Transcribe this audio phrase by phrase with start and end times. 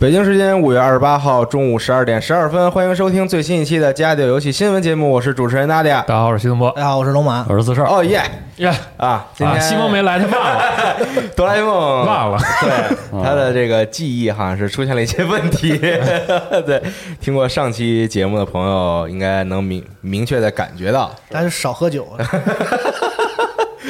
[0.00, 6.00] 北京时间五月二十八号中午十二点十二分，欢迎收听最新一期的《家里有游戏新闻节目》，我是主持人娜迪亚。
[6.08, 6.70] 大家好，我是徐东波。
[6.70, 7.44] 大家好，我是龙马。
[7.50, 7.84] 我是四少。
[7.84, 8.22] 哦耶
[8.56, 9.26] 耶啊！
[9.34, 10.62] 今啊，天西蒙没来，他忘了，
[11.36, 12.38] 哆啦 A 梦忘了。
[12.62, 15.76] 对他的这个记忆好像是出现了一些问题。
[16.64, 16.82] 对，
[17.20, 22.08] 听过上期节目的朋友应该能明明确的感觉到，但是少喝酒，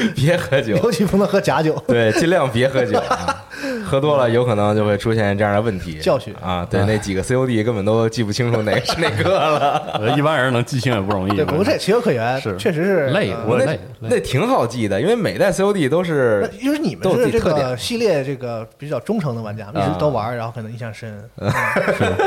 [0.16, 1.82] 别喝酒，尤其不能喝假酒。
[1.86, 3.44] 对，尽量别喝酒，啊
[3.84, 5.98] 喝多了有可能就会出现这样的问题。
[5.98, 6.66] 教训啊！
[6.70, 10.14] 对，那几个 COD 根本都记不清楚哪个是哪个了。
[10.16, 11.36] 一般人能记清也不容易。
[11.36, 13.78] 对，不过这情有可原，是确实是累，我累。
[13.98, 21.20] 那挺好记的，因为每代 COD 都是那因为你们都是这个系列这个比较忠诚的玩家，一直都玩，然后可能印象深。
[21.36, 21.50] 嗯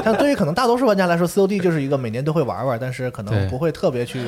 [0.03, 4.19] 像对于可能大多数玩家来说，COD 就是一个每年都会玩玩，但是可能不会特别去，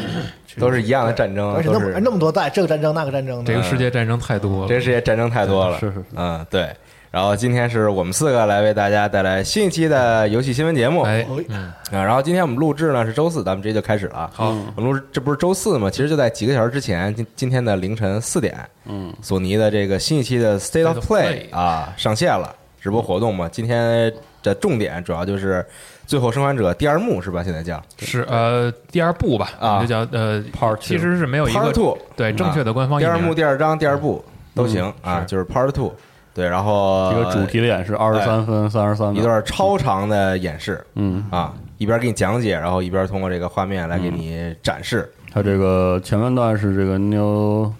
[0.57, 5.79] 都是一样的战争，而且那么那么多代，这个战争那个战争的，这个世界战争太多了，这个世界战争太多了。
[5.79, 6.69] 是是是嗯，对。
[7.11, 11.03] 然后今天是我们四个来为大家带来新一期的游戏新闻节目。
[11.03, 14.29] 哎，啊，然后今天我们录制呢是周四，咱们直接就开始了。
[14.33, 15.89] 好，我们录制这不是周四吗？
[15.89, 23.47] 其实就在几个小时之前，今今天的凌晨四点，嗯，索尼的这个新一期的 State of Play 啊上线了，直播活动嘛。
[23.49, 24.11] 今天
[24.43, 25.59] 的重点主要就是
[26.05, 27.43] 《最后生还者》第二幕是吧？
[27.43, 27.81] 现在叫。
[27.97, 29.81] 是呃第二部吧，啊。
[29.81, 34.23] 就叫呃 Part two 其实是没有一 Part 个 Two，对正确的官方第二幕、第二章、第二部
[34.53, 35.93] 都行啊，就是 Part Two。
[36.33, 45.09] 对，然后一个主题的演示二十三分三十三，一段超长的演示嗯，啊，一边给你讲解，然后一边通过这个画面来给你展示。
[45.31, 47.73] 它这个前半段是这个 New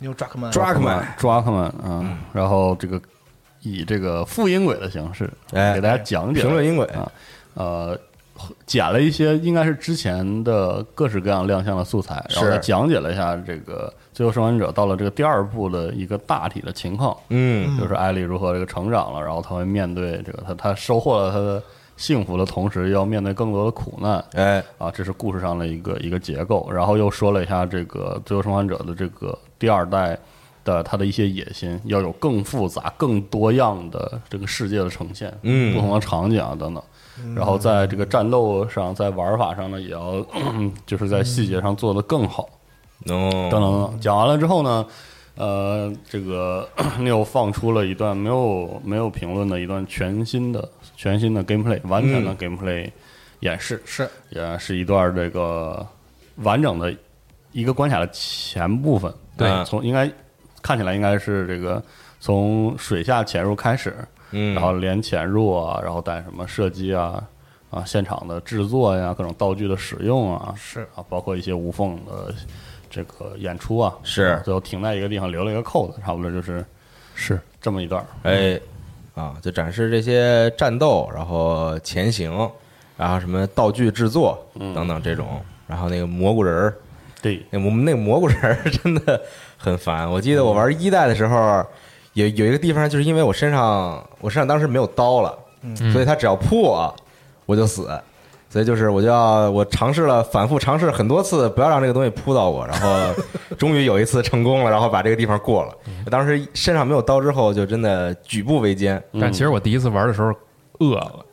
[0.00, 3.00] New Druckmann Druckmann Druckmann 啊，然后这个
[3.62, 6.40] 以这个副音轨的形式哎给大家讲解。
[6.40, 6.84] 评论音轨。
[6.86, 7.08] 啊，
[7.60, 7.98] 呃。
[8.64, 17.14] 剪了一些应该是之前的各式各样亮相的素材，然后是再讲解了一下这个《最后生还者》到了这个第二部的一个大体的情况。
[17.28, 21.62] 嗯就是艾丽如何这个成长了，然后她会面对这个她她收获了她的
[21.98, 26.66] 幸福的同时，要面对更多的苦难哎，啊，这是故事上的一个一个结构。
[26.72, 30.18] 然后又说了一下这个《最后生还者》的这个第二代
[30.64, 36.82] 的他的一些野心，要有更复杂、更多样的这个世界的呈现，嗯不同的场景啊等等。
[37.34, 40.24] 然后在这个战斗上，在玩法上呢，也要
[40.86, 42.48] 就是在细节上做得更好。
[43.06, 44.00] 哦，等等等等。
[44.00, 44.86] 讲完了之后呢，
[45.36, 46.68] 呃，这个
[46.98, 52.90] Neil 放出了一段没有没有评论的一段全新的全新的 gameplay，完全的 gameplay
[53.40, 54.08] 演示，是。
[54.30, 55.86] 也是一段这个
[56.36, 56.94] 完整的
[57.52, 59.48] 一个关卡的前部分，对。
[59.48, 60.10] 呃从应该
[60.62, 61.82] 看起来应该是这个
[62.20, 63.96] 从水下潜入开始，
[64.32, 67.22] 嗯，然后连潜入啊，然后带什么射击啊
[67.70, 70.80] 啊，现场的制作呀，各种道具的使用啊，是。
[70.94, 72.34] 啊，包括一些无缝的
[72.88, 74.40] 这个演出啊，是。
[74.44, 76.64] 最后停在一个地方留了一个扣子，差不多就是
[77.14, 77.40] 是。
[77.60, 78.06] 这么一段儿。
[78.22, 78.60] 哎
[79.14, 82.50] 啊，就展示这些战斗，然后前行，
[82.96, 84.72] 然后什么道具制作嗯。
[84.74, 86.74] 等等这种，然后那个蘑菇人儿，
[87.20, 89.20] 对，那我们那个蘑菇人儿真的
[89.58, 90.10] 很烦。
[90.10, 91.64] 我记得我玩一代的时候，
[92.14, 96.94] 有有一个地方，就是因为我身上我身上当时没有刀了，嗯所以他只要扑我，
[97.46, 97.88] 我就死。
[98.52, 103.14] 所以就是我就要我尝试了反复尝试很多次，不要让这个东西扑到我，然后
[103.56, 105.72] 终于有一次成功了，然后把这个地方过了。
[106.10, 109.00] 当时身上没有刀之后，就真的举步维艰。
[109.20, 110.34] 但其实我第一次玩的时候
[110.80, 111.24] 饿了，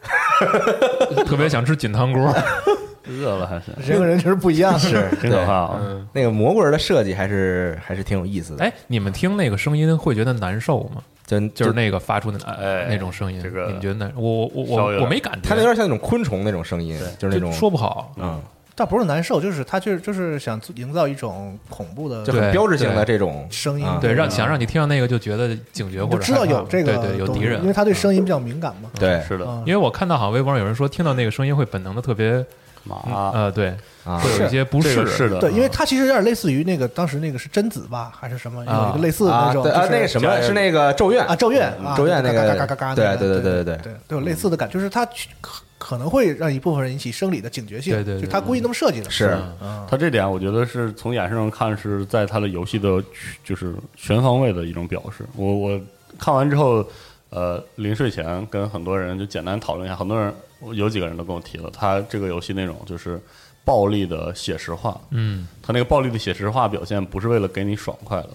[1.26, 2.32] 特别想吃菌汤锅。
[3.10, 4.78] 饿了还是 人和人确实不一样。
[4.78, 5.80] 是真可怕啊！
[5.82, 8.64] 嗯，那个蘑菇人的设计还是还是挺有意思的。
[8.64, 11.02] 哎，你们听那个声音会觉得难受吗？
[11.26, 14.12] 就就是那个发出的哎那种声音，这个你们觉得难？
[14.16, 18.14] 我我我稍微有点我没感觉，它那有点像那种昆虫那种声音，就是那种说不好。
[18.16, 18.42] 嗯，
[18.78, 27.74] 倒不是难受，就是他就是就是想营造一种恐怖的就很对标志性的这种声音啊，对，让啊想让你听到那个就觉得警觉或者知道害怕有这个对对有东西敌人因为。
[27.74, 28.90] 他对声音比较敏感嘛。
[28.98, 32.46] 对是的，啊因为我看到好像微博上有人说，听到那个声音会本能的特别
[32.88, 35.12] 麻呃，对，啊会有一些不适这个。
[35.12, 43.78] 是的，对，因为它其实有点类似于那个当时那个是贞子吧，还是什么，有一个类似的那啊，种，啊，就是那个什么是那个咒怨啊，咒怨啊，咒怨那个嘎嘎嘎嘎嘎，对对对对对对。
[43.84, 45.06] 对，都有类似的感，就是它
[45.42, 49.38] 可可能会让一部分人引起生理的警觉性，对对对就他故意那么设计的，是。
[49.62, 49.86] 嗯。
[49.90, 53.04] 他这点，我觉得是从演示上看，是在他的游戏的
[53.44, 55.24] 就是全方位的一种表示。
[55.36, 55.80] 我我
[56.20, 56.84] 看完之后，
[57.30, 60.34] 呃，临睡前跟很多人就简单讨论一下，很多人
[60.74, 63.22] 有几个人都跟我提了，他这个游戏内容就是
[63.64, 65.48] 暴力的写实化，嗯。
[65.62, 68.30] 他那个暴力的写实化表现不是为了给你爽快的，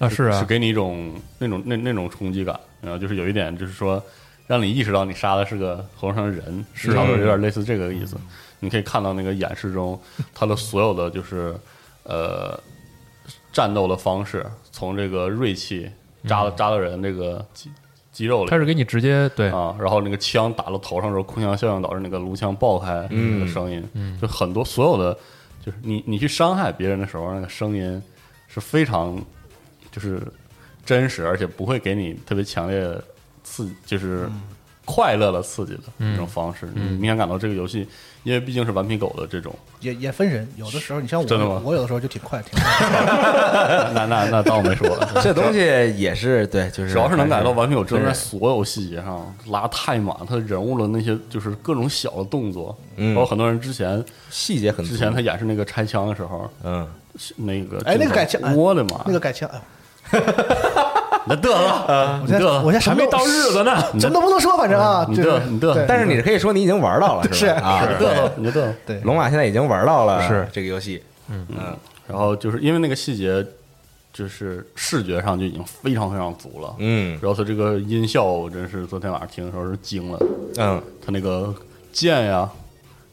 [0.00, 4.02] 啊，是啊，是给你一种那种那那种冲击感，然后就是有一点就是说，
[4.46, 6.92] 让你意识到你杀的是个头上的人，是。
[6.92, 8.16] 差不多有点类似这个意思。
[8.60, 10.00] 你可以看到那个演示中，
[10.34, 11.54] 他的所有的就是
[12.04, 12.58] 呃
[13.52, 15.90] 战斗的方式，从这个锐器
[16.26, 17.70] 扎了扎到人这个肌
[18.14, 19.50] 肌肉里它是给你直接对。
[19.50, 24.16] 啊，然后那个枪打到头上时候，空腔效应导致那个颅腔爆开那个声音，嗯。
[24.22, 25.12] 就很多所有的，
[25.62, 28.02] 就是你你去伤害别人的时候，那个声音
[28.46, 29.20] 是非常
[29.90, 30.22] 就是
[30.86, 33.02] 真实，而且不会给你特别强烈的
[33.42, 34.28] 刺，就是
[34.84, 36.68] 快乐的刺激的那种方式。
[36.74, 37.86] 你明显感到这个游戏，
[38.24, 42.64] 因为毕竟是顽皮狗的这种，也也分人，有的时候你像真的吗我，我有的时候就挺快，挺快。
[43.94, 44.88] 那那那当我没说，
[45.22, 56.86] 这东西也是对，就是主要是能感觉到顽皮狗真的在所有细节上拉太满，他人物的那些就是各种小的动作，嗯包括很多人之前细节很足之前他演示那个拆枪的时候，嗯
[57.36, 59.48] 那个哎那个改枪哎我的妈，那个改枪，
[60.10, 60.22] 哎呦，
[61.26, 63.80] 你嘚瑟，我现在嘚瑟，我现在什么都还没到日子呢。
[64.00, 67.60] 什么都不能说，反正啊，你就是嘚你嘚对但是你可以说你已经玩到了，是吧？
[67.62, 68.74] 啊，你嘚瑟，你嘚瑟。
[68.86, 71.46] 对龙马现在已经玩到了是这个游戏，嗯，
[72.06, 73.44] 然后就是因为那个细节，
[74.12, 76.74] 就是视觉上就已经非常非常足了。
[76.78, 80.18] 嗯然后它这个音效，我真是昨天晚上听的时候是惊了。
[80.58, 81.54] 嗯它那个
[81.92, 82.48] 剑呀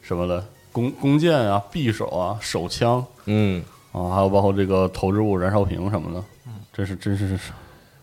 [0.02, 6.22] 什么的，弓弓箭啊、匕首啊、手枪嗯，啊，还有包括这个投掷物、燃烧瓶什么的，
[6.72, 7.52] 真是真是是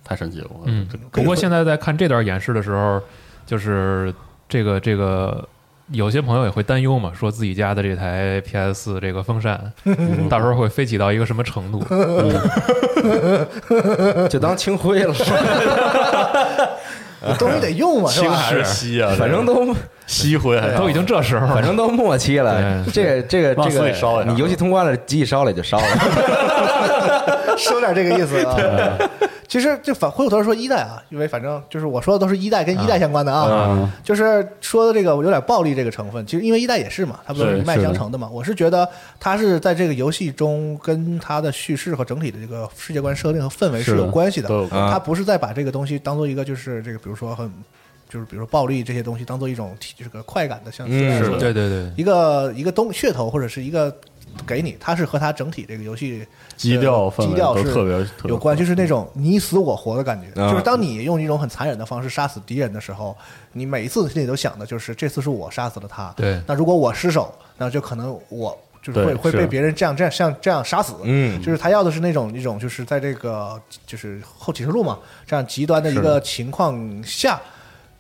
[0.10, 0.48] 太神奇了。
[0.50, 3.00] 我嗯，不过现在在看这段演示的时候，
[3.46, 4.12] 就是
[4.48, 5.48] 这个这个。
[5.92, 9.60] 有些朋友也会担忧嘛，说自己家的这台 PS 四这个风扇，
[10.30, 11.84] 到时候会飞起到一个什么程度？
[14.30, 15.12] 就当清灰了，
[17.40, 18.28] 东西得用嘛，是吧？
[18.28, 19.16] 氢还是吸啊？
[19.18, 19.76] 反正都
[20.06, 22.84] 吸灰都已经这时候了，反正都末期了。
[22.94, 25.88] 对这个这个往这个烧你游戏通关了，机器烧了也就烧了。
[27.58, 28.56] 说点这个意思啊。
[29.50, 38.30] 其实就反回过头说一代啊，因为反正就是我说的都是一代跟一代相关的啊，嗯就是说的这个有点暴力这个成分，其实因为一代也是嘛，它不是一脉相承的嘛。
[38.32, 38.88] 我是觉得
[39.20, 43.98] 它是在这个游戏中跟它的叙事和整体的这个世界观设定和氛围是。
[43.98, 47.52] 有关系的它不是在把这个东西当做一个就是这个比如说很
[48.08, 50.88] 就是比如说暴力这些东西当做一种体就是个快感的，像
[51.38, 53.96] 对对对，一个一个东噱头或者是一个
[54.48, 60.28] 给你，它是和它整体这个游戏基调基调是特别特别有关，就是那种你死我活的感觉。
[60.42, 63.16] 啊就是当你用一种很残忍的方式杀死敌人的时候，
[63.54, 66.14] 你每一次心里都想的就是这次是我杀死了他。
[66.16, 70.96] 对那如果我失手，那就可能我就是会会被别人这样这样像这样杀死。
[71.04, 77.40] 嗯就是他要的是那种一种就是在这个就是后启示录嘛这样极端的一个情况下。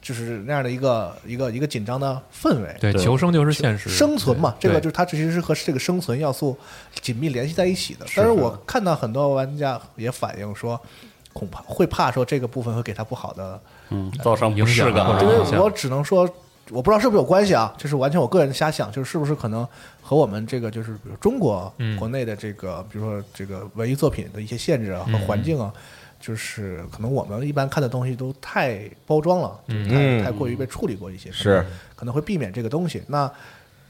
[0.01, 2.75] 就是那样的一个一个一个紧张的氛围。
[2.79, 6.57] 对，求生就是现实，生存嘛，这个就是它其实是和这个生存要素
[7.01, 8.05] 紧密联系在一起的。
[8.15, 10.79] 但是我看到很多玩家也反映说，
[11.33, 16.27] 恐怕会怕说这个部分会给他不好的嗯，造成不适感因为我只能说，
[16.69, 19.67] 我不知道是不是有关系啊，就是完全我个人瞎想，就是是不是可能
[20.01, 21.97] 和我们这个就是比如中国嗯。
[21.97, 25.19] 国内的这个，比如说这个文艺作品的一些限制啊和嗯。
[25.27, 25.73] 环境啊。
[26.19, 29.87] 就是可能我们一般看的东西都太包装了，嗯。
[29.87, 30.23] 太嗯。
[30.23, 31.65] 太过于被处理过一些，是。
[31.95, 33.01] 可能会避免这个东西。
[33.07, 33.31] 那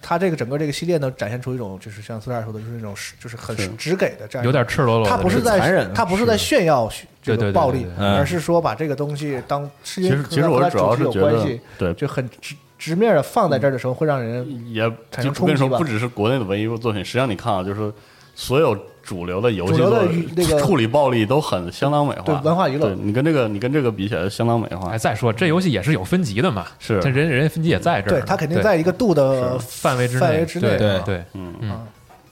[0.02, 6.90] 它这个整个这个系列呢，展现出一种就是像苏大说的，就是那种就是很直给的这样有点赤裸裸他不是在残忍他不是在炫耀
[7.22, 14.82] 这个暴力而是说把这个东西当其实其实和它我主要主题有是觉得关系，，对，就很直直面的放在这儿的时候，会让人也
[15.12, 15.78] 产生就我跟你说，冲击吧。
[15.78, 17.92] 不只是国内的文艺作品，实际上你看啊，就是
[18.40, 22.86] 所有主流的游戏的那个处理暴力都很相当美化，对文化娱乐。
[22.86, 24.92] 对你跟这个你跟这个比起来，相当美化。
[24.92, 24.98] 哎，。
[24.98, 27.02] 再说这游戏也是有分级的嘛，是。
[27.02, 30.70] 这人人家分级也在这儿，对他肯定在一个度的范围之内，范围之内。
[30.70, 31.02] 对对。
[31.06, 31.86] 对，嗯，嗯，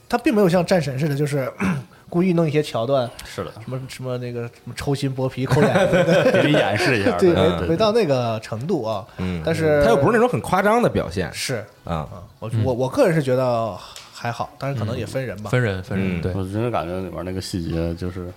[0.08, 1.52] 他并没有像战神似的，就是
[2.08, 6.04] 故意弄一些桥段，是的，什么什么那个什么抽心剥皮、抠眼睛，
[6.42, 9.04] 给你演示一下，对，对没没到那个程度啊。
[9.18, 11.30] 嗯，但是他又不是那种很夸张的表现。
[11.34, 11.62] 是。
[11.84, 13.74] 啊，啊，我我我个人是觉得
[14.20, 15.50] 还好，但是可能也分人吧。
[15.50, 16.32] 分人分人，嗯对。
[16.34, 18.28] 我真的感觉里边那个细节就是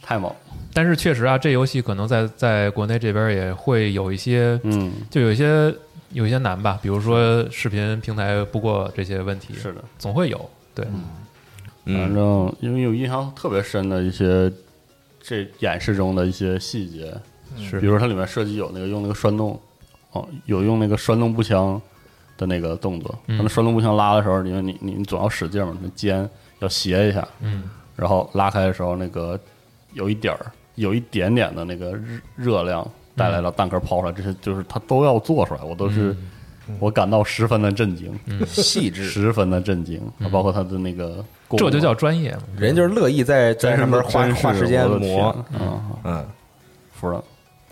[0.00, 0.32] 太猛，
[0.72, 5.74] 但是确实啊，这游戏可能在在国内这边也会有一些，嗯，就有一些
[6.12, 10.50] 有一些难吧，比如说视频平台不过这些问题，是的，总会有。
[10.74, 10.94] 对，反
[11.84, 12.14] 嗯。
[12.14, 14.50] 正因为有印象特别深的一些
[15.20, 17.12] 这演示中的一些细节，
[17.58, 17.78] 是。
[17.78, 19.60] 比如它里面设计有那个用那个栓动，
[20.12, 21.80] 哦，有用那个栓动步枪
[22.36, 23.14] 的那个动作。
[23.26, 23.36] 嗯。
[23.36, 26.28] 它那栓动步枪拉的时候，因为你你你总要使劲嘛，那肩
[26.60, 27.64] 要斜一下，嗯，
[27.94, 29.38] 然后拉开的时候，那个
[29.92, 36.16] 有一点儿有一点点的那个热热量带来了弹壳抛出来，这些就是他都要做出来，我都是。
[36.80, 38.12] 我感到十分的震惊，
[38.44, 40.02] 细致，十分的震惊，
[40.32, 42.42] 包括他的那个功这就叫专业嘛。
[42.58, 46.26] 人就是乐意在在上面花花时间磨，天嗯，嗯，
[46.92, 47.22] 服了，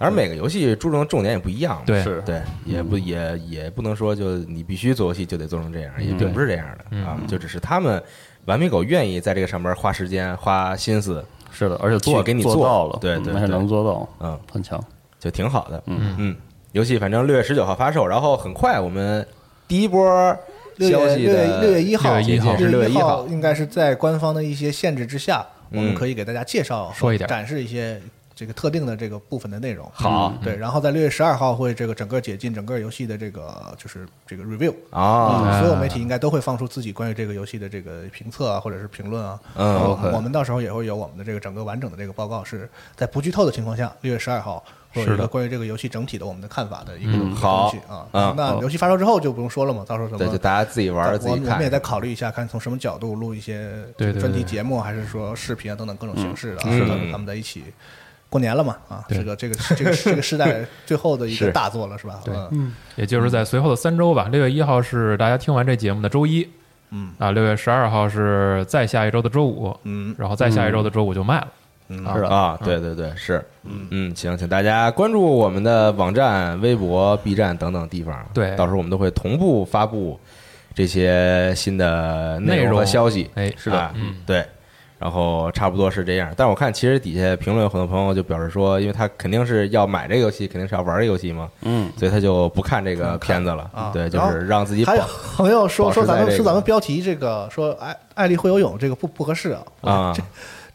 [0.04, 2.02] 当然每个游戏注重的重点也不一样嘛，对。
[2.02, 2.20] 是。
[2.26, 7.02] 对，也不也也不能说就你必须做游戏就得做成这样，也并不是这样的嗯。
[7.06, 8.02] 啊，就只是他们
[8.44, 14.78] 顽皮狗愿意在这个上面花时间花心思，是的，而且做给你做做到了，对对还对能做到，嗯，很强，
[15.18, 16.14] 就挺好的，嗯。
[16.18, 16.36] 嗯，
[16.72, 19.26] 游戏反正六月十九号发售，然后很快我们
[19.66, 20.04] 第一波
[20.76, 25.94] 六消息月六月的六月一号，6月1号是六月一号号，应该是在官方的一些限制之下，我们嗯。
[25.94, 27.98] 可以给大家介绍、说一点展示一些
[28.34, 29.90] 这个特定的这个部分的内容。
[29.92, 30.32] 好。
[30.42, 39.40] 对，然后在六月十二号会这个整个解禁整个游戏的这个就是这个 review 啊，所有媒体应该都会放出自己关于这个游戏的这个评测啊，或者是评论啊。
[39.56, 44.62] 嗯然后我们到时候也会有我们的这个整个完整的这个报告，是在不剧透的情况下，六月十二号
[44.92, 48.06] 会是的一个关于这个游戏整体的我们的看法的一个东西啊。
[48.12, 57.64] 嗯那游戏发售之后就不用说了嘛，到时候什么对，就大家自己玩儿自己看我们也，在考虑一下，看从什么角度录一些专题节目，还是说视频啊等等各种形式的是的，他们在一起。
[58.34, 62.18] 过年了嘛，啊，这个这个这个这个时代 最后的一个大作了，是吧？
[62.24, 62.34] 对。
[62.50, 62.74] 嗯。
[62.96, 64.26] 也就是在随后的三周吧。
[64.28, 66.44] 六月一号是大家听完这节目的周一，
[66.90, 67.12] 嗯。
[67.16, 70.12] 啊，六月十二号是再下一周的周五，嗯。
[70.18, 71.48] 然后再下一周的周五就卖了。
[71.86, 72.04] 嗯。
[72.04, 72.14] 啊。
[72.16, 72.28] 是的。
[72.28, 73.86] 啊，对对对，是，嗯。
[73.92, 78.56] 嗯，行，请大家关注我们的网站、微博、B 站等等地方，对。
[78.56, 80.18] 到时候我们都会同步发布
[80.74, 83.30] 这些新的内容和消息。
[83.36, 84.44] 哎，是的，嗯，对。
[84.98, 93.68] 然后差不多是这样，但我看其实底下评论有很多朋友就表示说，因为他肯定是要买这个游戏，肯定是要玩这个游戏嘛，嗯，所以他就不看这个片子了。
[93.74, 93.90] 啊。
[93.92, 95.02] 对，就是让自己还有
[95.36, 99.62] 朋友 说说咱们说咱们标题这个说艾艾丽会游泳这个不不合适啊。
[99.82, 100.12] 啊。
[100.16, 100.22] 这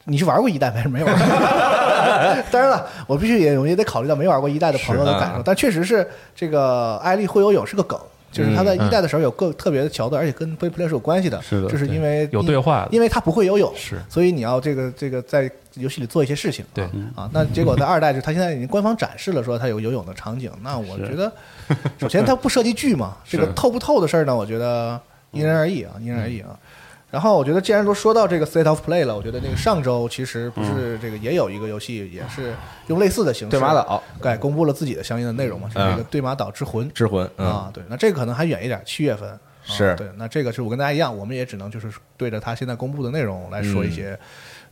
[0.03, 1.05] 你是玩过一代还是没有？
[2.51, 7.99] 当然了，我必须也我也得考虑到没玩过一代的朋友的感受，但确实是这个艾丽会游泳是个梗。
[8.31, 13.99] 就是他在嗯一代的时候有个特别的桥段，而且跟 Play Play 是有关系的，是的就是因为有对话因为他不会游泳，是。
[14.07, 16.85] 所以你要这个这个在游戏里做一些事情，对。
[17.15, 21.31] 啊，那结果在二代就他现在已经官方展示了说他有游泳的场景，那我觉得
[21.97, 24.99] 首先他不涉及剧嘛，这个透不透的事儿呢，我觉得
[25.31, 26.49] 因人而异啊，因人而异啊。
[27.11, 32.53] 然后我觉得，既然都说到这个 State of Play 了，我觉得那个上周其实不是这个也有一个游戏，也是
[32.87, 34.01] 用类似的形式，对马岛。
[34.21, 39.29] 对公布了自己的相应的内容嘛，是这个嗯对马岛之魂之魂，嗯，啊，对，那这个可能还远一点，七月份。
[39.29, 39.95] 啊是。
[39.95, 44.17] 对，那这个是我跟大家一样，我们也只能就是对着他现在公布的内容来说一些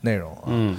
[0.02, 0.78] 内容啊，嗯，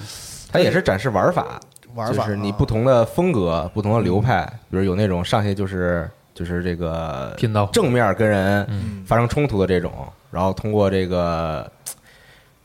[0.53, 1.61] 它也是展示玩法，
[1.95, 9.05] 玩法是你不同的风格、不同的流派，比如有那种上去就是就是这个拼刀正面跟人嗯。
[9.07, 11.71] 发生冲突的这种，然后通过这个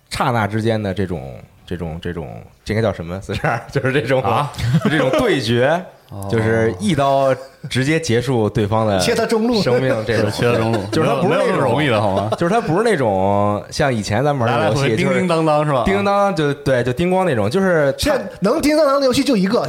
[0.09, 1.41] 刹那之间的这种
[1.73, 3.19] 这这种这种，这应该叫什么？
[3.19, 4.51] 四十二，就是这种啊，
[4.83, 5.83] 就 这种对决，
[6.29, 7.33] 就是一刀
[7.67, 12.29] 直接结束对方的切他中路生命，这种切他中路， 就是他不是那种容易的好吗？
[12.37, 15.81] 就是他不是那种像以前咱们玩的游戏，叮叮当当是吧？
[15.83, 19.67] 叮叮当当，就对，就叮咣那种，就是现在能叮当当的游戏就一个，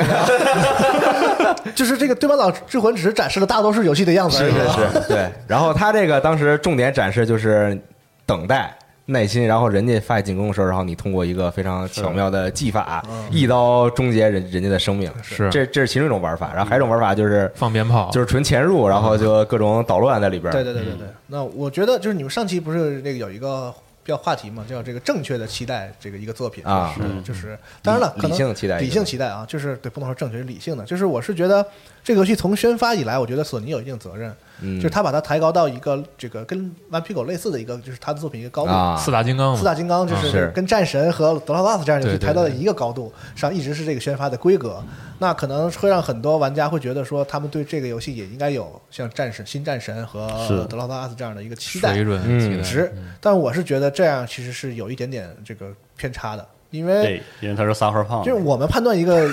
[1.74, 4.52] 就是这个对马岛之魂只是展示了大多数游戏的样子而是。
[4.52, 5.32] 是是，对。
[5.46, 7.80] 然后他这个当时重点展示就是
[8.26, 8.76] 等待。
[9.06, 16.52] 耐心，然后人家发起进攻的时候，然后你通过一个非常巧妙的技法，一刀终结人人家的生命，是这这是其中一种玩法。
[16.54, 20.50] 然后还有一种玩法就是放鞭炮，就是纯潜入，然后就各种捣乱在里边。
[20.52, 21.06] 对对对对对。
[21.26, 26.94] 那我觉得就是你们上期不是那个有一个比较话题嘛，叫这个正确的期待这个一个作品啊。
[26.94, 30.84] 是就是当然了，可能理性期待理性期待啊，就是对，不能说正确，是理性的。
[30.84, 31.66] 就是我是觉得
[32.04, 38.70] 这个游戏从宣发以来，我觉得索尼有一定责任，嗯，就是他把它抬高到一个这个跟顽皮狗类似的一个，就是他的作品一个高度。
[38.70, 40.52] 啊，四大金刚，四大金刚就是是。
[40.54, 44.84] 跟战神和德拉拉斯这样的游戏抬到了一个高度，上一直是这个宣发的规格。
[45.20, 50.64] 那可能会让很多玩家会觉得说，他们对这个游戏也应该有像战神、新战神和是。
[50.64, 52.40] 德拉拉斯这样的一个期待水准嗯。
[52.40, 52.92] 期待值。
[53.20, 59.14] 但我是觉得这样其实是有一点点这个偏差的，因为对，因为他是撒盒胖，就是我们判断一个，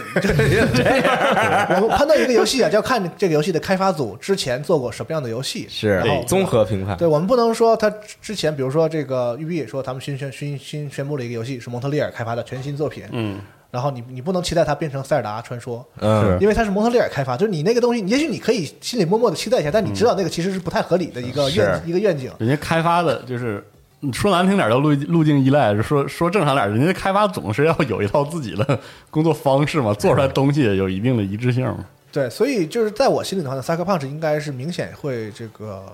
[1.82, 5.68] 我们判断一个游戏啊，就要看这个游戏的开发组之前做过什么样的游戏。
[5.68, 6.96] 是然后综合评判。
[6.98, 7.89] 对我们不能说他
[8.22, 13.39] 之前，比如说这个育碧也说他们新宣新新宣布了一个游戏是蒙特利尔开发的全新作品，嗯，
[13.72, 22.32] 然后你你不能期待它变成塞尔达传说，嗯，因为它是蒙特利尔开发，就是你那个东西，也许你可以心里默默的期待一下，但你知道那个其实是不太合理的一个愿、是一个愿景。
[22.38, 23.65] 人家开发的就是。
[24.12, 28.79] 说难听点叫路路径依赖，说说正常点，人家开发总是要有一套自己的
[29.10, 31.86] 工作方式嘛，做出来东西有一定的一致性嘛。
[32.12, 35.86] 对，所以就是在我心里的话呢，Sucker Punch 应该是明显会这个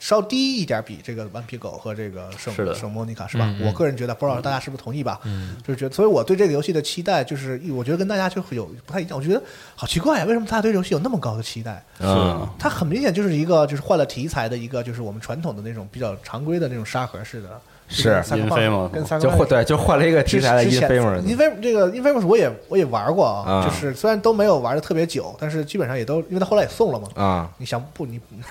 [0.00, 3.54] 稍低一点，比这个顽皮狗和这个圣圣莫妮卡是吧？
[3.62, 5.20] 我个人觉得，不知道大家是不是同意吧？
[5.24, 9.16] 嗯，就是觉得，所以我对这个游戏的期待，就是我觉得跟大家就有不太一样。
[9.16, 9.40] 我觉得
[9.76, 11.84] 好奇怪啊，为什么大家对这游戏有那么高的期待？
[12.00, 17.48] 嗯，它很明显就是一个就是换了题材的一个，就是我们传统的那种比较常规的那种沙盒式的，
[17.88, 27.08] 是三阴飞嘛跟三就换对，就换了一个题材的之前 Infamous，Infamous 这个 Infamous 我也我也玩过啊，啊就是虽然都没有玩的特别久，但是基本上也都因为他后来也送了嘛。
[27.16, 28.18] 啊，你想不你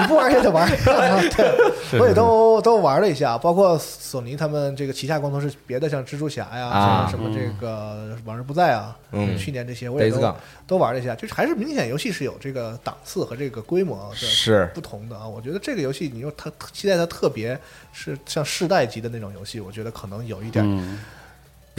[0.00, 0.68] 你不玩也得玩，
[1.36, 9.36] 对， 我也都都玩了一下，包括索尼他们这个旗下工作室别的像蜘蛛侠呀，什么这个往日不在啊，嗯。
[9.36, 10.34] 去年这些我也都
[10.66, 14.68] 都玩了一下，就是还是明显游戏是有这个档次和这个规模的是。
[14.74, 15.26] 不同的啊。
[15.26, 17.58] 我觉得这个游戏你又它期待它特别
[17.92, 20.98] 是像世代级的那种游戏，我觉得可能有一点嗯，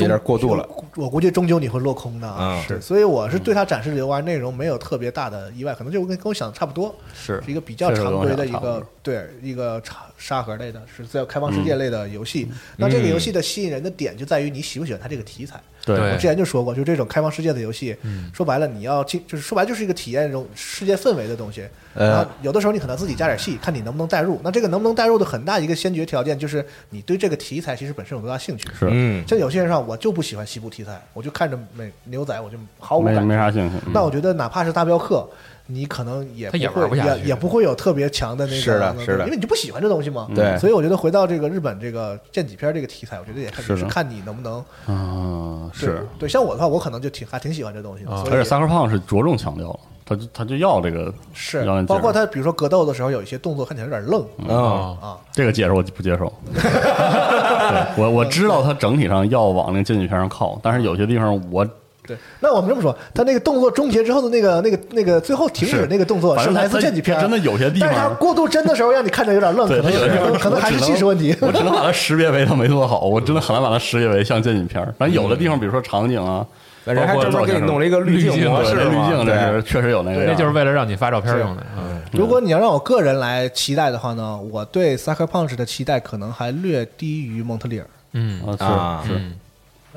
[0.01, 0.67] 有点过度了。
[0.95, 12.47] 我估计终究你会落空的啊是，所以我是对他展示的游玩内容没有特别大的意外，可能就跟跟我想的差不多，是是一个比较常规的一个对一个沙沙盒类的，是在开放世界类的游戏。
[12.77, 15.59] 那这个游戏的吸引人的点就在于你喜不喜欢它这个题材。
[15.85, 17.95] 对我之前就说过，就这种开放世界的游戏，
[18.33, 21.65] 说白了你要进，就是说白了就是一个体验这种世界氛围的东西。
[21.95, 24.39] 呃然后有的时候你可能自己加点戏，看你能不能代入。
[24.43, 28.67] 那这个能不能代入的很大一个先决条件就是你对这个题材其实本身有多大兴趣。
[28.77, 33.21] 是嗯，像有些人上，我就不喜欢西部题材，我就看着美牛仔，我就毫无感觉。
[33.21, 33.77] 没啥兴趣。
[33.85, 35.27] 嗯那我觉得哪怕是大镖客，
[35.71, 40.27] 你可能也他也会玩不下去也也不会有特别强的那个，是的是的因为你就不喜欢这东西嘛。
[40.35, 46.27] 对所以我觉得回到这个日本这个剑戟片这个题材，我觉得也看是看你能不能啊，对是，对。
[46.27, 55.17] 像我的话，我可能就挺还挺喜欢这东西的，啊而且三克胖是着重强调了，他就他就要这个是包括他比如说格斗的时候，有一些动作看起来有点愣啊，啊。
[55.31, 56.33] 这个解释我不接受。
[56.49, 61.67] 对我我知道他整体上要往那个剑戟片上靠，但是有些地方我
[62.09, 67.87] 对，那我们这么说，他那个动作终结之后的那个、那个、那个最后停止那个动作是来自这几片，真的有些地方。
[67.87, 71.35] 但是他过度帧的时候让你看着有点愣，可对能他有的地方可能还是技术问题。
[71.41, 74.91] 我只能把它识别为他没做好，我真的很难把它识别为像这几片儿。
[74.97, 76.43] 反正有的地方，比如说场景啊，
[76.85, 81.63] 那人还专门给你弄了一个滤镜滤镜模式滤镜，这是确实有那个，那就是为了让你发照片用的。
[81.77, 88.41] 嗯，如果你要让我个人来期待的话呢，我对 Sucker Punch 的期待可能还略低于蒙特利尔，嗯。
[88.57, 89.03] 啊啊。
[89.05, 89.13] 是。
[89.13, 89.33] 是嗯，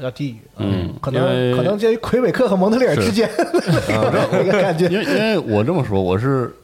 [0.00, 0.94] 要低于，嗯。
[1.00, 3.28] 可能可能介于魁北克和蒙特利尔之间。
[4.32, 4.86] 那个感觉。
[4.86, 6.54] 因为因为我这么说，我是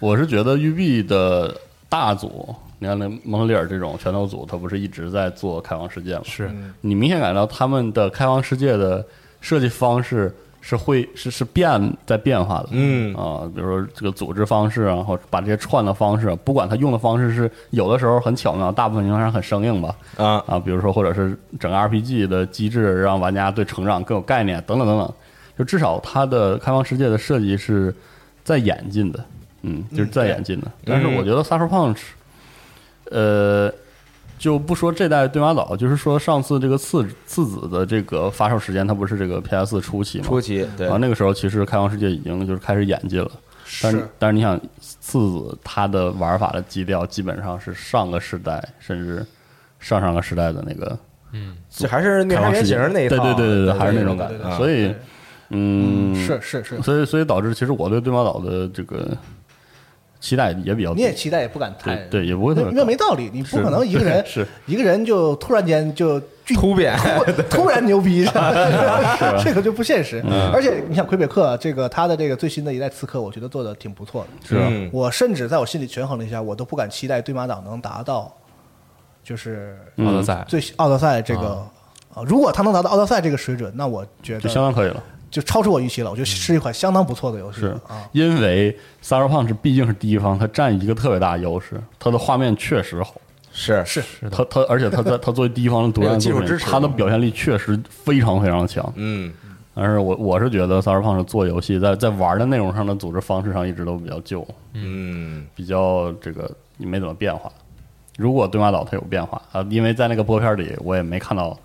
[0.00, 1.54] 我是觉得育碧的
[1.88, 6.22] 大组，你看那蒙特利尔这种拳头组，他不是一直在做开放世界吗？
[6.24, 6.50] 是。
[6.80, 9.04] 你明显感到他们的开放世界的
[9.40, 10.34] 设计方式
[10.66, 13.14] 是会是是变在变化的，嗯。
[13.14, 25.12] 啊，比如说这个组织方式啊，或者把这些串的方式，不管他用的方式是有的时候很巧妙，大部分情况下很生硬吧，啊，啊，比如说或者是整个 RPG 的机制让玩家对成长更有概念，等等等等，
[25.58, 27.94] 就至少它的开放世界的设计是
[28.42, 29.22] 在演进的，
[29.60, 30.72] 嗯，就是在演进的。
[30.86, 31.98] 但是我觉得 Cyberpunk，
[33.10, 33.70] 呃，
[34.38, 40.24] 就不说这代对马岛，就是说上次这个次次子的这个发售时间，它不是这个 PS 初期吗？
[40.26, 40.86] 初期对。
[40.86, 43.30] 然后那个时候其实开放世界已经就是开始演进了，
[43.82, 49.24] 但是但是你想次子它的玩法的基调基本上是上个时代甚至
[49.80, 50.98] 上上个时代的那个
[51.32, 54.44] 嗯，这还是灭开放世界杀原型那一套，对对对对对还是那种种感觉。
[54.44, 54.94] 啊所以
[55.50, 59.16] 嗯是是是，所以所以导致其实我对对马岛的这个
[60.24, 64.46] 期待也比较低你也期待也不敢太对对也不会特别那那没道理，你不可能一个人 是。
[64.64, 68.24] 一个人就突然间就突变，突 突然牛逼，
[69.44, 70.22] 这个就不现实。
[70.24, 70.50] 嗯。
[70.50, 74.48] 而且你想魁北克这个他的这个最新的一代刺客，我觉得做的挺不错的。
[74.48, 78.34] 是我甚至在我心里权衡了一下，我都不敢期待对马党能达到，
[79.22, 80.06] 就是嗯。
[80.06, 81.62] 奥德赛，最奥德赛这个。
[82.14, 85.02] 啊，如果他能达到奥德赛这个水准，那我觉得就相当可以了。
[85.34, 86.10] 就超出我预期了。
[86.10, 88.08] 我觉得是一款相当不错的游戏是啊。
[88.12, 93.14] 因为 Cyberpunk 毕竟是第一方，它占一个特别大的优势，它的画面确实好。
[93.52, 98.92] 是是它它而且它在它作为第一方的独占技术支持它的表现力确实非常非常强。
[98.94, 99.32] 嗯
[99.74, 107.50] 但是我我是觉得 Cyberpunk 做游戏在在玩的内容上的组织方式上一直都比较旧，嗯比较这个没怎么变化。
[108.16, 111.58] 如果对马岛它有变化啊，因为在那个播片里我也没看到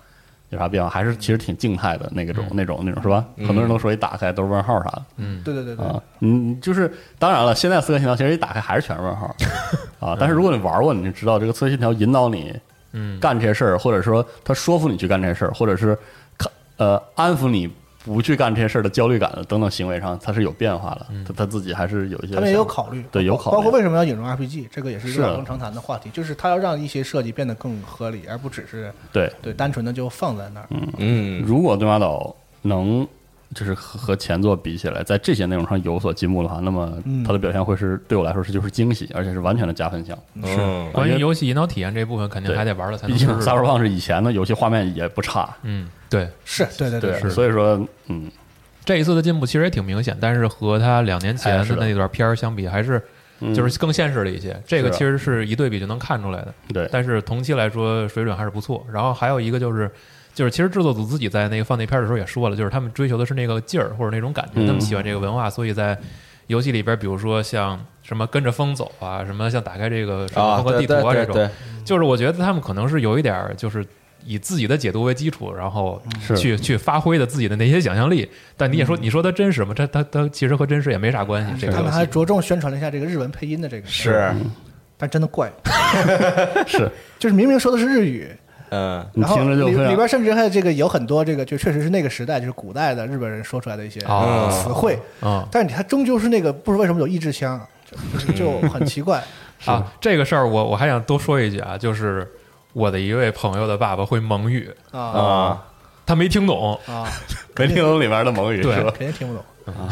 [0.50, 3.24] 有啥变化，还是其实挺静态的那个种、那种那种是吧？
[3.38, 5.02] 很多人都说一打开都是问号啥的。
[5.44, 9.34] 对对对对，啊，嗯，就是当然了，现在《刺客信条》其实一打开还是全是问号
[10.00, 10.16] 啊。
[10.18, 12.54] 但是如果你玩过，你就知道这个《刺客信条》引导你
[12.92, 15.96] 嗯干这些事儿，或者说他说服你去干这些事儿，或者是
[16.36, 17.70] 看呃安抚你
[18.04, 21.06] 不去干这些事儿的焦虑感的等等行为上，它是有变化的。
[21.26, 23.56] 他他自己还是有一些他们也有考虑，对有考虑。
[23.56, 29.30] 包括为什么要引入 RPG，这个也是一个老生常谈的话题，就是他要让一些设计变得更合理，而不只是对。
[29.42, 30.66] 对单纯的就放在那儿。
[30.70, 30.88] 嗯。
[30.96, 31.42] 嗯。
[31.46, 33.06] 如果对马岛能
[33.54, 37.22] 就是和和前作比起来，在这些内容上有所进步的话，那么嗯。
[37.22, 40.16] 它的表现会是对我来说是就是惊喜，而且是完全的加分项。
[40.44, 40.56] 是
[40.92, 43.50] 关于游戏引导体验这部分，肯定还得玩了才毕竟能试试。
[43.50, 48.30] Cyberpunk 是以前的游戏画面也不差，嗯，对，是对对对，是所以说嗯。
[48.82, 53.00] 这一次的进步其实也挺明显，但是和他两年前的的那段片儿相比，还是
[53.38, 54.60] 嗯就是更现实了一些。
[54.66, 56.54] 这个其实是一对比就能看出来的。
[56.72, 58.84] 对，但是同期来说水准还是不错。
[58.90, 59.88] 然后还有一个就是，
[60.34, 65.96] 就是其实制作组自己在那个放那片儿的时候也说了，就是他们追求的是那个劲儿或者那种感觉，嗯他们喜欢这个文化，所以在
[66.48, 71.50] 游戏里边，比如说像什么跟着风走啊，什么像打开这个什么啊，风格地图啊这种，
[71.84, 73.86] 就是我觉得他们可能是有一点儿就是。
[74.24, 76.00] 以自己的解读为基础，然后
[76.36, 79.74] 去去发挥的自己的那些想象力，但你也说你说它真实吗？
[79.76, 81.52] 它它它其实和真实也没啥关系。
[81.60, 84.32] 这个他们还着重宣传了一下这个日文配音的这个是。
[84.96, 85.50] 但真的怪，
[86.68, 86.90] 是。
[87.18, 88.28] 就是明明说的是日语，
[88.68, 89.02] 嗯。
[89.14, 97.58] 你然后里听着就里边甚至还这个有很多这个就确实是那个时代就是古代的日本人说出来的一些哦词汇，啊但是你它终究是那个不知道为什么有意志腔，
[98.18, 99.24] 就就很奇怪。
[99.64, 102.30] 啊，这个事儿我我还想多说一句啊，就是
[102.72, 105.00] 我的一位朋友的爸爸会蒙语，啊。
[105.00, 105.66] 啊
[106.06, 107.06] 他没听懂，啊，
[107.56, 108.74] 没听懂里面的蒙语对？
[108.90, 109.44] 肯定听不懂。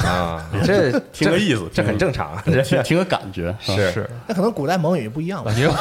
[0.04, 3.54] 啊， 这听个意思，这很正常， 这听听个感觉。
[3.60, 3.92] 是。
[3.92, 4.10] 是。
[4.26, 5.44] 那可能古代蒙语不一样。
[5.44, 5.52] 吧？
[5.52, 5.72] 也有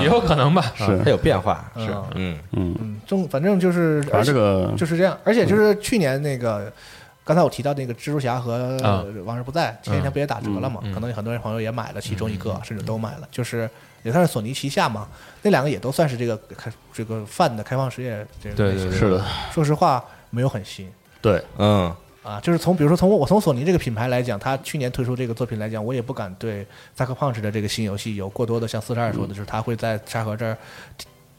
[0.00, 0.98] 也有可能吧，是。
[1.04, 1.88] 它有变化，是。
[2.14, 2.38] 嗯。
[2.52, 5.18] 嗯，嗯，中反正就是，反正这个就是这样。
[5.24, 6.72] 而且就是去年那个，
[7.22, 9.04] 刚才我提到那个蜘蛛侠和啊。
[9.26, 10.80] 往日不在，前几天不也打折了嘛？
[10.94, 13.68] 可能有很多人朋友也买了其中一个，甚至都买了，就是
[14.02, 15.08] 也算是索尼旗下嘛。
[15.42, 20.90] 那两个也都算是这个开这个泛的开放实业这个对是的，说实话没有很新
[21.22, 22.40] 对，嗯啊。
[22.40, 30.56] 就是从比如说从我从索尼这个品牌来讲，它去年推出这个作品来讲，我也不敢对萨克胖 c 的这个新游戏有过多的像四十二说的，就是他会在沙盒这儿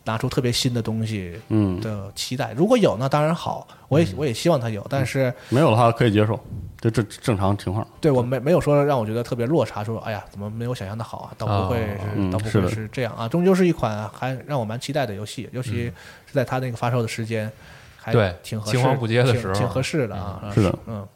[0.10, 2.52] 拿出特别新的东西嗯，的期待。
[2.54, 6.40] 如果有，那当然好，我也我也希望它有，但是没有的话可以接受，
[6.82, 7.88] 这这正常情况。
[8.02, 11.98] 对我没没有说让我觉得特别落差，说哎呀怎么没有想象的好啊，倒不会
[12.32, 15.84] 倒不会是这样啊，终究是一款还让我蛮期待的游戏，尤其
[16.26, 17.52] 是在它那个发售的时间，
[17.98, 19.54] 还对挺合适，青黄不接的时候。
[19.54, 21.08] 挺挺合适的啊，是的，嗯，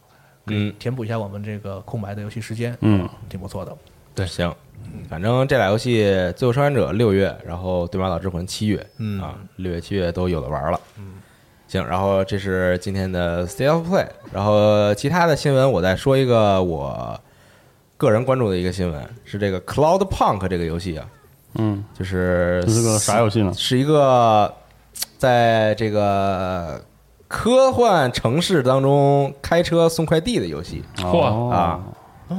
[0.46, 0.74] 嗯。
[0.78, 3.76] 填补一下我们这个空白的游戏时间，嗯，挺不错的。
[4.14, 4.54] 对，行，
[5.10, 9.22] 反正这俩游戏《最后生还者》六月，然后《对马岛之魂》七月，嗯。
[9.22, 10.80] 啊，六月、七月都有的玩了。
[10.98, 11.14] 嗯，
[11.68, 17.20] 行，然后这是今天的 State of Play，然后其他的新闻我再说一个我
[17.98, 21.06] 个人关注的一个新闻，是这个 Cloud Punk 这个游戏啊，
[21.56, 23.54] 嗯，就是这是个啥游戏呢？
[23.54, 24.52] 是一个
[25.18, 26.84] 在这个
[27.28, 30.84] 科幻城市当中开车送快递的游戏。
[30.98, 31.50] 嚯哦。
[31.52, 31.80] 啊，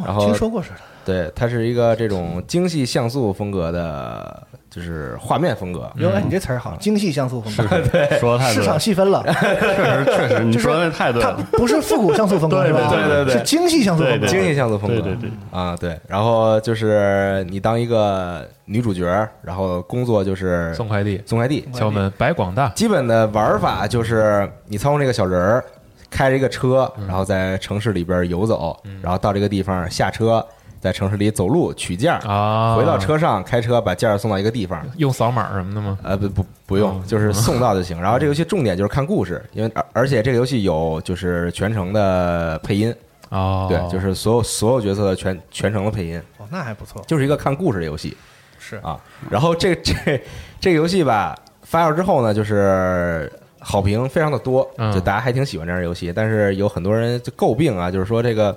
[0.05, 5.91] 然后听说过似的，对，它是一个这种精细像素风格的，就是画面风格。
[5.97, 12.91] 哟，哎，你这词儿好，精细像素风格， 对，说的太市场，细分了， 确实确实，你说的太对它了，不是复古像素风格对是吧？
[12.91, 13.35] 对对对。
[13.35, 14.19] 是精细像素风格。
[14.19, 15.31] 对精细像素风格，对对对。
[15.51, 15.99] 啊，对。
[16.09, 19.05] 然后就是你当一个女主角，
[19.43, 21.69] 然后工作就是送快递、送快递。
[21.73, 25.65] 敲门、摆广大，基本的玩法就是你操控这个小人儿，
[26.11, 30.45] 开着一个车，然后在城市里边游走，然后到这个地方下车，
[30.85, 34.87] 在城市里走路取件儿，啊，回到车上开车把件儿送到一个地方。
[34.99, 35.99] 用扫码什么的吗？
[36.03, 37.99] 呃，不不不用，就是送到就行。
[37.99, 42.95] 然后这个游戏重点就是看故事，因为而而且这个游戏有就是全程的配音，
[43.31, 48.15] 哦，对，就是所有所有角色的全全程的配音，哦，那还不错，就是一个看故事的游戏
[48.59, 49.01] 是啊。
[49.31, 50.23] 然后这这
[50.61, 56.13] 这个游戏吧，发售之后呢，就是好评非常的多，嗯就大家还挺喜欢这样的游戏。
[56.15, 58.55] 但是有很多人就诟病啊，就是说这个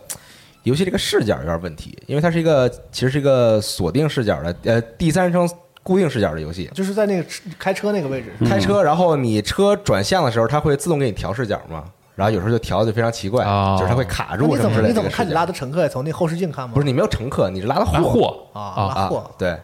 [0.68, 5.50] 游戏这个视角有点问题，因为它是一个其实是一个锁定视角的呃第三人称
[5.82, 6.70] 固定视角的游戏。
[6.74, 7.26] 就是在那个
[7.58, 13.78] 开车那个位置，开车，然后你车转向的时候，它会自动给你调视角嘛，然后有时候就调的就非常奇怪，哦。
[13.80, 14.82] 就是它会卡住什么之类的。
[14.82, 16.74] 怎么你怎么看你拉的乘客呀从那后视镜看吗？
[16.74, 18.36] 不是你没有乘客，你是拉的拉货。
[18.54, 19.58] 啊，啊货，对。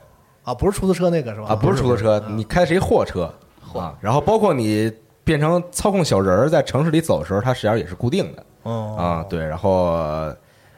[0.43, 1.47] 啊，不是出租车那个是吧？
[1.49, 3.31] 啊，不是出租车，你开的是一货车。
[3.73, 4.91] 啊，然后包括你
[5.23, 8.45] 变成操控小人儿在城市里走的时候，它实际上也是固定的。
[8.63, 8.95] 哦。
[8.97, 10.33] 啊，对，然后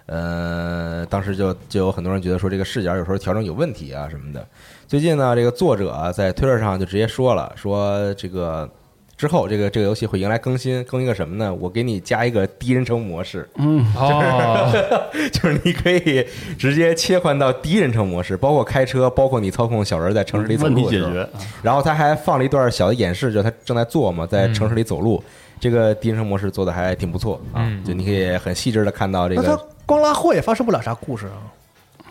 [0.07, 4.45] 呃，当时就就有很多人觉得说这个视角有时候调整有问题啊什么的。
[4.87, 8.69] 最近呢，这个作者啊在推特上就直接说了，说这个
[9.17, 11.51] 之后这个这个游戏会迎来更新，更一个什么呢？
[11.51, 13.49] 我给你加一个第一人称模式，
[13.95, 14.71] 哦，
[15.33, 16.23] 就是你可以
[16.59, 21.09] 直接切换到第一人称模式，包括开车，包括你操控小人在城市里走问题路的时候。
[21.09, 21.29] 解决，
[21.63, 25.23] 然后他还放了一段小的演示，就他正在做嘛，在城市里走路，
[25.59, 31.39] 这个第一人称模式做的还挺不错啊，嗯就你可以很细致的看到这那他个，光拉货也发生不了啥故事啊？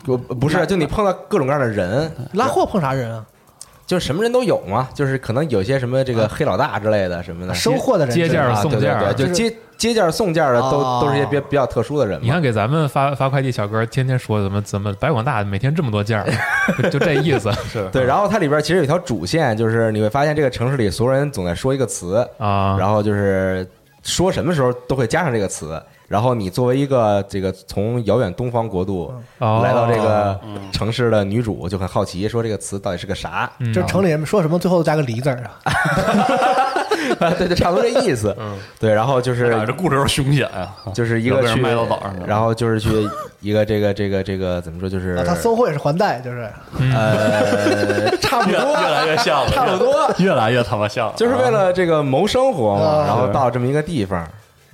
[0.05, 3.25] 不不是，就你碰到各种各样的人，拉货碰啥人啊？
[3.87, 12.21] 就是什么人都有嘛，就是可能有些什么这个黑老大之类的什么的，收货的人接件送件就接接件儿送件儿的都哦都是一些比较比较特殊的人嘛。
[12.23, 16.27] 你看给咱们发发快递小哥，天天说怎么怎么白广大每天这么多件儿，
[16.83, 22.77] 就就这意思 是对，然后它里边其实有一条主线，就是你会发现这个城市里所有人总在说一个词，啊。
[22.79, 23.69] 然后就是
[24.03, 25.83] 说什么时候都会加上这个词。
[26.15, 30.39] 然后你作为一个这个从遥远东方国度哦来到这个
[30.71, 33.51] 城市的女主，就很好奇，说这个词到底是个啥？
[33.59, 33.73] 嗯。
[33.73, 35.59] 就是城里人说什么最后都加个离字儿啊？
[37.37, 38.33] 对，就差不多这意思。
[38.79, 41.61] 对，然后就是哪这故事有点凶险啊，就是一个去
[42.25, 42.89] 然后就是去
[43.41, 46.49] 一个这个这个这个怎么说，就是啊，他搜货也是还贷，就是。
[46.95, 53.05] 呃 差不多，越来越像了，差不多，越来越他妈像了，就是为了这个谋生活嘛，啊。
[53.05, 54.25] 然后到这么一个地方，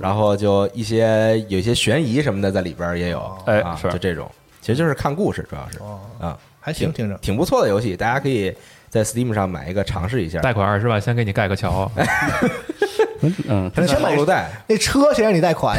[0.01, 3.89] 然后就一些有一些悬疑什么的在里边也有，啊，哎是。
[3.91, 4.29] 就这种，
[4.61, 8.55] 其实就是看故事，主要是哦，啊，还行，听着挺不错的游戏，大家可以
[8.89, 11.91] 在 Steam 上买一个尝试一下，贷款二十万，先给你盖个桥。
[13.47, 15.77] 嗯，先买套路贷，那车谁让你贷款，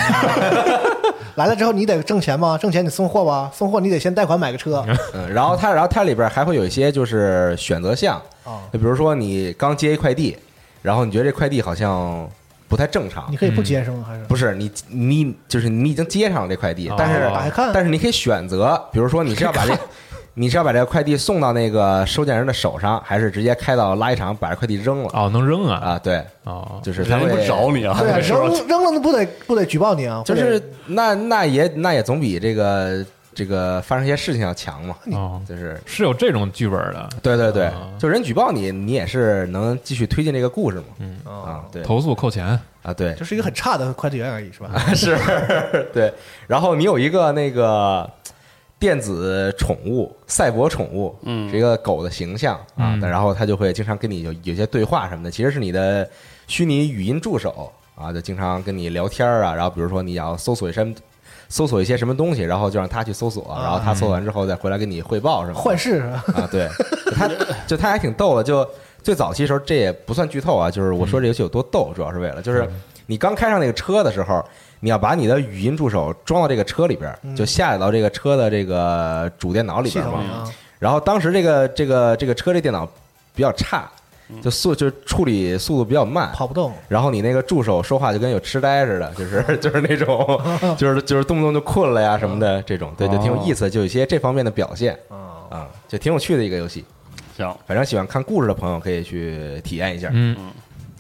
[1.35, 2.55] 来了之后你得挣钱吗？
[2.55, 4.85] 挣钱你送货吧，送货你得先贷款买个车。
[5.15, 10.37] 嗯，然后它然后它里边还会有一些就是选择项，啊，就比如说你刚接一快递，
[10.83, 12.29] 然后你觉得这快递好像
[12.71, 14.05] 不太正常你，可以不接是吗？
[14.07, 17.71] 还是不是你你就是你已经接上了这快递哦，但是打开看？
[17.73, 19.77] 但是你可以选择，比如说你是要把这，
[20.35, 25.75] 你是要把这个快递送到那个收件人的手上，还是直接开到垃圾场把这快递扔了哦，能扔啊！
[25.79, 25.99] 啊？
[26.01, 30.23] 对，哦，就是他不找你啊，对啊， 扔扔了那不得不得举报你啊？
[30.25, 35.79] 就是那那也那也总比这个这个发生一些事情要强嘛，哦，就是。
[35.85, 37.65] 是有这种剧本的，对对对。
[37.65, 41.19] 啊，就人举报你，你也是能继续推进这个故事嘛，嗯。
[41.25, 41.81] 啊，对。
[41.83, 42.59] 投诉扣钱。
[42.83, 44.77] 啊对，就是一个很差的快递员而已，是吧？
[44.95, 45.15] 是，
[45.93, 46.11] 对。
[46.47, 48.09] 然后你有一个那个
[48.79, 51.47] 电子宠物，赛博宠物，嗯。
[51.49, 52.95] 是一个狗的形象啊。
[52.95, 52.99] 嗯。
[53.01, 56.09] 然后它就会经常跟你有有些对话什么的，其实是你的
[56.47, 59.53] 虚拟语音助手啊，就经常跟你聊天啊。
[59.53, 60.83] 然后比如说你要搜索一些
[61.51, 65.59] 搜索一些什么东西，然后就让他去搜索，然后他搜完之后再回来给你汇报什么。
[65.59, 66.23] 幻视是吧？
[66.41, 66.69] 啊，对，
[67.13, 67.29] 他
[67.67, 68.67] 就他还挺逗的，就
[69.03, 72.65] 最早期时候这也不算剧透啊，就是我说这游戏有多逗，主要是为了就是
[73.05, 74.41] 你刚开上那个车的时候，
[74.79, 80.49] 你要把你的语音助手装到这个车里边儿，就下载到这个车的这个主电脑里系边嘛。
[80.79, 82.87] 然后当时这个这个这个车这电脑
[83.35, 83.91] 比较差，
[84.41, 90.41] 就速就处理速度比较慢，跑不动，然后你那个助手说话就跟有痴呆似的，就是 就是那种，
[90.77, 96.85] 就是就是动不动就困了呀什么的这种，对，就挺有意思，就有一些这方面的表现啊，啊，就挺有趣的一个游戏。
[97.35, 100.35] 行，反正喜欢看故事的朋友可以去体验一下嗯，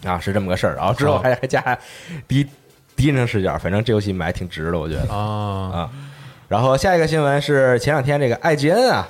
[0.03, 0.75] 啊，是这么个事儿。
[0.75, 1.77] 然后之后还还加
[2.27, 2.47] 第一
[2.95, 5.13] 第一人称视角，反正这游戏买挺值的，我觉得。
[5.13, 5.89] 啊，啊。
[6.47, 9.07] 然后下一个新闻是前两天这个艾吉恩啊，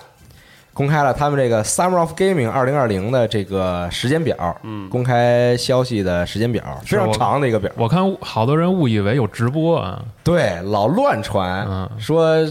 [0.81, 4.89] 公开了他们这个 Summer of Gaming 二零二零的这个时间表，嗯。
[4.89, 7.71] 公开消息的时间表，非常长的一个表。
[7.75, 11.87] 我看好多人误以为有直播啊，对，老乱传，嗯。
[11.99, 12.43] 说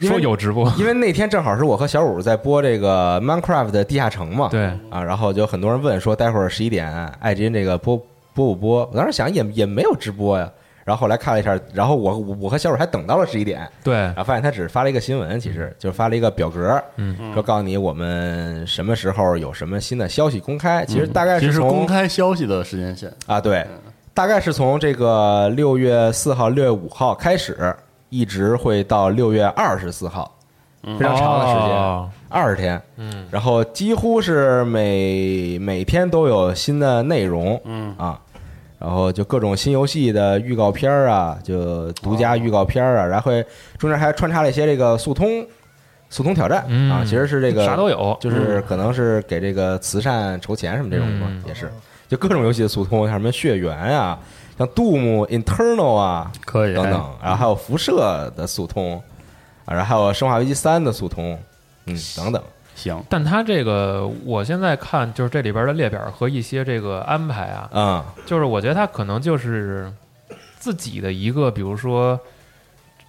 [0.00, 4.64] 说有直播，因为那天正好是我和小五在播这个 Minecraft 的地下城嘛，对。
[4.90, 7.96] 啊，然后就很多人问说，待会儿十一点爱之音这个播
[8.34, 8.90] 播不播？
[8.92, 10.50] 我当时想也也没有直播呀，
[10.88, 13.94] 然后后来看了一下，然后我我我和小蕊还等到了十一点，对。
[13.94, 23.66] 然后发现他只是发了一个新闻，其实就发了一个表格，嗯，说告诉你我们什么时候有什么新的消息公开，其实大概其实是是从公开消息的时间线，啊，对，
[24.14, 27.76] 大概是从这个六月四号、六月五号开始，
[28.08, 30.34] 一直会到六月二十四号，
[30.82, 32.08] 非常长的时间，哦。
[32.30, 32.80] 二十天。
[32.96, 37.94] 嗯，然后几乎是每每天都有新的内容，嗯。
[37.96, 38.20] 啊，
[38.78, 43.32] 然后就各种新游戏的预告片儿啊，就独家预告片儿啊，然后
[43.76, 45.46] 中间还穿插了一些这个速通
[46.10, 51.42] 速通挑战嗯啊，其实是这个啥都有，就是可能是给这个慈善筹钱什么这种吧，嗯。
[51.46, 51.70] 也是。
[52.08, 54.18] 就各种游戏的速通，像什么血缘啊，
[54.56, 56.72] 像 Doom Internal 啊可以。
[56.74, 58.96] 等等，然后还有辐射的速通
[59.66, 61.38] 啊，然后还有生化危机三的速通，
[61.84, 62.42] 嗯，等等。
[62.78, 69.92] 行，但它这个我现在看就是这里边的列表和一些这个安排啊，啊、就是我觉得它可能就是
[70.58, 72.18] 自己的一个，比如说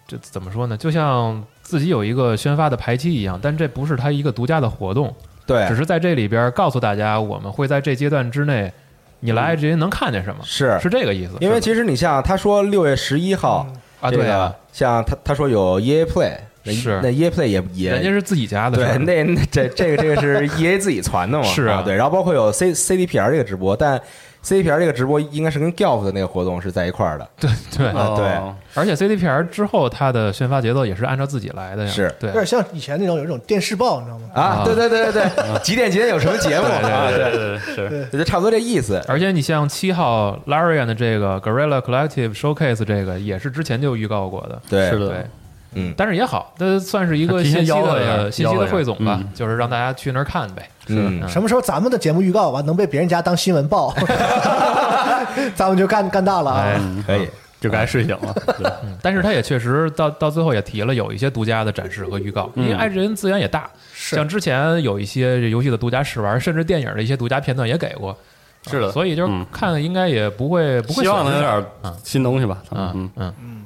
[0.08, 0.76] 这怎么说呢？
[0.76, 5.14] 就像自己有一个宣发的排期一样，但这不是它一个独家的活动，
[5.46, 8.74] 对，只是在这里边告诉大家，我们会在这阶段之内，
[9.20, 10.80] 你来 IGN 能看见什么，是。
[10.80, 11.34] 是这个意思。
[11.40, 13.68] 因为其实你像他说六月十一号
[14.02, 21.44] 啊，对啊，像他他说有 EA Play，那是那 EA Play 也也人家是自己家的对，那那这这个这个是 E A 自己传的嘛？
[21.46, 24.00] 是啊对，然后包括有 C C D P R 这个直播，但
[24.42, 27.28] C D P R 这个直播应该是跟 Golf 的那个活动是在一块儿的。
[27.40, 34.30] 对对，啊对哦而且 CDPR 之后，它的宣发节奏也是按照自己来的呀，是对有，点像以前那种有一种电视报，你知道吗？
[34.34, 37.10] 啊，啊对对对对对，几点几点有什么节目 对对啊？
[37.10, 37.32] 对对，
[37.76, 39.02] 对对是，就差不多这意思。
[39.08, 45.26] 而且你像七号 Larian 的这个 Gorilla Collective Showcase 这个也是之前就预告过的，对，是的对，
[45.74, 45.94] 嗯。
[45.98, 50.70] 但是也好，这算是一个信息的信息的汇总吧嗯，就是让大家去那儿看呗。
[50.88, 53.94] 嗯，什么时候咱们的节目预告完能被别人家当新闻报，
[55.56, 56.82] 咱们就干干大了哎啊！
[56.82, 57.04] 嗯。
[57.06, 57.28] 可以。
[57.62, 58.34] 就该睡醒了，
[59.02, 68.18] 但是他也确实到到最后也提了有一些独家的展示和预告，因为嗯 IGN 资源也大，像之前有一些游戏的独家试玩，甚至电影的一些独家片段也给过，
[68.66, 69.46] 是的，所以就是嗯。
[69.52, 71.52] 看应该也不会不会希望能有点
[71.82, 73.34] 啊新东西吧，啊嗯，嗯。
[73.44, 73.59] 嗯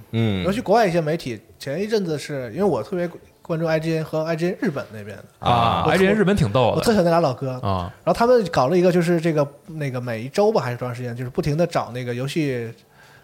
[0.43, 3.09] 尤其国外一些媒体，前一阵子是因为我特别
[3.41, 7.53] 关注 IGN 和 IGN 日本那边的，啊我，IGN 日本挺逗的我特喜欢那俩老哥。
[7.61, 12.71] 啊，然后他们搞了一个，就是这个那个每一周吧，还是多长时间，就是不停的找那个游戏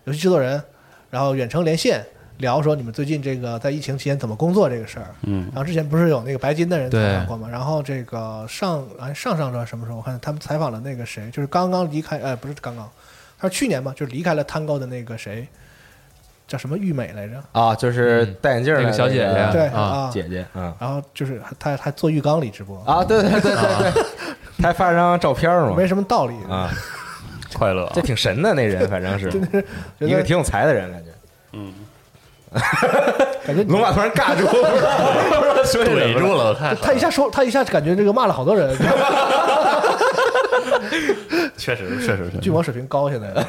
[0.06, 0.62] 游戏制作人，
[1.10, 2.04] 然后远程连线
[2.38, 5.08] 聊说你们最近这个在疫情期间怎么工作这个事儿。
[5.24, 7.48] 嗯然后之前不是有那个白金的人采访过吗？
[7.50, 12.90] 然后这个上哎上上周什么时候我看他们采访了那个谁，就是刚刚离开，呃不是刚刚，
[13.38, 15.48] 他说去年嘛，就是离开了 Tango 的那个谁，
[16.50, 17.36] 叫什么玉美来着？
[17.54, 23.54] 啊，就是戴眼镜那个小姐姐对啊啊，姐姐啊然后就是她还坐浴缸里直播，啊，对对对对
[23.94, 24.04] 对，
[24.60, 25.76] 她还发了张照片嘛。
[25.78, 26.34] 没什么道理。
[26.50, 26.70] 啊，
[27.54, 27.92] 快乐啊。
[27.94, 29.30] 这挺神的那人，反正是。
[29.32, 29.40] 觉
[30.00, 31.10] 得一个挺有才的人，感觉。
[31.54, 31.74] 嗯，
[33.46, 34.46] 感觉龙马突然尬住，
[35.86, 38.76] 怼住了，太他一下说他一下感觉这个骂了好多人，
[41.58, 42.38] 确实确实确实。
[42.42, 43.28] 巨魔水平高现在。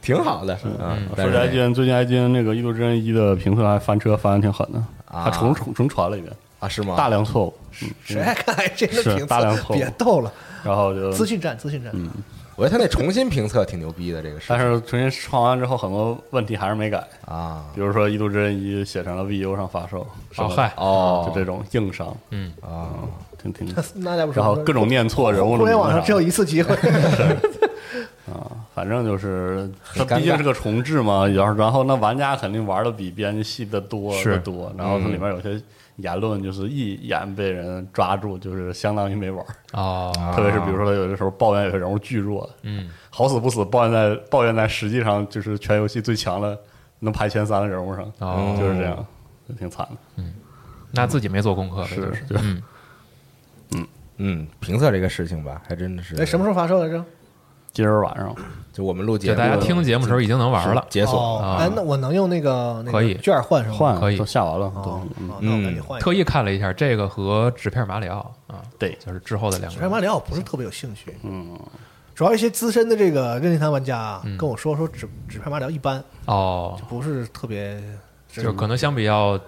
[0.00, 0.96] 挺好的啊。
[1.16, 6.94] 但说是起 IGN，最近 IGN 那个《异度之刃一》的评测还翻车，翻的挺狠的，啊还重重重传了一遍，啊，是吗？
[6.96, 9.26] 大量错误，嗯谁爱看这个是评测？
[9.26, 10.32] 大量错误别逗了，
[10.64, 11.92] 然后就资讯战，资讯战。
[11.94, 12.08] 嗯，
[12.56, 22.88] 我觉得他那重新评测挺牛逼的，这个事但是重新创完之后，很多问题还是没改，啊比如说《异度之刃一》写成了 VU 上发售，伤害哦嗨，哦就这种硬伤，嗯啊，
[23.42, 26.74] 挺挺， 那家不，然后各种念错人物的互联网上只有一次机会。
[28.30, 35.60] 啊，反正就是它毕竟是个重置嘛，然后然后那玩家肯定玩的比编辑细的多是得多，然后它里面有些
[35.96, 46.56] 言论就是一眼被人抓住，就是相当于没玩儿，哦，特别是比如说他有的时候抱怨有些人物巨弱，嗯，好死不死抱怨在抱怨在实际上就是全游戏最强的
[47.00, 49.04] 能排前三的人物上，哦就是这样，
[49.48, 49.96] 就挺惨的。
[50.18, 50.32] 嗯
[50.92, 52.60] 那自己没做功课，是就是对嗯，
[54.22, 56.14] 嗯，评测这个事情吧，还真的是。
[56.16, 57.02] 哎，什么时候发售来着？
[57.72, 58.34] 今儿晚上。
[58.72, 63.14] 就我们录节目，就大家听节目的时候已经能玩了，解锁啊，哦哎，那我能用那个那可以。
[63.14, 63.76] 个券换是吗？
[63.76, 64.16] 换可以。
[64.16, 64.90] 都下完了，哦都。
[65.18, 66.04] 嗯哦那我赶紧换一个。
[66.04, 69.74] 特意看了一下这个和纸片马里奥啊，对，就是之后的两个。
[69.74, 71.58] 纸片，马里奥我不是特别有兴趣，嗯，
[72.14, 77.82] 主要一些资深的这个任天堂玩家啊跟我说说纸纸片马里奥一般，哦，不是特别
[78.28, 79.40] 就是可能相比较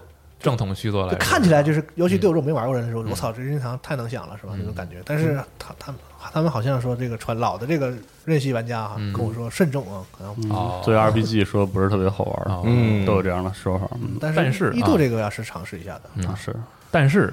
[0.43, 4.55] 正统续作来就，看起来就是，尤其对我这种没玩过人来说，我操，这任天堂太能想了，是吧？
[4.59, 4.97] 那种感觉。
[5.05, 6.01] 但是他他们
[6.33, 7.93] 他们好像说这个传老的这个
[8.25, 10.51] 任系玩家啊，跟我说慎重啊，可能。
[10.51, 13.07] 哦，作为 RPG 说不是特别好玩嗯。
[13.07, 13.87] 都有这样的说法。
[13.95, 14.73] 嗯，但但是啊。
[14.75, 16.55] 一度这个要是尝试一下的，是。
[16.91, 17.33] 但是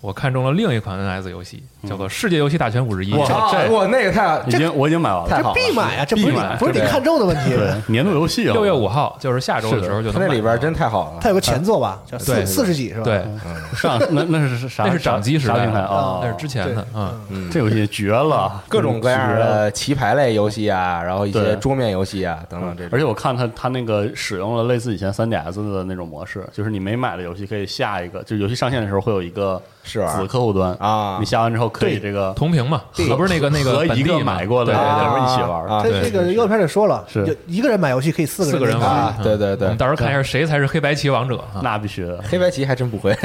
[0.00, 3.12] 我看中了另一款 NS 游戏，叫做《世界游戏大全五十一》。
[3.18, 5.42] 哇啊这哇，那个太已经我已经买完了。
[5.42, 7.50] 这必买啊，这不是你必买不是你看中的问题。
[7.50, 11.18] 对， 年度游戏啊，六月五号就是下周的时候就那里边真太好了。
[11.20, 13.02] 它有个前作吧，四四十几是吧？
[13.02, 13.24] 对，
[13.74, 14.84] 上那那是啥？
[14.84, 16.20] 那是掌机时代啊啊？
[16.22, 19.18] 那是之前的，嗯，嗯，这游戏绝了， 各种各样。
[19.36, 22.90] 的棋牌类游戏啊，然后一些桌面游戏啊等等这种。
[22.92, 30.72] 而且我看它它那个使用了类似以前 3DS 的那种模式，就是你没买的游戏可以下一个，就游戏上线的时候会有一个试玩子客户端。
[30.78, 31.16] 啊。
[31.18, 39.74] 你下完之后可以这个同屏嘛，和可不是那个那个和一个买过的对对对人一起玩啊它对这个预告片里说了，是一个人买游戏可以四个四个人玩对对对。
[39.76, 41.60] 到时候看一下谁才是黑白棋王者啊。
[41.62, 43.16] 那必须的，黑白棋还真不会，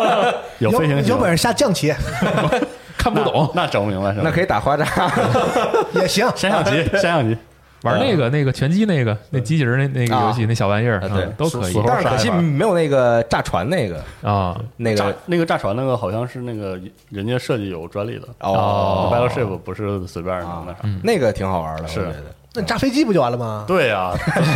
[0.58, 1.92] 有有飞行棋有本事下象棋。
[2.96, 4.22] 看不懂，那整不明白是吧？
[4.24, 4.84] 那可以打花渣。
[5.94, 6.26] 也行。
[6.34, 7.36] 山象棋，山象棋
[7.92, 14.56] 玩那个那个拳击那个那机器人那那个游戏那小玩意儿啊对嗯都可以但是可惜没有那个炸船那个啊。
[14.76, 16.78] 那个那个炸船那个好像是那个
[17.10, 20.78] 人家设计有专利的哦，Battleship 不是随便能那啥。
[20.82, 22.08] 嗯那个挺好玩的，是。
[22.58, 23.64] 那炸飞机不就完了吗？
[23.68, 24.12] 对呀，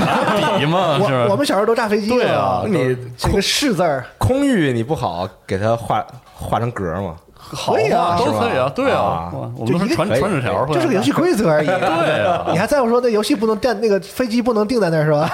[0.59, 1.25] 比嘛是吧？
[1.27, 6.05] 我我们小时候都炸飞机对啊啊，你这个“是”字儿，空域你不好给它画
[6.35, 7.17] 画成格吗？
[7.53, 11.67] 好可以啊都可以啊，对啊啊，哇我们都是传就一个传纸条，这是个游戏规则而已。
[11.67, 12.47] 对啊。
[12.53, 15.31] 你还在乎说那游戏不能定，那个飞机不能定在那儿是吧？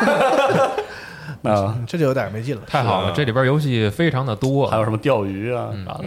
[1.51, 2.63] 啊，这就有点没劲了。
[2.67, 6.05] 太好了，这里边游戏非常的多，还有什么钓鱼啊啥的，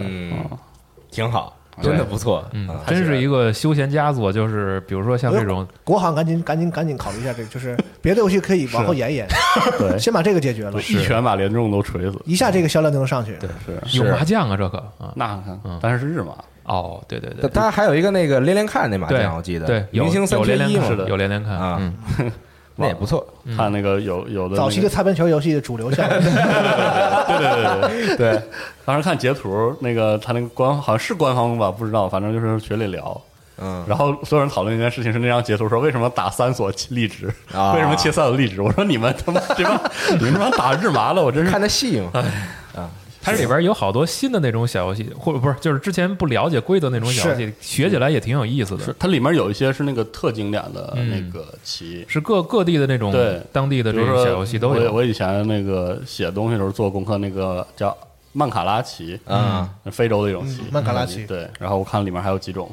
[1.10, 2.44] 挺好，真的不错。
[2.52, 4.32] 嗯啊，真是一个休闲佳作。
[4.32, 9.26] 就是比如说像这种国行赶紧 赶紧赶紧考虑一下这个，就是别的游戏可以往后延一延，
[9.78, 13.36] 对，先把这个解决了，一拳把连众都锤死，一下这个销量就能上去。
[13.40, 13.48] 对，
[13.86, 13.98] 是。
[13.98, 16.32] 有麻将啊，这可啊那看嗯，但是是日麻，
[16.64, 21.94] 哦，对对对，它还有一个那个连连看那麻对将，我记得对有明星三有缺一嘛连连看，是的有连连看啊嗯
[22.80, 23.26] 那也不错。
[23.56, 28.42] 看那个有有的早期的擦边球游戏的主流项目， 对对对对对，
[28.84, 33.20] 当时看截图，那个他那个官好像是官方吧，不知道，反正就是群里聊。
[33.62, 37.74] 嗯，然后所有人讨论一件事情是那张截图说为什么打三锁荔枝，啊。
[37.74, 38.62] 为什么切三锁荔枝？
[38.62, 39.78] 我说你们他妈这帮
[40.18, 41.50] 你们这帮打日麻了，我真是。
[41.50, 42.10] 看的细嘛，
[43.22, 48.84] 它里边有好多新的那种小游戏，或者不是就是之前不了解规则那种小游戏，学起来也挺有意思的。
[48.84, 52.04] 是它里面有一些是那个特经典的嗯那个棋。
[52.08, 54.90] 是各各地的那种对当地的这种小游戏都有。
[54.90, 57.96] 我我以前那个写东西的时候做功课，那个叫
[58.32, 61.46] 曼卡拉棋，啊，非洲的一种棋嗯，曼卡拉棋对。
[61.58, 62.70] 然后我看里面还有几种，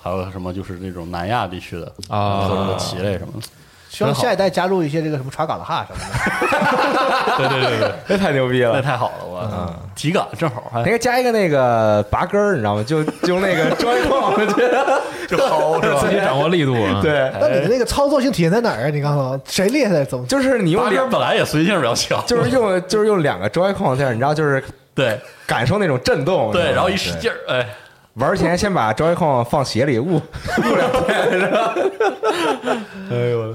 [0.00, 3.46] 还有什么就是那种南亚地区的啊各种的棋类什么的。
[3.90, 7.36] 希望下一代加入一些这个什么传稿的哈什么的。
[7.36, 8.82] 对对对对， 那太牛逼了那了。
[8.82, 12.84] 太好了，我体感正好还那个加一个那个拔根儿，你知道吗？
[12.86, 16.00] 就就用那个砖矿，我觉得 就薅是吧？
[16.00, 18.90] 自己掌握力度啊， 对，那你的那个操作性体现在哪儿啊？
[18.90, 20.04] 你告诉我，谁厉害？
[20.04, 20.24] 怎么？
[20.26, 24.62] 就是你用两八根，本来也随性比较强，就是用就是用两个砖矿在，你知道，就是
[24.94, 26.52] 对感受那种震动。
[26.52, 27.66] 对，然后一使劲儿，哎，
[28.20, 30.20] 玩前先把 Joy-Con 放鞋里捂捂
[30.76, 31.74] 两天，是吧？
[33.10, 33.54] 哎呦我的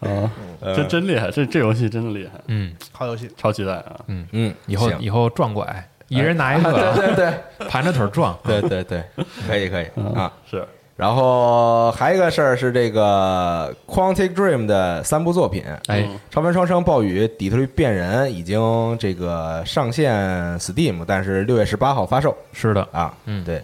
[0.00, 0.12] 天！
[0.12, 0.30] 啊，
[0.74, 2.74] 这真厉害，这这游戏真的厉害，嗯。
[2.90, 4.00] 好游戏，超期待啊！
[4.06, 8.36] 嗯，嗯以后以后撞拐，一人拿一对个， 对对盘着腿撞。
[8.44, 9.04] 对对对，
[9.46, 9.86] 可以可以。
[10.14, 10.32] 啊。
[10.50, 10.66] 是。
[10.96, 20.14] 然后还有一个事儿是这个 Quantic Dream 的三部作品，哎，超凡双生、暴雨、底特律变人已经这个上线
[20.60, 22.36] Steam，但是六月十八号发售。
[22.52, 23.12] 是的，啊。
[23.24, 23.42] 嗯。
[23.44, 23.62] 对，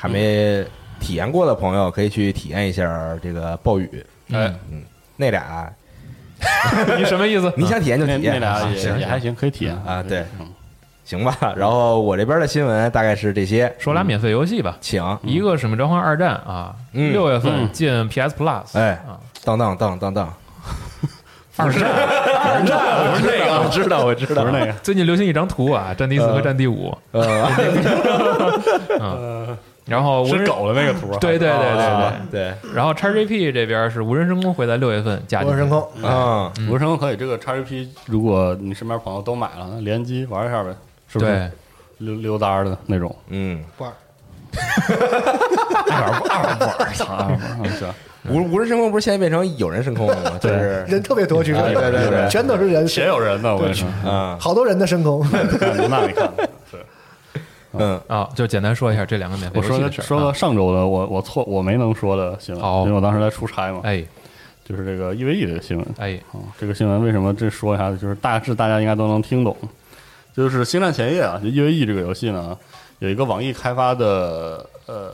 [0.00, 0.64] 还没
[0.98, 4.04] 体验过的朋友可以去体验一下这个暴雨。
[4.32, 4.50] 哎，
[5.16, 5.70] 那俩。
[6.96, 7.52] 你什么意思？
[7.58, 9.74] 你想体验就体验，那俩也也还行，可以体验。
[9.86, 10.24] 啊对。
[10.40, 10.46] 嗯。
[11.04, 11.36] 行吧。
[11.54, 15.04] 然后我这边的新闻大概是这些，说俩免费游戏吧，请。
[15.22, 17.12] 一个《使命召唤二战》啊，嗯。
[17.12, 18.92] 六月份嗯进 PS Plus，哎。
[19.06, 20.32] 啊，当当当当当，
[21.56, 24.42] 二战，二战不是那个，我知道我知道。
[24.44, 27.48] 不是那个，最近流行一张图啊，战地四和战地五，呃，
[28.98, 29.58] 嗯，
[29.90, 40.70] 然后无人是狗的那个图啊， 对对对对啊对，对，然后叉 GP 这边是无人升空会在六月份加无人升空，嗯，无人升空可以，这个叉 GP，如果你身边朋友都买了，那联机玩一下呗，
[41.08, 41.50] 是不是？
[41.98, 43.92] 溜溜达儿的那种，嗯，不玩
[45.90, 46.42] 二玩二
[47.06, 47.94] 玩，嗯是吧？
[48.28, 50.38] 无无人升空不是现在变成有人升空了吗？
[50.40, 51.56] 就是人特别多，其实。
[51.60, 52.10] 对对对。
[52.10, 55.26] 对全都是人，全有人呢，我跟你说，啊，好多人的升空。
[55.32, 55.42] 那
[56.06, 56.30] 你看。
[56.36, 56.59] 是。
[57.72, 60.02] 嗯啊，就简单说一下这两个免费我说游戏的事儿。
[60.02, 63.80] 的说到啊上周的，我我错我没能说的新闻，好因为我当时在出差嘛。
[63.84, 64.04] 哎，
[64.64, 65.86] 就是这个 EVE 这个新闻。
[65.98, 67.90] 哎，啊，这个新闻为什么这说一下？
[67.92, 69.56] 就是大致大家应该都能听懂，
[70.34, 72.56] 就是《星战前夜》啊，就 EVE 这个游戏呢，
[72.98, 75.12] 有一个网易开发的呃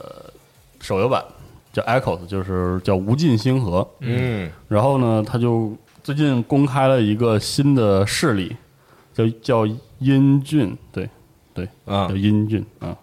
[0.79, 1.23] 手游版
[1.71, 3.87] 叫 Echoes，就是叫无尽星河。
[3.99, 8.55] 嗯然后呢，他就最近公开了一个新的势力，
[9.13, 11.07] 叫叫英俊，对
[11.57, 12.95] 对，啊叫阴俊啊。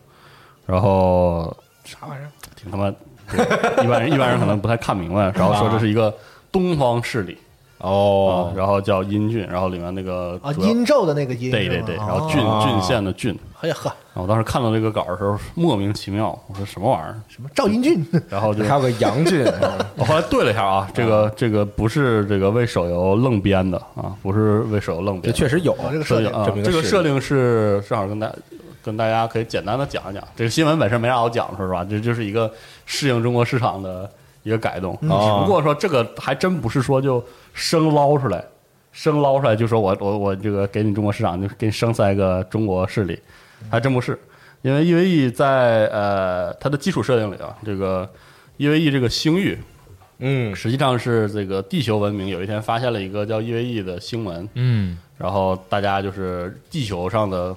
[0.64, 2.30] 然后啥玩意儿？
[2.57, 2.88] 挺他妈，
[3.82, 6.14] 一般人一般人可能不太看明白，然后说这是一个
[6.50, 7.36] 东方势力
[7.78, 17.16] 啊哦，然后叫阴俊，然后里面那个啊，阴咒的那个阴，对对对，然后郡哦郡县的郡，哎呀呵，我当时看到这个稿的时候莫名其妙，我说什么玩意儿？
[17.28, 18.04] 什么赵英俊？
[18.28, 19.42] 然后就还有个杨俊，
[19.96, 28.30] 我后来对了一下啊，这个这个不是这个为手游愣编的啊，不是为手游愣编，这确实有啊这个设定啊这，个设定是正好跟大
[28.82, 30.22] 跟大家可以简单的讲一讲。
[30.36, 32.52] 这个新闻本身没啥好讲的，说实话，这就是一个
[32.84, 34.10] 适应中国市场的
[34.42, 34.94] 一个改动。
[35.00, 38.44] 只哦不过说这个还真不是说就生捞出来，
[38.92, 43.18] 生捞出来就说我我我这个给你中国市场就给你生塞个中国势力，
[43.70, 44.18] 还真不是。
[44.62, 48.09] 因为 EVE 在呃它的基础设定里啊，这个
[48.57, 49.59] EVE 这个星域
[50.18, 57.55] 嗯实际上是这个地球文明有一天发现了一个叫 EVE 的星文，嗯然后大家就是地球上的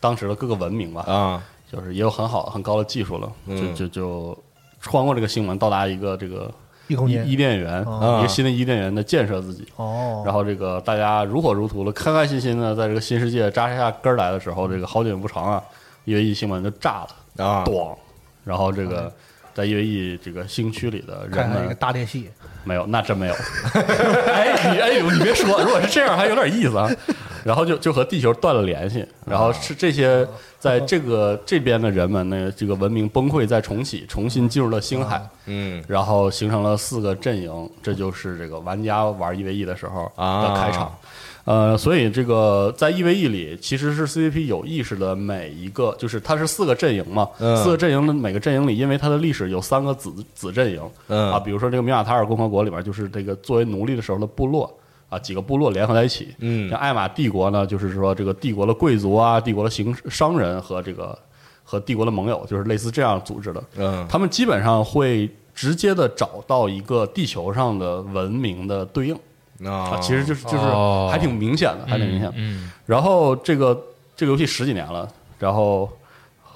[0.00, 4.44] 当时的各个文明吧，啊就是也有很好很高的技术了，嗯就就就
[4.80, 6.50] 穿过这个星门，到达一个这个伊
[6.90, 7.26] 异空间。
[7.26, 8.18] 伊甸园，哦。
[8.18, 9.64] 一个新的伊甸园的建设自己。
[9.76, 15.62] 哦，然后这个大家如火如荼的、开开心心的在这个新世界扎下根儿来的时候，这个好景不长啊
[16.06, 17.94] ，EVE 星门就炸了，啊，咣！
[18.42, 19.12] 然后这个
[19.54, 22.28] 在 EVE 这个星区里的人看看一个大裂戏，
[22.64, 23.34] 没有，那真没有。
[23.74, 26.90] 哎，你哎呦，你别说，如果是这样还有点意思啊。
[27.42, 40.94] 然后就就和地球断了联系，然后是这些在这个这边的人们呢，这个文明崩溃再重启，重新进入了星海，嗯然后形成了四个阵营，这就是这个玩家玩一 v 一的时候的开场。
[41.44, 54.72] 呃，所以这个在 EVE 里其实是 CCP 有意识的每一个，就是它是四个阵营嘛，嗯四个阵营的每个阵营里，因为它的历史有三个子子阵营，嗯啊，比如说这个米亚塔尔共和国里边就是这个作为奴隶的时候的部落
[55.08, 56.34] 啊，几个部落联合在一起。
[56.38, 61.18] 嗯像艾玛帝国呢，就是说这个帝国的贵族啊，帝国的行商人和这个
[61.64, 63.64] 和帝国的盟友，就是类似这样组织的。
[63.78, 69.18] 嗯他们基本上会直接的找到一个地球上的文明的对应
[69.64, 72.34] 啊，啊，其实就是就是哦还挺明显的，还挺明显的。
[72.36, 73.78] 嗯然后这个
[74.16, 75.08] 这个游戏十几年了，
[75.38, 75.88] 然后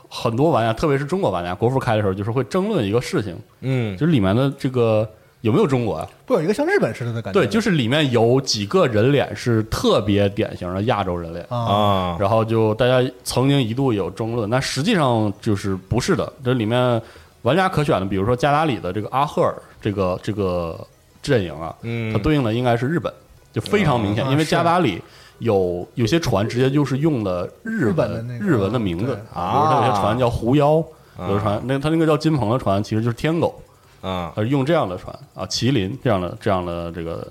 [0.08, 5.08] 很多玩家，特别是中国玩家，国服开的时候，就是会争论一个事情，嗯就是里面的这个
[5.42, 6.08] 有没有中国啊？
[6.26, 7.40] 不有一个像日本似的的感觉？
[7.40, 11.44] 对，就是里面有几个人脸是特别典型的亚洲人脸。
[11.50, 16.32] 啊，啊然后就大家曾经一度有争论，但实际上就是不是的。
[16.42, 17.00] 这里面
[17.42, 20.78] 玩家可选的，比如说加达里的这个阿赫尔这个这个
[21.24, 22.12] 阵营啊，嗯。
[22.12, 23.12] 它对应的应该是日本，
[23.52, 25.02] 就非常明显，因为加达里
[25.38, 30.76] 有有些船直接就是用的日日本的日文的名字啊，比如它有些船叫狐妖，
[31.16, 31.26] 啊。
[31.28, 33.60] 有的船那它那个叫金鹏的船其实就是天狗，
[34.00, 34.32] 啊。
[34.36, 37.26] 而用这样的船啊，麒麟这样的这样的这个，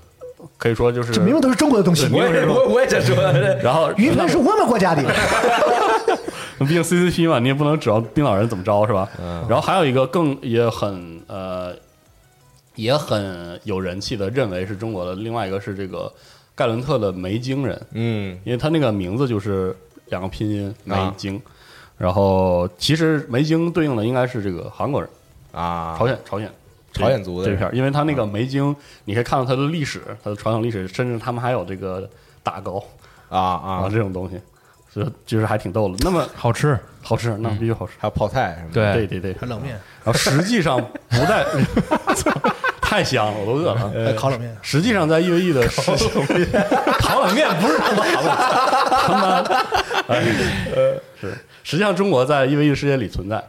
[0.58, 2.06] 可以说就是这明明都是中国的东西。
[2.12, 3.16] 我也我我也想说，
[3.62, 5.02] 然后云喷是我们国家的，
[6.60, 9.08] 毕竟 CCP 嘛，你也不能指望冰岛人怎么着是吧？
[9.18, 9.44] 嗯。
[9.48, 11.74] 然后还有一个更也很呃
[12.74, 16.12] 也很有人气的，认为是中国的，另外一个是这个
[16.54, 18.38] 盖伦特的梅京人，嗯。
[18.44, 21.14] 因为他那个名字就是两个拼音梅啊。
[21.16, 21.40] 京，
[21.96, 25.10] 然后其实梅京对应的应该是这个韩国人，
[25.52, 26.50] 啊，朝鲜朝鲜。
[26.92, 27.50] 朝鲜族的。
[27.50, 28.72] 这片儿，因为他那个梅京，
[29.04, 32.08] 你可以看到他的历史，他的传统历史，甚至他们还有这个
[32.40, 32.80] 打糕
[33.28, 34.38] 啊，这种东西，
[35.26, 35.96] 就是还挺逗的。
[36.00, 37.92] 那么 好吃，好吃，那必须好吃。
[37.98, 39.72] 还有泡菜什么的，对对对对，还冷面，
[40.04, 41.44] 然后实际上不在，
[42.80, 43.92] 太香了，我都饿了。
[44.04, 45.80] 还烤冷面，实际上在 EVE 的实
[47.00, 48.30] 烤冷面不是他妈韩国，
[48.98, 50.22] 他妈哎
[50.74, 53.42] 呃是，实际上中国在 EVE 世界里存在，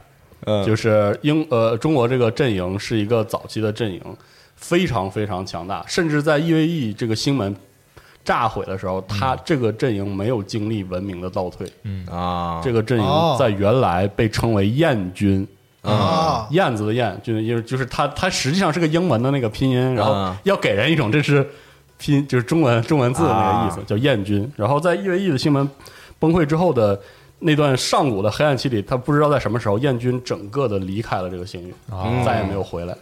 [0.45, 4.01] 嗯，就是英呃中国这个阵营是一个早期的阵营，
[4.55, 7.53] 非常非常强大，甚至在 EVE 这个星门
[8.25, 11.71] 炸毁的时候，他这个阵营没有经历文明的倒退，
[12.11, 13.37] 啊，这个阵哦。
[13.37, 15.47] 营在原来被称为燕军。
[15.83, 20.35] 啊，燕子的燕，就是就是就是它它实际上是个英文的那个拼音，然后啊。
[20.43, 21.47] 要给人一种这是
[21.99, 23.83] 拼就是中文中文字的那个意思，啊。
[23.85, 24.51] 叫燕军。
[24.55, 25.69] 然后在 EVE 的新闻
[26.17, 26.99] 崩溃之后的
[27.37, 32.97] 那段上古的黑暗期里，他不知道在什么时候燕军整个的离开了这个星域，哦再也没有回来。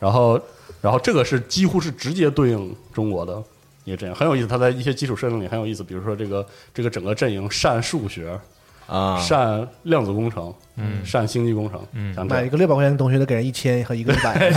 [0.00, 0.40] 然后
[0.80, 3.42] 然后这个是几乎是直接对应中国的
[3.84, 4.46] 一个阵营，很有意思。
[4.46, 8.38] 它在一些基础设定里很有意思，比如说这个这个整个阵营善数学。
[8.86, 14.34] 啊，善量子工程，嗯，善星际工程，嗯，买一个六百块钱的东西，得给人一千和一个一百，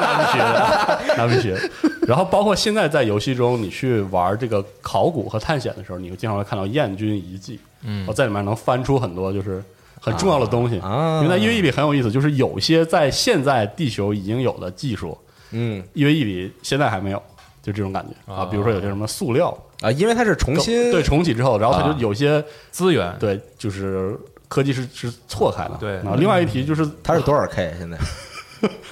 [0.00, 1.60] 那必须的，那必须的。
[2.08, 9.62] 然后包括现在在游戏中，你去玩这个考古和探险的时候，你会经常会看到燕军遗迹，嗯我在里面能翻出很多就是
[10.00, 10.78] 很重要的东西。
[10.78, 15.18] 啊因为在 EVE 里很有意思，就是有些在现在地球已经有的技术
[15.50, 17.22] 嗯，EVE 里现在还没有，
[17.62, 18.42] 就这种感觉啊。
[18.42, 25.76] 啊比如说有些什么塑料，啊，因为它是重新对重启之后，然后它啊就有些资源，对就是科技是是错开的。
[25.78, 27.96] 对然后另外一题就是它是多少 K 现在？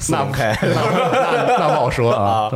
[0.08, 2.50] 那不开，那那那不好说啊。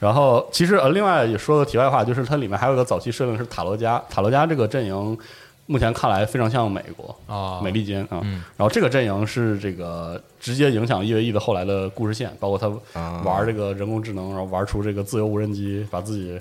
[0.00, 5.16] 然后其实呃，另外也说个题外话，就是它里面还有一个早期设定是塔罗加，塔罗加这个阵营
[5.66, 8.20] 目前看来非常像美国啊美利坚啊。
[8.22, 16.40] 嗯然后这个阵营是这个直接影响 EVE 的后来的故事线，包括他啊玩这个人工智能，然后玩出这个自由无人机，把自己。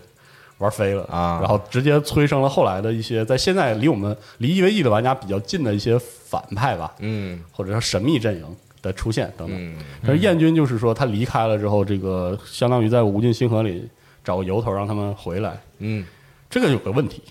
[0.57, 9.57] 玩飞了啊然后直接催生了后来的一些在现在离我们离 EVE 的玩家比较近的一些反派吧，嗯或者说神秘阵营的出现等等。
[9.59, 13.85] 嗯但是燕军就是说，他离开了之后，这个相当于在无尽星河里
[14.23, 15.59] 找个由头让他们回来。
[15.79, 16.05] 嗯
[16.49, 17.21] 这个有个问题，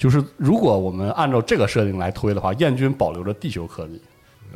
[0.00, 4.00] 就是如果我们按照这个设定来推的话，燕军保留着地球科技，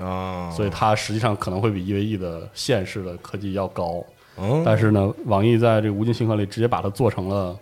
[0.02, 4.02] 啊，所以它实际上可能会比 EVE 的现世的科技要高。
[4.38, 7.54] 嗯但是呢，网易在这个无尽星河里直接把它做成了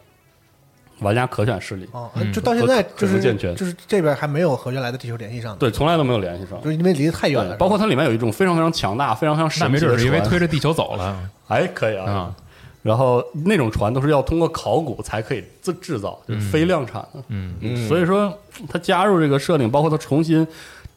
[1.00, 1.88] 玩家可选势力，
[2.32, 6.58] 就到现在就是健全就是这边还没有和原来的地球联系上的，对，从来都没有联系上。
[6.62, 11.30] 就是因为离得太远了，包括它里面有一种非常非常强大、非常非常神秘的没准是因为推着地球走了。
[11.48, 12.10] 哎，可以啊。
[12.10, 12.34] 啊，
[12.82, 17.22] 然后那种船都是要通过考古才可以自制造，就是非量产的。
[17.28, 18.32] 嗯嗯所以说，
[18.68, 20.46] 他加入这个设定，包括他重新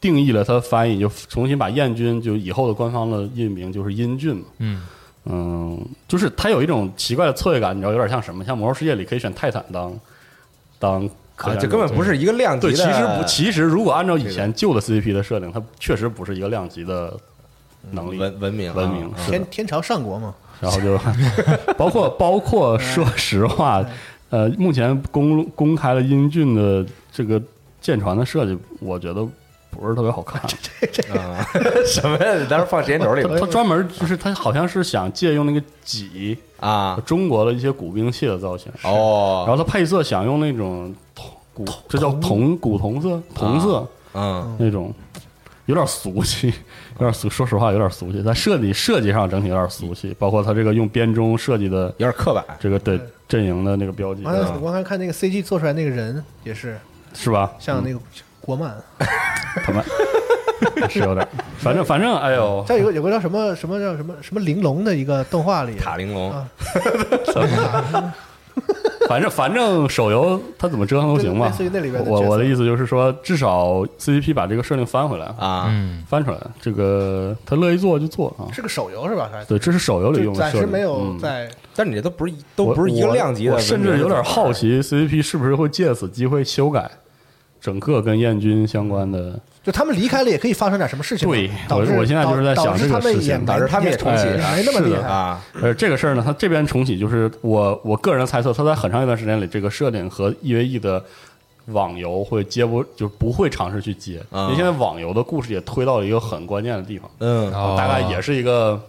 [0.00, 4.44] 定义了他的翻译，就重新把燕军就以后的官方的译名就是英俊嘛。
[4.58, 4.82] 嗯
[5.28, 8.44] 嗯，就是他有一种奇怪的错位感，你知道，有点像什么？
[8.44, 9.92] 像《魔兽世界》里可以选泰坦当
[10.78, 11.08] 当
[11.60, 12.76] 这根本不是一个量级对，的。
[12.76, 17.16] 其实不，其实如果按照以前旧的 CCP 的设定，它确实不是一个量级的
[17.90, 18.18] 能力。
[18.18, 20.98] 文文明啊文明天天朝上国嘛，然后就
[21.76, 23.84] 包括包括说实话，
[24.30, 27.40] 呃，目前公公开了英俊的这个
[27.80, 29.26] 舰船的设计，我觉得
[29.70, 30.40] 不是特别好看。
[31.14, 31.44] 啊，
[31.86, 32.34] 什么呀？
[32.38, 37.00] 你当时放时间轴里了他他专门就是他好像是想借用那个戟啊？
[37.04, 44.92] 中国的一些古兵器的造型，哦然哦，后他配色想用那种铜古，这叫铜古铜色铜色嗯那种。
[45.66, 46.48] 有点俗气，
[46.98, 47.28] 有点俗。
[47.28, 48.22] 说实话，有点俗气。
[48.22, 52.44] 在设计设计上整体有点俗气，包括他这个用编钟设计的有点刻板。
[52.58, 52.98] 这个对
[53.28, 56.78] 阵营的那个标记，完了，我刚才看那个 CG 做出来那个人也是
[57.12, 57.52] 是吧？
[57.58, 57.98] 像那个
[58.40, 58.74] 国漫，
[59.64, 59.84] 他们
[60.88, 61.26] 是有点，
[61.58, 66.48] 反正反正，哎呦，这有个有个叫什么什么叫什么什么玲珑的一个动画里，塔玲珑啊
[69.08, 72.02] 反正反正手游它怎么折腾都行吧类似于那里边。
[72.02, 78.50] 的角色我我的意思就是说，至少 CCP 把这个设定翻回来，啊，嗯翻出来，这个他乐意做就做啊。
[78.52, 79.30] 是个手游是吧？
[79.48, 86.90] 对，这是手游里用的设定，暂时没有嗯在但你这都不是都不是一个量级的我，甚至有点好奇 CCP 是不是会借此机会修改
[87.66, 89.36] 整个跟燕军相关的。
[89.64, 93.44] 就他们离开了也可以发生点什么事情，对导致我我现在就是在想这个事情。
[93.44, 95.08] 导致他们也重启没那么厉害。
[95.08, 101.04] 啊，呃，这个事儿呢，他这边重启就是我我个人的猜测，他在很长一段时间里，这个设定和 EVE 的
[101.66, 104.44] 网游会接不就不会尝试去接，啊。
[104.44, 107.52] 因为现在网游的故事也推到了一个很关键的地方，嗯。
[107.52, 108.80] 哦大概也是一个，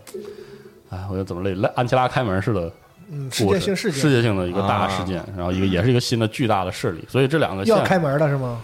[0.91, 2.71] 哎，我觉得怎么类类安琪拉开门似的
[3.09, 8.59] 嗯，世，界性事件世界性的一个大事件，然后一个也是一个新的巨大的势力，所以这两个要开门了是吗？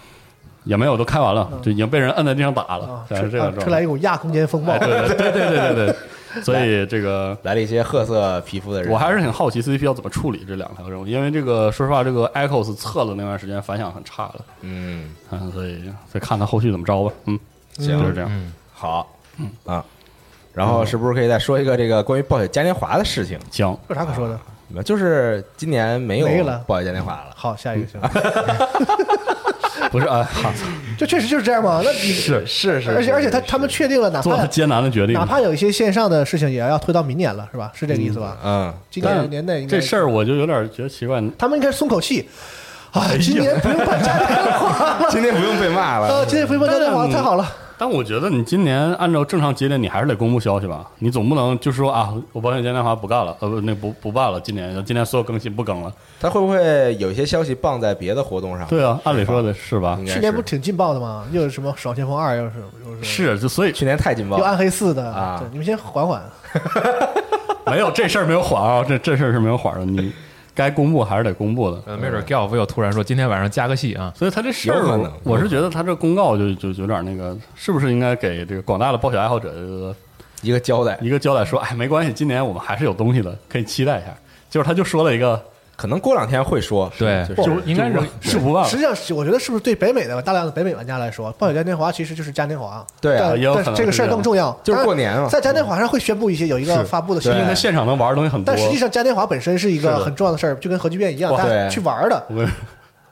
[0.66, 3.82] 也没有都开完了，就已经被人摁在地上打了啊，，是这样啊车来。
[3.82, 5.96] 一股亚空间风暴哎，，对对对对对对
[6.34, 17.38] 对，所以这个来了一些褐色皮肤的人，我还是很好奇 CCP 要怎么处理这两条任务，因为这个说实话，这个 Echoes 测了那段时间反响很差的，嗯嗯，所以再看他后续怎么着吧，嗯，
[17.78, 18.30] 行就是这样。
[18.32, 19.10] 嗯好
[19.66, 19.84] 啊。
[20.54, 23.38] 然后是不是可以再说一个这个关于暴雪嘉年华的事情？
[23.52, 24.40] 行，有啥可说的？
[24.84, 27.28] 就是今年没有了暴雪嘉年华了。
[27.36, 28.02] 好，下一个行，
[29.92, 30.52] 不是啊，好
[30.98, 31.82] 就确实就是这样嘛。
[31.84, 35.26] 那你是是是，而且而且他他们确定了，哪怕做了艰难的决定哪。
[35.26, 37.72] 怕有一些线上的事情，也要推到明年了，是吧？
[37.76, 38.38] 是这个意思吧？
[38.44, 42.28] 嗯，今年年内应该这事儿我就有点觉得奇怪，他们应该松口气。
[42.94, 44.28] 哎，今年不用办嘉年
[44.60, 46.26] 华了， 今年不用被骂呃，了。
[46.26, 47.48] 今年不用办嘉年华，太好了。
[47.84, 55.92] 但我觉得你今年按照正常节点，你还是得公布消息吧，你总不能就说啊，我保险嘉年华不干了，呃不，那不不办了，今年今年所有更新不更了。
[56.18, 58.66] 他会不会有一些消息放在别的活动上？
[58.68, 61.26] 对啊，按理说的是吧去年不挺劲爆的吗？
[61.34, 62.54] 又是什么《爽前锋二》，又是
[62.86, 64.40] 又是是，就所以去年太劲爆了。
[64.40, 66.24] 又暗黑四的啊对，你们先缓缓。
[67.68, 70.14] 没有这事儿没有缓啊，这这事儿是没有缓的，你
[70.56, 71.82] 该公布还是得公布的。
[71.86, 79.96] 呃，没准 Golf 又突然说今天晚上加个戏啊，所以他这事儿我是觉得他这公告就就就有点那个，是不是应该给这个广大的暴雪爱好者这个
[80.42, 84.14] 一个交代，一个交代说，哎，没关系，今年我们还是有东西的，可以期待一下。
[84.50, 85.42] 就是他就说了一个，
[85.76, 87.26] 可能过两天会说，对。
[87.36, 93.34] 就是应该是是不忘实际上，我觉得是不是对北美的大量的北美玩家来说，暴雪嘉年华其实就是嘉年华，对啊
[93.66, 98.54] 但这个事儿更重要，就是过年嘛在嘉年华上会宣布一些有一个发布的信息因为他，现场能玩的东西很多。
[98.54, 100.38] 但实际上嘉年华本身是一个很重要的。
[100.38, 102.22] 事儿，就跟核聚变一样，大家对去玩的。
[102.28, 102.46] 我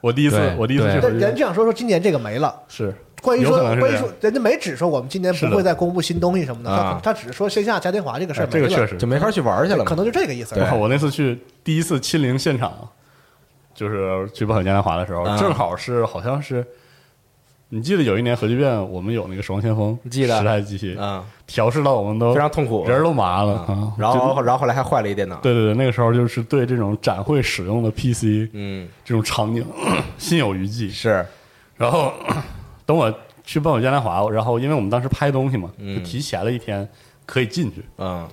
[0.01, 2.53] 我第一次我第一次去但人就想说说今年这个没了。
[2.67, 6.99] 是关于说关于说，人家没指说我们今年不会再公布新东西什么的，啊。
[7.03, 8.97] 他他只是说线下嘉年华这个事儿哎这个确实。
[8.97, 10.55] 就没法去玩去了，可能就这个意思。
[10.55, 10.63] 对。
[10.77, 12.73] 我那次去第一次亲临现场，
[13.75, 15.37] 就是去暴雪嘉年华的时候，啊。
[15.37, 16.65] 正好是好像是，
[17.69, 20.39] 你记得有一年核聚变，我们有那个守望先锋，记得。
[20.39, 23.65] 十台机器，啊，调试到我们都非常痛苦，人都麻了。
[23.97, 29.63] 然后然后后来还坏了一电脑，对对对，那个时候就是对这种展会使用的 PC 嗯，这种场景
[30.17, 30.89] 心有余悸。
[30.89, 31.23] 是。
[31.77, 32.13] 然后
[32.91, 33.13] 等我
[33.45, 35.97] 去问我嘉年华，然后因为我们当时拍东西嘛，嗯。
[35.97, 36.87] 就提前了一天
[37.25, 37.81] 可以进去。
[37.97, 38.27] 嗯，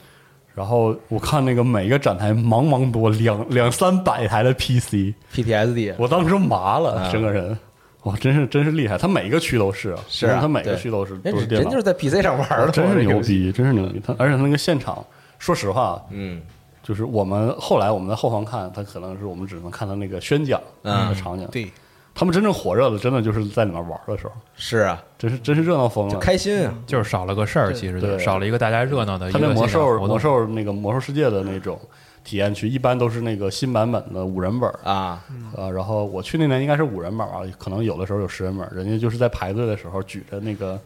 [0.53, 7.57] 然后我看那个每一个展台茫茫多两两三百台的 PC，PTSD 我当时麻了，啊整个人，
[8.03, 8.99] 哇，真是真是厉害！
[8.99, 14.03] 他每一个区都是啊，是啊他每个区都是人都是电脑人就是，在 PC 上玩的，真是牛逼，真是牛逼。
[14.05, 15.05] 他而且他那个现场，
[15.39, 16.43] 说实话，嗯。
[16.81, 21.09] 就是我们后来我们在后方看，他可能是我们只能看到那个宣讲嗯。
[21.11, 21.71] 的场景，对，
[22.19, 26.19] 他们真正火热的，真的就是在里面玩的时候，是啊，真是真是热闹疯了。
[26.19, 31.81] 开心啊，就是少了个事儿，其实对少了一个大家热闹的一他那魔兽魔兽那个魔兽世界的那种
[32.25, 34.81] 体验区，一般都是那个新版本的五人本儿。
[34.83, 35.25] 啊，
[35.57, 40.77] 呃，然后我去那年应该是五人本啊，可能有的时候有十人本，人家就是在排队的时候举着那个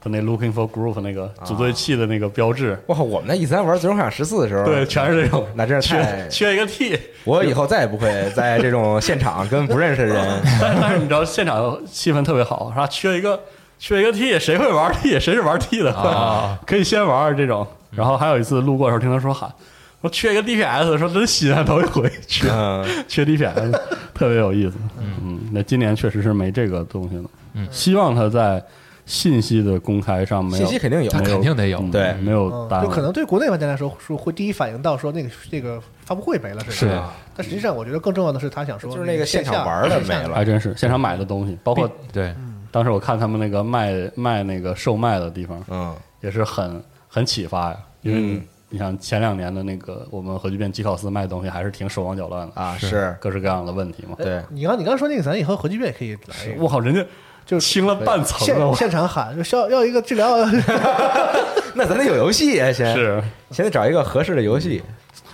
[0.00, 12.86] 他那 Looking for Group 那个组队器的那个标志，哇，我们那 E 三玩《最终幻想十四》的时候，对，全是这种，那真是太缺缺一个 T，我以后再也不会在这种现场 跟不认识的人，但但是你知道现场气氛特别好，是吧？
[12.86, 13.38] 缺一个
[13.78, 15.20] 缺一个 T，谁会玩 T？
[15.20, 15.92] 谁是玩 T 的？
[15.94, 17.66] 啊 可以先玩这种。
[17.90, 19.52] 然后还有一次路过的时候，听他说喊。
[20.00, 23.70] 说缺一个 DPS，说真稀罕，头一回缺嗯， 缺 DPS，
[24.14, 24.76] 特别有意思。
[24.98, 27.24] 嗯，那今年确实是没这个东西了。
[27.52, 28.64] 嗯希望他在
[29.10, 31.80] 信息的公开上没有信息肯定有他，肯定得有。
[31.80, 32.12] 嗯对。
[32.14, 32.86] 没有嗯，耽误。
[32.86, 36.60] 就可能对国内玩家来说，说会第一反应到说那个这个发布会没了。
[36.70, 36.86] 是。
[36.86, 40.34] 啊但实际上，我觉得更重要的是他想说，就是那个现场玩的没了。
[40.34, 42.32] 还真是现场买的东西，包括对。
[42.70, 45.94] 当时我看他们那个卖卖那个售卖的地方，嗯。
[46.20, 47.76] 也是很很启发呀。
[48.02, 54.14] 因为你想前两年的那个我们核聚变吉考斯卖东西还是挺手忙脚乱的，啊是，各式各样的问题嘛。
[54.16, 57.04] 对，你刚你刚说那个，咱以后核聚变也可以来，我靠，人家
[57.50, 60.36] 就清了半层了，现现场喊，就需要要一个治疗，
[61.74, 63.20] 那咱得有游戏啊，先是
[63.50, 64.80] 先得找一个合适的游戏，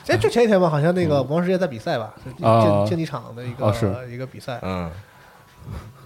[0.08, 4.90] 哎，就前几天吧，好像那个魔兽世界在比赛吧，竞竞技场的一个一个比赛，嗯，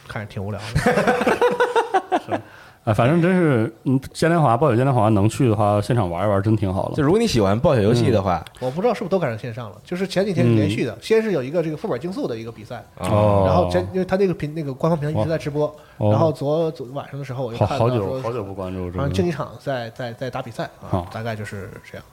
[0.08, 2.40] 看着挺无聊的。
[2.90, 6.96] 啊，反正真是，嗯，嘉年华暴雪嘉年华能去的话，现场玩一玩真挺好的。
[6.96, 15.66] 就如果你喜欢暴雪游戏的话，我不知道是不是都赶上线上了，就是前几天连续的，先是有一个这个副本竞速的一个比赛，哦，然后前因为他那个频那个官方平台一直在直播，
[15.98, 18.98] 哦然后昨昨晚上的时候我就好好看到说久好久不关注这个。
[18.98, 22.04] 好像竞技场在在在打比赛啊，大概就是这样。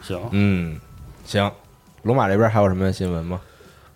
[0.00, 0.78] 行，嗯，
[1.24, 1.50] 行，
[2.02, 3.40] 龙马这边还有什么新闻吗？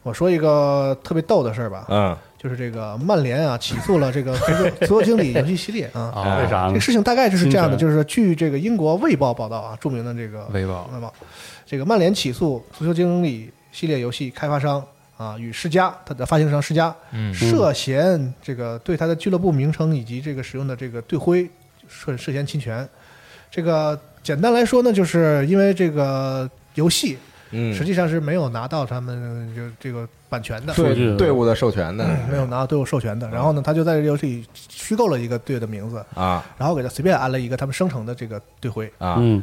[0.02, 6.12] 我说一个特别逗的事儿吧，嗯就是这个曼联啊起诉了这个 足球 足球经理游戏系列啊。
[6.14, 6.80] 啊，为啥呢这个？
[6.80, 11.12] 事情大概就是这样的，就是说据这个英国《卫报》报道啊，著名的这个卫报卫报，
[11.66, 14.82] 这个曼联起诉足球经理系列游戏开发商
[15.16, 21.48] 啊与世嘉，它的发行商世嘉嗯涉嫌这个对他的俱乐部名称以及这个使用的这个队徽
[21.88, 22.88] 涉涉嫌侵权。
[23.50, 27.16] 这个简单来说呢，就是因为这个游戏
[27.50, 33.28] 嗯，实际上是没有拿到他们就这个版权的，对队伍的授权的没有拿到队伍授权的。
[33.30, 36.44] 然后呢，他就在这游戏里虚构了一个队的名字，啊。
[36.56, 38.86] 然后给他随便安了一个他们生成的这个队徽。
[38.98, 39.16] 啊。
[39.18, 39.42] 嗯，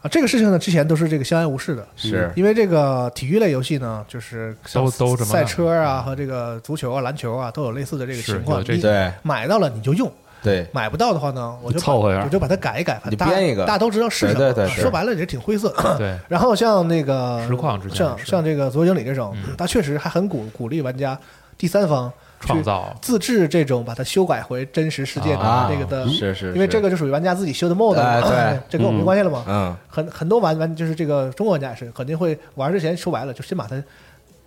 [0.00, 0.08] 啊。
[0.08, 2.30] 这个事情呢，之前都是这个相安无事的，是。
[2.36, 8.62] 因为这个体育类游戏呢，就是都都这么赛车啊和这个足球啊、篮球啊都有类似的这个情况。
[8.62, 9.12] 对。
[9.22, 10.10] 买到了你就用，
[10.42, 12.24] 对，买不到的话呢，我就凑合一下。
[12.24, 13.64] 我就把它改一改，把你大编一个。
[13.64, 14.38] 大家都知道是什么。
[14.38, 15.72] 对对对说白了也挺灰色。
[15.96, 16.18] 对。
[16.28, 19.54] 然后像那个实况之前像像这个足球经理这种，嗯。
[19.56, 21.16] 他确实还很鼓鼓励玩家
[21.56, 22.92] 第三方去创造。
[23.00, 28.58] 自制这种把它修改回真实世界的啊那个的，是是，因为这个就属于玩家自己修的 mod，对。
[28.68, 29.44] 这跟我没关系了嘛。
[29.46, 29.76] 嗯。
[29.88, 33.80] 很很多玩玩就是这个中国玩家也是肯定会玩之前说白了就先把它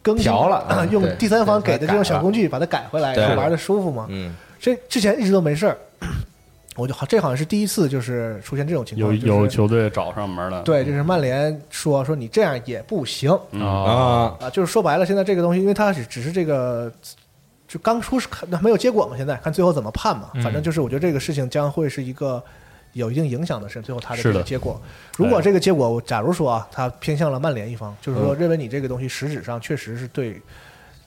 [0.01, 4.07] 更新调了嗯 用第三方给的这种小工具把它改回来，对然后玩的舒服嘛。
[4.09, 4.35] 嗯。
[4.57, 5.77] 这之前一直都没事儿，
[6.75, 16.91] 我就好这好像是第一次就是出现这种情有况，就是有球队找上门了，对，就是曼联说说你这样也不行嗯啊，啊啊，就是说白了，现在这个东西，因为它只只是这个。
[17.67, 20.29] 就刚出是看没有结果嘛，现在看最后怎么判嘛。
[20.35, 22.41] 嗯反正就是我觉得这个事情将会是一个
[22.93, 24.79] 有一定影响的事最后它的这个结果。
[25.17, 30.39] 如果这个结果，假如说啊，它偏向了曼联一方，就是说认为你这个东西实质上确实是对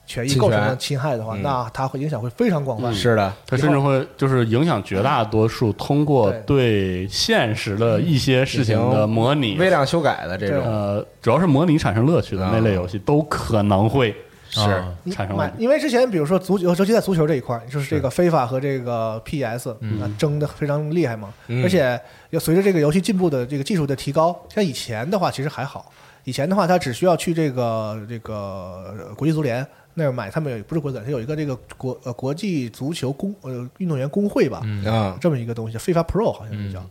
[0.09, 1.43] 权益构成了侵害的话，嗯。
[1.43, 2.91] 那它会影响会非常广泛。
[2.91, 7.07] 是的，它甚至会就是影响绝大多数通过对。
[7.07, 14.15] 现实的一些事情的模拟，微量修改的这种，呃，主要是模拟产生乐趣的啊那类游戏，都可能会
[14.49, 14.61] 是。
[14.61, 21.29] 啊产生因为之前比如说足球，尤其在足球这一块，就是这个非法和这个 PS 啊争的非常厉害嘛。
[21.47, 21.63] 嗯。
[21.63, 21.99] 而且
[22.29, 25.91] 要随着这个游戏进步的这个技术的提高，像以前的话其实还好，
[26.23, 29.65] 以前的话它只需要去这个这个呃国际足联
[29.99, 34.83] 那儿买，他们有不是国际足联，它有一个这个国呃国际足球工呃运动员工会吧，嗯。
[34.85, 36.83] 啊，这么一个东西，非法 Pro 好像是叫。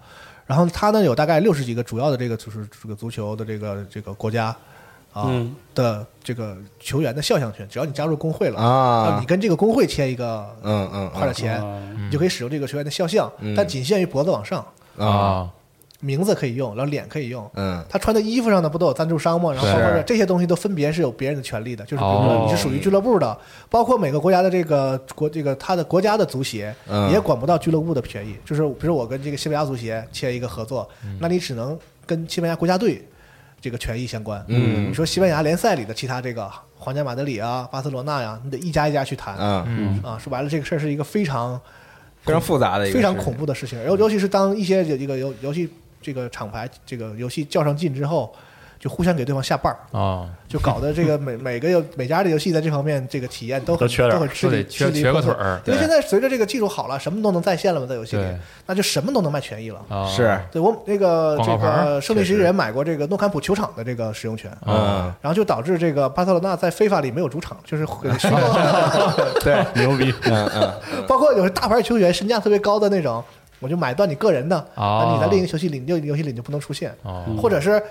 [0.46, 4.46] 然后他呢有大概六十几个主要的这个就是这个足球的这个这个国家
[5.12, 5.54] 啊、嗯。
[5.74, 9.18] 的这个球员的肖像权，只要你加入工会了啊。
[9.20, 13.54] 你跟这个工会签一个嗯嗯花点钱，啊你就可以使用这个球员的肖像，嗯。
[13.54, 14.64] 但仅限于脖子往上，
[14.96, 15.50] 啊啊，
[16.00, 17.50] 名字可以用，然后脸可以用。
[17.54, 19.52] 嗯他穿的衣服上呢，不都有赞助商吗？
[19.52, 23.36] 然后是包括这些东西都分别是有别人的权利的，就是比如说哦你是属于俱乐部的，
[23.68, 28.36] 包括每个国家的这个国这个他的国家的足协嗯也管不到俱乐部的权益。
[28.44, 30.88] 就是比如我跟这个西班牙足协签一个合作，
[31.18, 31.76] 那你只能
[32.06, 33.04] 跟西班牙国家队
[33.60, 34.44] 这个权益相关。
[34.46, 40.16] 嗯你说西班牙联赛里的其他这个皇家马德里啊、巴塞罗那呀，你得一家一家去谈啊，嗯啊。
[40.16, 41.60] 说白了，这个事儿是一个非常
[42.22, 45.68] 非常复杂的一个，非常恐怖的事情，尤尤其是当一些这个游游戏
[46.00, 48.34] 这个厂牌这个游戏较上劲之后，
[48.78, 58.24] 就互相给对方下绊儿，啊，就搞得这个每每个游每家的游戏在这方面这个体验都很都 缺都很吃力缺腿儿，因为现在随着这个技术好了，什么都能在线了嘛，在游戏里，
[58.66, 59.84] 那就什么都能卖权益了。
[59.88, 60.06] 啊。
[60.08, 60.40] 是。
[60.52, 68.36] 对我那个这个胜利十一人买过这个诺坎普球场的这个使用权，嗯，然后就导致这个巴塞罗那在非法里没有主场，就是虚构
[69.42, 70.72] 对， 牛逼，嗯嗯。
[71.08, 73.24] 包括有些大牌球员身价特别高的那种，
[73.60, 75.04] 我就买断你个人的，哦。
[75.04, 77.24] 那你在另一个游戏里，另一个游戏里你就不能出现，哦。
[77.40, 77.82] 或者是。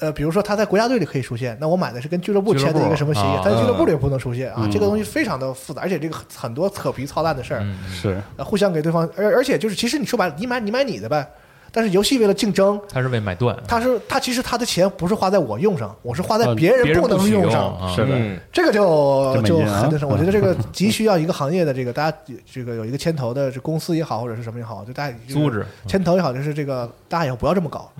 [0.00, 4.70] 呃，比如说他在国家队里可以出现，那我买的是跟俱乐部签的一个什么协议在俱乐部里不能出现啊，嗯。
[4.70, 7.78] 这个东西非常的复杂，而且这个很多扯皮操蛋的事儿，嗯。
[7.88, 8.20] 是。
[8.36, 11.24] 呃互相给对方，而而且就是其实你说白了，你买你买你的呗，
[11.72, 18.38] 但是游戏为了竞争，他是为买断，他是他其实他的钱不是花在我用上，我是花在啊别人不能用上，啊是的，嗯。
[18.52, 27.90] 这个就就很那什么，我觉得这个急需要一个行业的这个大家这个有一个牵头的这公司也好，或者是什么也好，就大家就是组织牵头也好，就是这个大家以后不要这么搞，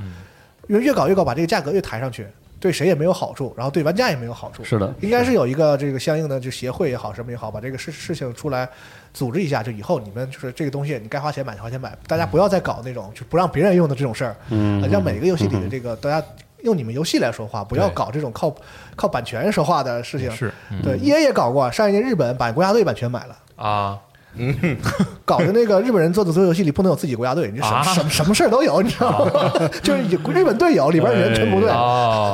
[0.68, 2.26] 因为越搞越搞，把这个价格越抬上去，
[2.62, 4.62] 对谁也没有好处，然后对玩家也没有好处。
[4.62, 8.68] 是的应该是有一个这个相应的就协会也好，什么也好，把这个事事情出来
[9.12, 16.24] 组织一下，就以后你们就是这个东西，你该花钱买就花钱买，大家不要再搞那种就不让别人用的这种事儿，嗯啊让每个游戏里的这个大家
[16.62, 18.54] 用你们游戏来说话，不要搞这种靠
[18.94, 20.30] 靠版权说话的事情。
[20.30, 23.36] 是嗯对，E A 也搞过，上一年日本把国家队版权买了。
[23.56, 23.98] 啊，
[25.24, 27.82] 搞的那个日本人做的所有游戏里不能有自己国家队，你这什么、啊。
[27.82, 29.52] 什么什么事儿都有，你知道吗？
[29.82, 31.60] 就是日本队友，里边人全不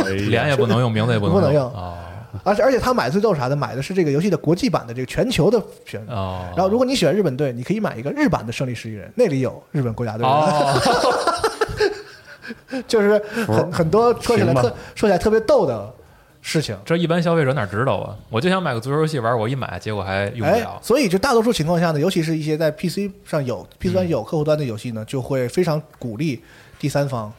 [0.05, 1.72] 对，脸也不能用，名字也不不能用。
[1.74, 2.05] 啊
[2.44, 6.01] 而且而且他买最逗啥的，买的是这个游戏的国际版的这个全球的选。
[6.09, 10.78] 哦，然后如果你喜欢日本队，你可以买一个日版的胜利十一人，那里有日本国家队，哦，
[12.86, 14.62] 就是很很多说起来特
[14.94, 15.90] 说起来特别逗的
[16.41, 16.76] 事情。
[16.84, 18.16] 这一般消费者哪知道啊？
[18.30, 20.78] 我就想买个足球游戏玩，我一买，结果还用不哎了，。
[20.82, 26.43] 所以就大多数情况下呢，尤其是一些在 PC 上有 PC 端有客户端的游戏呢，就会非常鼓励
[26.78, 27.32] 第三方、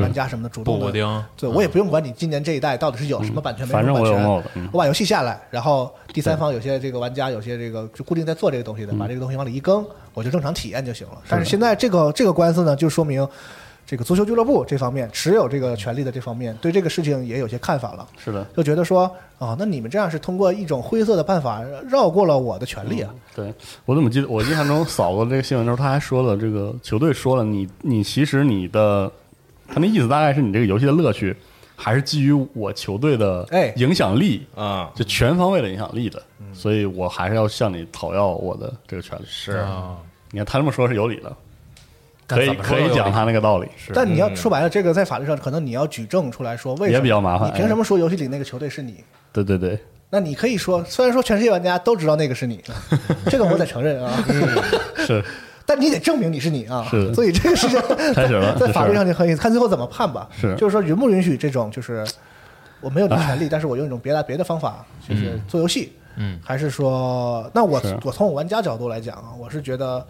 [0.00, 0.80] 玩家什么的主动的。
[0.80, 9.84] 补补丁，对，我也不用管你今年这一代到底是有什么版权没反正什么版权，我有帽子，嗯我把游戏下来，然后第三方有些这个玩家有些这个就固定在做这个东西的，把这个东西往里一更，
[10.14, 11.18] 我就正常体验就行了。
[11.28, 13.26] 但是现在这个这个官司呢，就说明
[13.86, 19.04] 这个足球俱乐部这方面持有这个权利的这方面对这个事情也有些看法了，是的，就觉得说
[19.38, 23.14] 啊，那你们这样是通过一种灰色的办法绕过了我的权利啊。
[23.34, 29.10] 对我怎么记得我印象中扫过这个新闻的时候，他还说了这个球队说了，你你其实你的
[29.68, 31.36] 他那意思大概是你这个游戏的乐趣
[31.76, 36.20] 还是基于我球队的哎影响力，啊，就全方位的影响力的，
[36.52, 39.22] 所以我还是要向你讨要我的这个权利。
[39.26, 39.96] 是啊，
[40.32, 41.36] 你看他这么说是有理的，但
[42.26, 43.92] 可以可以讲他那个道理，是。
[43.94, 47.48] 但你要说白了，这个在法律上可能你要举证出来说为什么也比较麻烦。
[47.48, 49.04] 你凭什么说游戏里那个球队是你？
[49.32, 49.78] 对对对，
[50.10, 52.62] 那你可以说，虽然说全世界玩家都知道那个是你，
[53.30, 54.12] 这个我得承认啊，
[54.96, 55.24] 是。
[55.68, 56.86] 但你得证明你是你啊。
[56.90, 57.12] 是。
[57.12, 57.80] 所以这个事情
[58.14, 60.28] 开始了在法律上就可以看最后怎么判吧。
[60.30, 60.54] 是。
[60.56, 62.06] 就是说允不允许这种就是
[62.80, 66.38] 我没有这个权利，但是我用一种别的别的方法就是做游戏，嗯。
[66.44, 70.06] 还是说那我我从我玩家角度来讲啊，我是觉得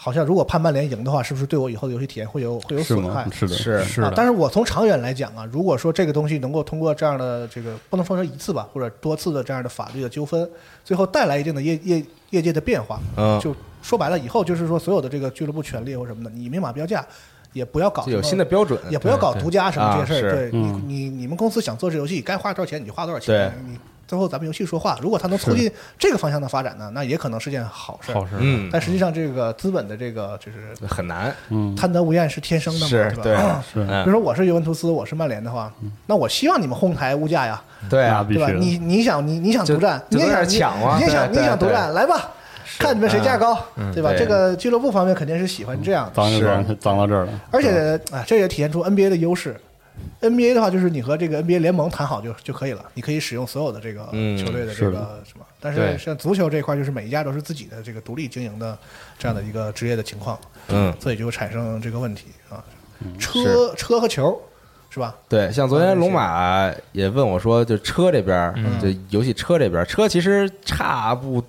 [0.00, 3.32] 好像如果判曼联赢的话，是不是对我以后的游戏体验会有会有损害吗？？
[3.32, 10.48] 是的，是是但是我从长远来讲啊，如果说这个东西能够通过这样的这个不能说成一次吧，或者多次的这样的法律的纠纷，
[10.84, 17.04] 最后带来一定的业业业界的变化，嗯，就说白了，以后就是说所有的这个俱乐部权利或什么的，你明码标价，
[17.52, 20.30] 也不要搞有什么新的标准，也不要搞独家什么这些事儿。
[20.30, 23.52] 啊对嗯你，你你们公司想做这游戏，该花多少钱你就花多少钱。
[23.66, 23.76] 你
[24.08, 28.14] 最后咱们游戏说话，如果它能促进这个方向的发展呢，那也可能是件好事儿。
[28.14, 33.22] 好事，嗯，但实际上，这个资本的这个就是很难，嗯，贪得无厌是天生的嘛，是吧？
[33.22, 35.70] 对是嗯比如说我是尤文图斯，我是曼联的话，
[36.06, 38.46] 那我希望你们哄抬物价呀，对啊，对吧？
[38.48, 42.30] 那必须的你你想你你想独占，你也想抢啊你也想你也想独占，来吧，
[42.78, 43.58] 看你们谁价高，
[43.92, 44.08] 对吧？
[44.12, 49.54] 对这个俱乐部方面肯定是喜欢这样的，脏就是脏脏到这儿了，而且啊，这也体现出 NBA 的优势。
[50.20, 55.44] NBA 的话，就是你和这个 NBA 联盟谈好就就可以了，你可以使用所有的这个嗯球队的这个什么。
[55.60, 58.76] 但是像足球这一块，就是每一家都是自己的这个独立经营的
[59.18, 60.38] 这样的一个职业的情况，
[60.68, 62.62] 嗯，所以就产生这个问题啊。
[63.18, 64.40] 车车和球
[64.90, 65.14] 是吧？
[65.28, 71.42] 对，像昨天龙马也问我说，就车这边，嗯就游戏车这边，车其实差不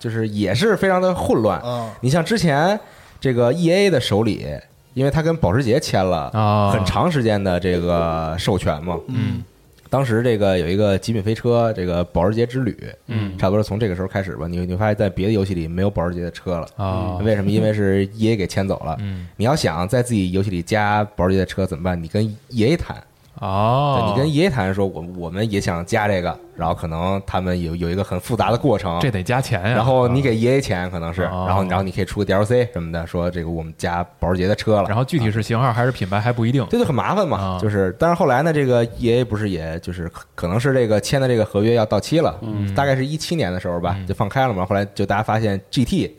[0.00, 1.60] 就是也是非常的混乱。
[1.60, 2.78] 啊，你像之前
[3.20, 4.46] 这个 E A 的手里，
[4.96, 9.44] 因为他跟保时捷签了啊很长时间的这个授权嘛，嗯
[9.90, 12.76] 当时这个有一个极品飞车，这个保时捷之旅，
[13.08, 14.46] 嗯差不多从这个时候开始吧。
[14.48, 17.50] 你你发现在别的游戏里没有保时捷的车了，啊，为什么？
[17.50, 18.96] 因为是 E A 给签走了。
[19.00, 22.02] 嗯你要想在自己游戏里加保时捷的车怎么办？
[22.02, 22.96] 你跟 E A 谈，
[23.40, 31.44] 哦，你跟爷爷谈说，我我们也想加这个，然后可能他们有有一个很复杂的过程，这得加钱呀，然后你给爷爷钱可能是，哦。
[31.46, 37.58] 然后然后你可以出个 DLC 什么的，说这个我们加保时捷的车了，然后具体是型号还是品牌还不一定，这就很麻烦嘛啊。
[37.60, 42.74] 就是，但是后来呢，这个爷爷不是也就是可可能是这个签的这个合约要到期了，嗯。
[42.74, 44.64] 大概是一七年的时候吧嗯，就放开了嘛。
[44.64, 46.10] 后来就大家发现 GT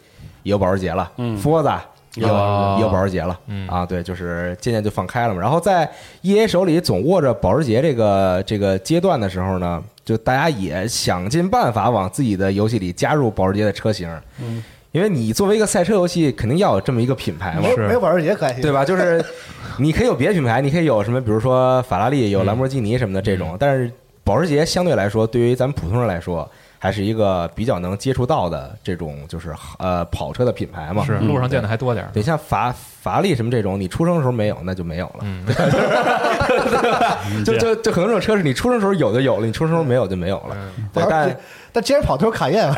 [0.44, 1.80] 也有保时捷了，嗯，Forza
[2.22, 5.40] 也有保时捷了，嗯啊，对，就是渐渐就放开了嘛。
[5.40, 5.90] 然后在
[6.22, 14.10] E A 手里总握着保时捷这个这个阶段的时候呢，就大家也想尽办法往自己的游戏里加入保时捷的车型，
[14.42, 18.72] 嗯，因为你作为一个赛车游戏，肯定要有这么一个品牌嘛没，有是没有保时捷可惜，对？
[18.72, 18.84] 吧？
[18.84, 19.24] 就是
[19.80, 23.92] 你可以有别的品牌，你可以有什么，比如说法拉利、有兰博基尼什么的这种，但是
[24.24, 26.50] 保时捷相对来说，对于咱们普通人来说，
[26.80, 31.04] 还是一个比较能接触到的这种就是呃跑车的品牌嘛。
[31.06, 35.20] 是路上见的还多点儿，对，像法法拉利什么这种，你出生的时候没有，那就没有了。
[35.22, 35.46] 嗯，
[37.44, 40.56] 就就就可能这种车是你出生时候有就有了，你出生时候没有就没有了。
[40.94, 41.38] 对，但捷
[41.74, 42.72] 但既然跑都是卡宴，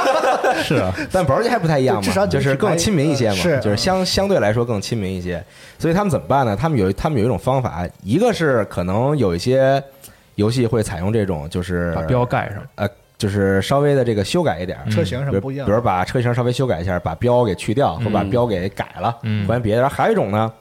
[0.62, 5.42] 是啊，但保时捷还不太一样嘛，至少就是更亲民一些嘛，是就是相相对来说更亲民一些。
[5.78, 6.56] 所以他们怎么办呢？
[6.56, 9.82] 他们有他们有一种方法，一个是可能有一些
[10.36, 12.88] 游戏会采用这种，就是把标盖上，呃，
[13.22, 14.90] 就是稍微的这个修改一点儿。
[14.90, 15.72] 车型什比如么不一样比？
[15.72, 19.80] 如把车型稍微修改一下，把标给去掉，或把嗯标给改了，嗯换别的。
[19.80, 20.52] 然后还有一种呢，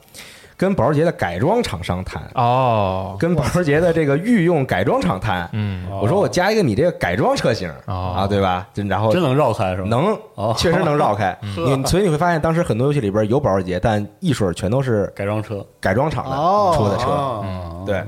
[0.55, 5.49] 跟保时捷的改装厂商谈，哦，跟保时捷的这个御用改装厂谈。
[5.53, 8.67] 嗯我说我加一个你这个改装车型哦啊，对吧？
[8.87, 9.87] 然后真能绕开是吧？
[9.87, 11.35] 能哦，确实能绕开。
[11.41, 17.09] 你所以你会发现，当时很多游戏里边有保时捷，但一水儿全都是改装车改装厂哦的出的车。
[17.09, 18.03] 哦对，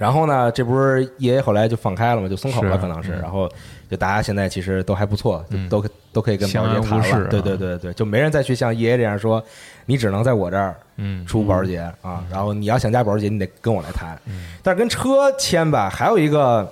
[0.00, 3.14] 然后呢，这不是 E A 后来就放开了嘛，就松口了，可能是。
[3.16, 3.46] 嗯然后
[3.90, 7.28] 就大家现在其实都还不错，都都可以跟保时捷谈了。
[7.28, 9.44] 对对对对，就没人再去像 E A 这样说，
[9.84, 14.18] 你只能在我这儿嗯出保时捷啊，然后你要想加保时捷，你得跟我来谈。
[14.24, 16.66] 嗯但是跟车签吧，还有一个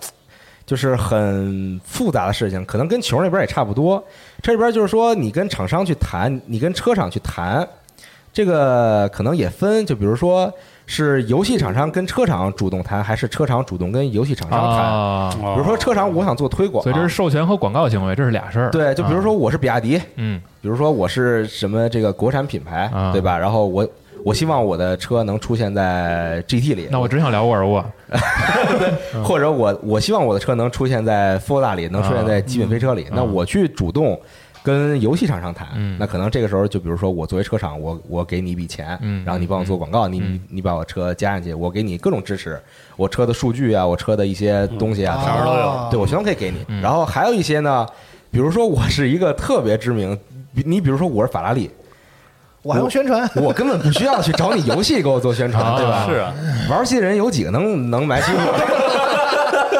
[0.64, 4.02] 就是很复杂的事情，可能跟球那边也差不多。
[4.40, 7.68] 这边就是说，你跟厂商去谈，你跟车厂去谈，
[8.32, 10.50] 这个可能也分，就比如说
[10.90, 15.38] 是游戏厂商跟车厂主动谈，还是车厂主动跟游戏厂商谈。
[15.54, 18.70] 比如说车厂，我想做推广，所以这是授权和广告行为，这是俩事儿。
[18.70, 23.38] 对，就比如说我是比亚迪，嗯比如说我是什么这个国产品牌，啊对吧？
[23.38, 23.86] 然后我
[24.24, 27.84] 我希望我的车能出现在 GT 里，那我只想聊沃尔沃，
[29.22, 34.18] 或者我我希望我的车能出现在 Forda 里，能出现在极品飞车里，那我去主动。
[34.68, 42.60] 跟游戏厂商谈，嗯那可能这个时候就比如说我作为车厂，我我给你一笔钱，嗯然后你帮我做广告，你你你把我车加上去，我给你各种支持，
[42.96, 46.58] 我车的数据啊，我车的一些东西啊，啥儿都有啊对我全都可以给你。
[46.68, 47.86] 嗯然后还有一些呢，
[48.30, 50.18] 比如说我是一个特别知名，
[50.52, 51.70] 你比如说我是法拉利，
[52.62, 53.26] 我还用宣传？
[53.42, 56.04] 我根本不需要去找你游戏给我做宣传，对吧？
[56.06, 56.34] 是啊，
[56.68, 58.97] 玩游戏的人有几个能能买起我？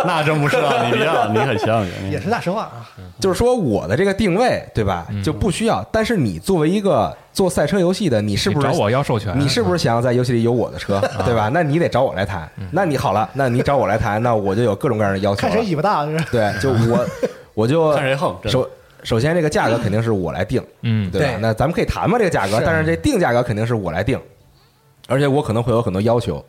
[0.07, 2.89] 那真不是啊，你别啊，你很像人，也是大实话啊！
[3.21, 5.07] 就是说我的这个定位，对吧？
[5.23, 5.85] 就不需要。
[5.93, 9.39] 但是你作为一个做赛车游戏的，你是不是找我要授权？
[9.39, 11.51] 你是不是想要在游戏里有我的车，对吧？
[11.53, 12.49] 那你得找我来谈。
[12.71, 15.41] 那你好了，那你找我来谈，那我就有各种各样的要求。
[15.41, 17.07] 看谁尾巴大，是吧对，就我
[17.55, 18.69] 我就看谁横，首
[19.03, 21.39] 首先这个价格肯定是我来定，嗯，对吧？
[21.41, 24.21] 那咱们可以谈嘛这个价格，但是这定价格肯定是我来定，
[25.09, 26.45] 而且我可能会有很多要求，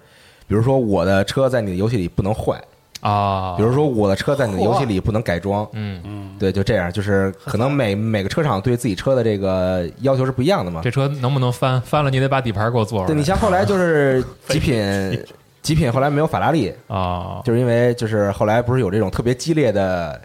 [0.47, 2.59] 比如说我的车在你的游戏里不能坏，
[3.01, 10.81] 啊，比如说我的车在你的游戏里不能改装，嗯，嗯，对，就这样，就是可能每每个车厂对自己车的这个要求是不一样的嘛。
[10.83, 11.79] 这车能不能翻？
[11.81, 13.07] 翻了你得把底盘给我做出来。
[13.07, 15.23] 对你像后来就是极品，
[15.61, 20.19] 极品后来没有法拉利，啊，就是因为就是后来不是有这种特别激烈的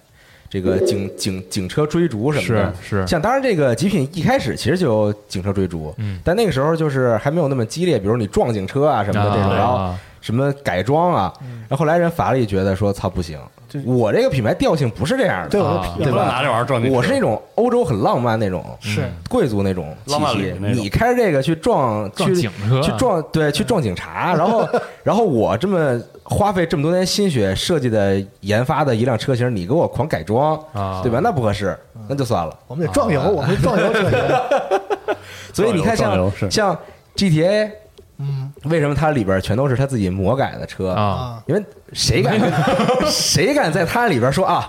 [0.50, 3.06] 这个警警警车追逐什么的，是是。
[3.06, 6.18] 像当然这个极品一开始其实就有警车追逐，嗯。
[6.24, 9.94] 但那个时候就是还没有那么激烈，比如你撞警车啊什么的这种，啊然后
[10.24, 11.30] 什么改装啊，
[11.68, 13.38] 然后后来人法拉利觉得说操不行，
[13.84, 16.96] 我这个品牌调性不是这样的，对我啊对吧不能拿这玩意儿撞进去。
[16.96, 19.02] 我是那种欧洲很浪漫那种，是。
[19.28, 20.82] 贵族那种气浪漫息旅那种。
[20.82, 24.66] 你开着这个去撞撞去警车去撞对去撞警察，然后
[25.04, 31.20] 然后我这么花费这么多年心血设计的研发的一辆车型，你给我狂改装，啊，对吧？
[31.22, 32.58] 那不合适，那就算了。
[32.66, 34.18] 我们得撞油，我们得撞油车型。
[35.52, 36.76] 所以你看像像
[37.14, 37.70] GTA，
[38.18, 40.90] 嗯为什么它里边全都是他自己魔改的车？
[40.90, 41.62] 啊，啊，因为
[41.92, 42.38] 谁敢
[43.10, 44.66] 谁敢在它里边说啊？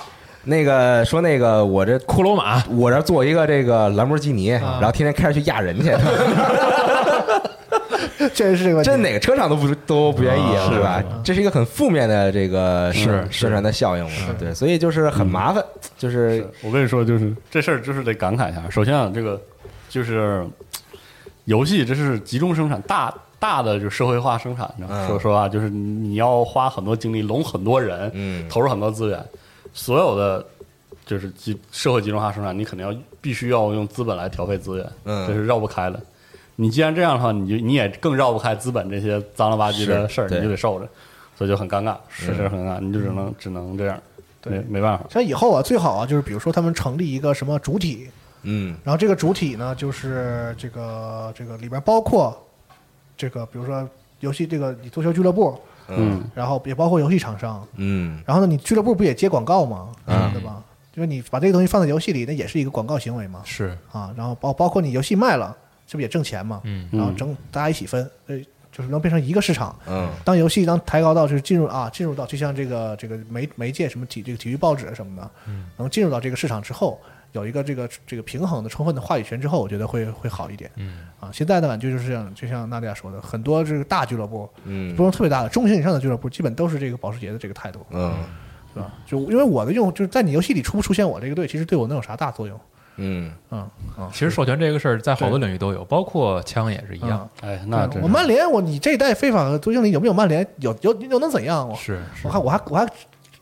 [0.47, 5.89] 那个说那个我这骷髅马我这做一个这个兰博基尼，然后天天开着去压人去，
[8.33, 8.83] 确实是这个。
[8.83, 11.03] 这哪个车厂都不都不愿意啊，啊对吧？
[11.23, 15.63] 这是一个很负面的这个是宣传的效应嘛，对，所以就是很麻烦，
[15.97, 18.61] 就是是我跟你说，就是这事儿，就是得感慨一下。
[18.69, 19.41] 首先啊，这个
[19.89, 20.45] 就是
[21.45, 23.11] 游戏，这是集中生产，大
[23.45, 24.67] 大的就社会化生产。
[24.75, 25.05] 你知道吗？
[25.05, 25.07] 嗯。
[25.07, 28.49] 说实话，就是你要花很多精力，拢很多人，嗯。
[28.49, 29.23] 投入很多资源，
[29.73, 30.43] 所有的
[31.05, 35.27] 就是集社会集中化生产，你肯定要必须要用资本来调配资源，嗯。
[35.27, 36.01] 这是绕不开的。
[36.55, 40.87] 你既然这样的话，你就你也更绕不开资本这些脏了吧唧的事儿，你就得受着，
[41.37, 44.01] 所以就很尴尬，这事儿很尴尬，你就只能只能这样，
[44.41, 44.59] 对。
[44.69, 45.05] 没办法。
[45.09, 48.07] 像以后啊，最好啊，就是比如说他们成立一个什么主体，
[48.43, 48.75] 嗯。
[48.85, 52.35] 然后这个主体呢，就是这个这个里边包括
[53.17, 53.87] 这个，比如说
[54.19, 59.89] 游戏这个你足球俱乐部，嗯，然后也包括游戏厂商，嗯然后呢，你俱乐部不也接广告吗？
[60.05, 60.63] 嗯对吧？
[60.91, 63.41] 就是你把这个东西放在游戏里，那也是一个广告行为嘛。
[63.43, 65.55] 是，啊，然后包包括你游戏卖了，
[65.87, 66.61] 是不是也挣钱嘛？
[66.63, 68.39] 嗯然后整大家一起分，呃，
[68.71, 69.77] 就是能变成一个市场。
[69.87, 76.99] 嗯当游戏当抬高到就是进入啊，进入到就像这个这个媒媒介什么体这个体育报纸什么的，嗯能进入到这个市场之后，
[77.35, 80.71] 有一个这个这个平衡的充分的话语权之后，我觉得会会好一点。
[80.77, 88.13] 嗯啊，现在的感觉就是像就像娜迪亚说的，很多这个大俱乐部，嗯不用特别大的，中型以上的俱乐部，基本都是这个保时捷的这个态度，嗯
[88.73, 88.91] 是吧？
[89.05, 92.59] 就因为我的用就是在你游戏里出不出现我这个队，其实对我能有啥大作用？
[92.97, 93.59] 嗯嗯
[93.97, 97.29] 啊，其实授权这个事儿在好多领域都有，包括枪也是一样。
[97.41, 100.47] 哎，那真我曼联，我你这一代非法足球经理有没有曼联？
[100.59, 101.67] 有有又能怎样？
[101.67, 102.85] 我是是我还我还我还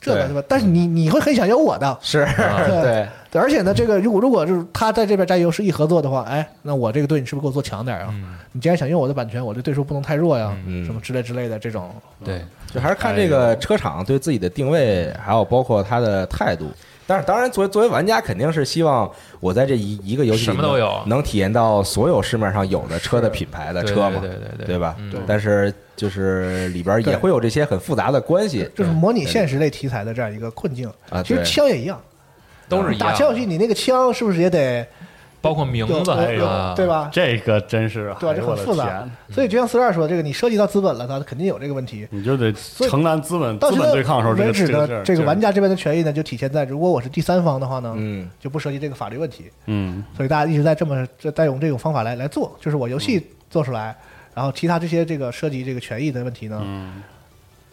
[0.02, 0.48] 这个对对吧？
[0.50, 2.26] 但是你你会很想有我的，是
[2.82, 8.10] 对 对，而且呢，这个如果如果就是他在这边占优势一合作的话，哎，那我这个队你是不是给我做强点啊？
[8.12, 11.90] 嗯，你既然想用我的版权，我这对手不能太弱呀，嗯什么之类之类的这种，
[12.24, 16.68] 对，就还是看这个车厂对自己的定位，还有包括他的态度。
[17.06, 19.12] 但是当然，作为作为玩家，肯定是希望
[19.42, 25.12] 我在这一一个游戏里什么都有能能体验到所有市面上有的车的品牌的车嘛，对对对对对吧嗯？
[25.28, 32.00] 但是就是里边也会有这些很复杂的关系，就是模拟现实类题材的这样一个困境啊其实枪也一样，
[32.70, 34.86] 都是一样打枪游戏，你那个枪是不是也得
[35.42, 36.88] 包括名字，有有对？
[36.88, 37.10] 吧？
[37.12, 38.34] 这个真是，对吧？
[38.34, 42.08] 哎呦我的这很复杂，所以就像四十二说，这个你涉及到资本了，它肯定有这个问题。
[42.12, 48.30] 你就得承担资本资本对抗的时候，这为止个这个的这个玩家这边的权益呢，就体现在如果我是第三方的话呢，嗯。
[48.40, 49.52] 就不涉及这个法律问题。
[49.66, 50.02] 嗯。
[50.16, 53.94] 所以大家一直在这么这在用这种方法来来做，就是我游戏做出来，
[54.34, 57.04] 然后其他这些这个涉及这个权益的问题呢，嗯。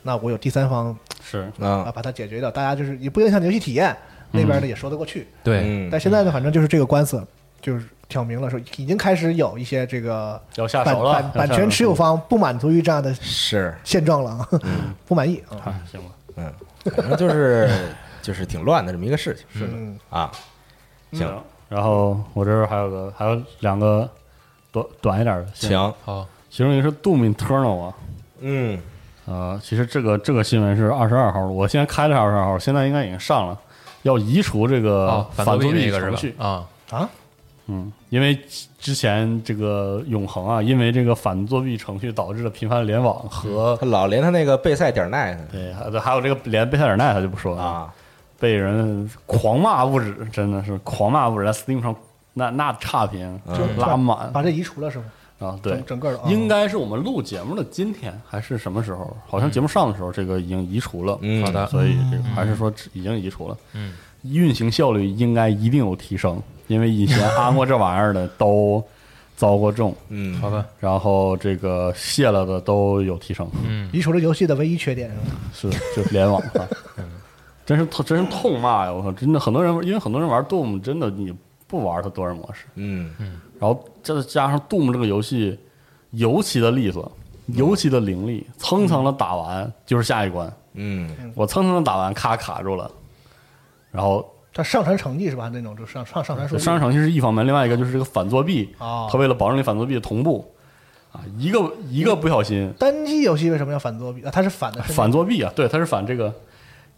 [0.02, 1.48] 那我有第三方是。
[1.60, 3.96] 啊啊，把它解决掉，大家就是也不影响游戏体验，
[4.30, 5.26] 那边呢也说得过去。
[5.42, 7.22] 对，嗯但现在呢，反正就是这个官司
[7.60, 14.48] 就是挑明了说，已经开始有一些这个要下版手了，版版权持有方不满足于这样的是，现状了，
[15.06, 15.58] 不满意啊。
[15.64, 16.52] 啊，行吧，嗯，
[16.96, 17.70] 反正就是
[18.22, 20.30] 就是挺乱的这么一个事情，是的嗯，啊，
[21.12, 24.08] 行，然后我这儿还有个还有两个
[24.72, 27.94] 短短一点的，行，好，其中一个是 Doom Eternal 啊，
[28.40, 28.80] 嗯。
[29.26, 33.56] 呃，其实这个这个新闻是二十二号，我现在开的是二十二号，现在应该已经上了，
[34.02, 36.34] 要移除这个哦，反作弊程序？
[36.38, 37.08] 啊，啊，
[37.66, 38.38] 嗯，因为
[38.78, 47.94] 之前这个永恒啊，因为这个反作弊程序导致了频繁联网和他老连他那个贝赛点 net 对，还还有这个连贝塞点奈他就不说了，啊，
[48.38, 51.94] 被人狂骂不止，真的是狂骂不止，在 Steam 上
[52.32, 53.76] 那那差评嗯。
[53.76, 54.32] 拉满。
[54.32, 55.04] 把这移除了是吗？
[55.40, 59.16] 啊，对整，个的啊应该是我们录节目的今天还是什么时候？
[59.26, 61.18] 好像节目上的时候，这个已经移除了。
[61.22, 63.56] 嗯好的所以这个还是说已经移除了。
[63.72, 68.84] 嗯，运行效率应该一定有提升，因为以前安过这玩意儿的都
[69.34, 75.10] 遭过重，嗯，好的，然后这个卸了的都有提升，嗯，移除了游戏的唯一缺点
[75.54, 75.74] 是吧？
[75.94, 76.68] 是就联网啊，
[77.64, 78.92] 真是痛，真是痛骂呀！
[78.92, 81.32] 我靠，真的很多人，因为很多人玩 Doom，真的你
[81.70, 83.14] 不玩它多人模式，嗯。
[83.18, 85.58] 嗯然后再加上 Doom 这个游戏
[86.10, 87.10] 尤其的利索，
[87.46, 91.32] 尤其的凌厉，蹭蹭的打完就是下一关，嗯。
[91.34, 92.90] 我蹭蹭的打完咔卡住了，
[93.92, 95.48] 然后它上传成绩是吧？
[95.52, 96.62] 那种就上上上传数据。
[96.62, 100.52] 上传成绩是一方面，另外一个就是这个反作弊，啊它为了保证你反作弊的同步。
[101.12, 102.72] 啊，一个一个不小心。
[102.78, 104.22] 单机游戏为什么要反作弊？
[104.22, 104.30] 啊？
[104.30, 106.32] 它是反的是反作弊啊，对，它是反这个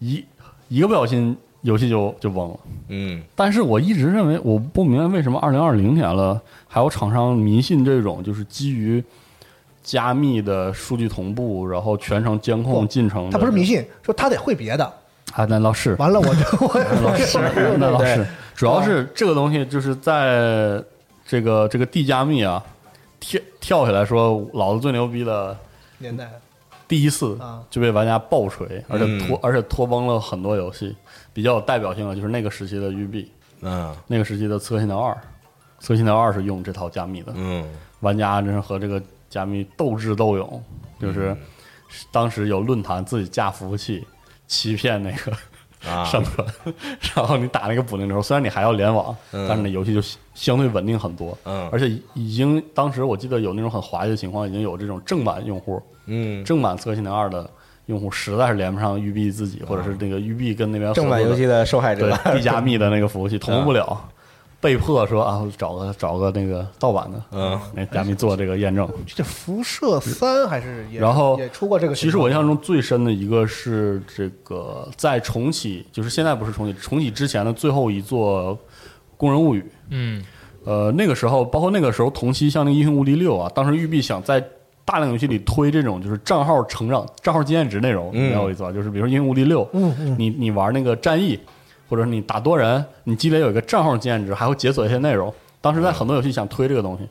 [0.01, 0.23] 一
[0.69, 2.60] 一个不小心游戏就就崩了。
[2.89, 9.02] 嗯但是我一直认为，我不明白为什么二零二零年了，还有厂商迷信这种就是基于
[9.82, 13.32] 加密的数据同步，然后全程监控进程的。
[13.32, 14.84] 他不是迷信，说他得会别的。
[15.32, 17.39] 啊，那倒是，完了我就我 那倒是，
[17.78, 18.26] 那倒是对。
[18.55, 20.82] 主要是这个东西就是在
[21.24, 22.62] 这个这个 D 加密啊，
[23.18, 25.56] 跳跳下来说，老子最牛逼的
[25.98, 26.28] 年代
[26.93, 27.64] 第一次啊。
[27.70, 30.94] 就被玩家爆锤，而且拖、嗯而且拖崩了很多游戏。
[31.32, 33.32] 比较有代表性的就是那个时期的育碧，
[33.62, 33.97] 嗯。
[34.06, 35.14] 那个时期的《刺客信条二》，
[35.81, 37.66] 《刺客信条二》是用这套加密的，嗯。
[38.01, 40.62] 玩家真是和这个加密斗智斗勇，
[41.01, 41.35] 就是
[42.10, 44.06] 当时有论坛自己架服务器
[44.47, 45.32] 欺骗那个
[45.88, 46.04] 啊。
[46.04, 46.46] 上传，
[47.14, 49.46] 然后你打那个补丁的时候，虽然你还要联网，嗯。
[49.48, 50.00] 但是那游戏就
[50.34, 51.36] 相对稳定很多。
[51.44, 51.68] 嗯。
[51.72, 57.48] 而且已经当时我记得有那种很滑稽的情况，已经有这种正版用户，嗯，正版《刺客信条二》的
[57.86, 64.09] 用户实在是连不上育碧自己，或者是那个育碧跟那边正版游戏的受害者，对 D 加密的那个服务器同步不了，
[64.62, 68.89] 被迫说啊，找个找个那个盗版的，嗯，那咱们做这个验证。
[69.05, 71.94] 这辐射三还是也然后也出过这个。
[71.97, 78.55] 其实我印象中最深的一个是这个在重启，就是现在不是重启，重启之前的最后一座
[79.16, 79.60] 《工人物语》。
[79.90, 80.24] 嗯
[80.64, 84.40] 呃，那个时候，包括那个时候同期像那个《英雄无敌六》啊，当时育碧想在
[84.84, 88.70] 大量游戏里推这种就是账号成长、账号经验值内容，嗯你知道我意思吧？
[88.70, 91.36] 就是比如说《英雄无敌六》，嗯嗯你你玩那个战役，
[91.93, 95.31] 或者你打多人，你积累有一个账号经验值，还会解锁一些内容。
[95.60, 97.06] 当时在很多游戏想推这个东西，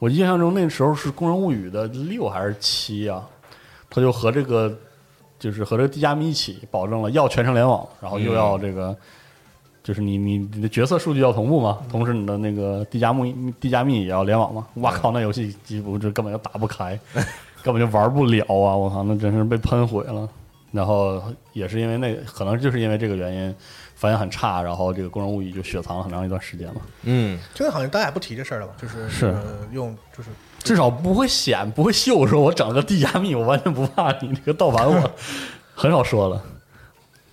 [0.00, 3.24] 我印象中那时候是《工人物语》的六还是七啊？
[3.88, 4.76] 他就和这个
[5.38, 8.96] 就是和这个 D 加密一起，保证了要全程联网，然后又要这个。
[9.84, 14.66] 就是你你你的角色数据要同步嘛，同时你的那个 D 加密 D 加密也要联网嘛。
[14.78, 16.98] 哇靠，那游戏几乎就根本就打不开，
[17.62, 18.74] 根本就玩不了啊！
[18.74, 20.28] 我靠，那真是被喷毁了。
[20.72, 23.54] 然后也是因为那，可能就是因为这个原因，
[24.04, 26.82] 反应很差，然后这个《工人物语》就雪藏了很长一段时间嘛。
[27.04, 28.74] 嗯现在好像大家也不提这事儿了吧？
[28.80, 30.28] 就是是呃用就是
[30.62, 35.10] 至少不会显不会秀说我整个地加密，我完全不怕你那个盗版我，
[35.74, 36.42] 很少说了。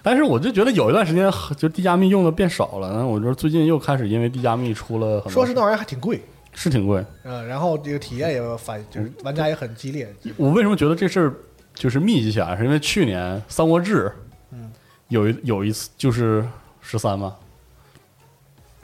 [0.04, 6.20] 但是我就觉得有一段时间就地加密用的变少了，那我觉得最近又开始因为地加密出了很多，说是那玩意儿还挺贵，
[6.54, 7.06] 是挺贵。
[7.24, 11.34] 嗯，然后这个体验也反就是玩家也很激烈，我为什么觉得这事儿
[11.76, 14.08] 就是密集起来，是因为去年《三国志》
[14.52, 14.72] 嗯
[15.10, 16.44] 有一有一次就是
[16.82, 17.36] 十三吗，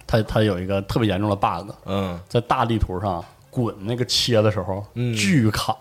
[0.06, 5.76] 它它有一个特别严重的 bug，嗯在大地图上滚那个切的时候，嗯巨卡，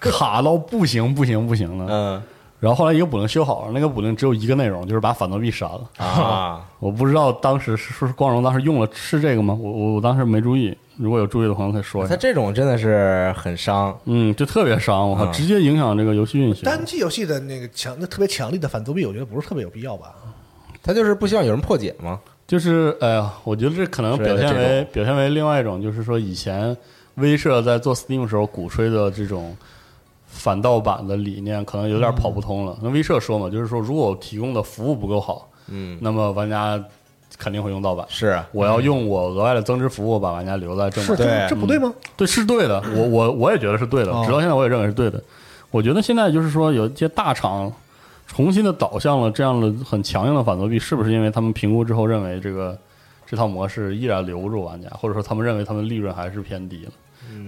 [0.00, 1.86] 卡到不行不行不行的。
[1.88, 2.22] 嗯
[2.58, 5.90] 然后后来一个补丁修好了，那个补丁只有一个内容，就是把反作弊删了。
[5.98, 9.56] 啊，我 我不知道当时是是光荣当时用了是这个吗？
[9.60, 12.14] 我我我当时没注意，如果有注意的朋友可以说一下。
[12.14, 16.64] 他这种真的是很伤，嗯，就特别伤，我靠，嗯直接影响这个游戏运行。
[16.64, 20.14] 单机游戏的那个强那特别强力的反作弊，我觉得不是特别有必要吧？
[20.86, 22.20] 他就是不希望有人破解吗。
[22.46, 26.76] 就是哎呀，我觉得这可能表现为表现为另外一种，就是说以前
[27.16, 29.56] 威社在做 Steam 时候鼓吹的这种
[30.28, 32.78] 反盗版的理念，可能有点跑不通了。
[32.80, 36.80] 那威社说嘛，就是说如果我提供的服务不够好，嗯，那么玩家
[37.36, 38.06] 肯定会用盗版。
[38.08, 41.16] 是啊，我要用我额外的增值服务把玩家留在正版。
[41.16, 41.92] 是这这不对吗？
[42.16, 42.80] 对，是对的。
[42.94, 45.20] 我我我也觉得是对的，哦直到现在我也认为是对的。
[45.72, 47.72] 我觉得现在就是说有一些大厂
[48.36, 52.76] 重新的导向了这样的很强硬的反作弊，是不是因为他们评估之后认为这个
[53.24, 56.92] 这套模式依然留不住玩家，或者说他们认为他们利润还是偏低了？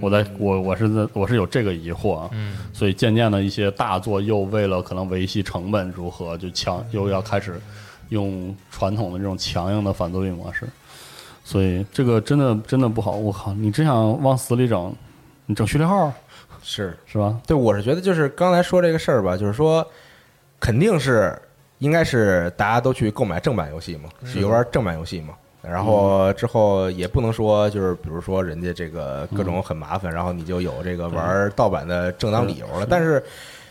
[0.00, 7.60] 我在我我是在我是有这个疑惑啊，嗯所以渐渐的一些大作又为了可能维系成本如何，就强又要开始
[8.08, 10.66] 用传统的这种强硬的反作弊模式，
[11.44, 13.12] 所以这个真的真的不好。
[13.12, 14.90] 我靠，你真想往死里整，
[15.44, 16.10] 你整序列号
[16.62, 17.38] 是是吧？
[17.46, 19.86] 对，我是觉得就是刚才说这个事儿吧，就是说
[20.60, 21.36] 肯定是
[21.78, 25.34] 应该是大家都去购买正版游戏嘛，去游玩正版游戏嘛。
[25.60, 32.86] 然后之后也不能说就是比如说人家这个各种很麻烦，然后你就有这个玩盗版的正当理由了。
[32.88, 33.22] 但是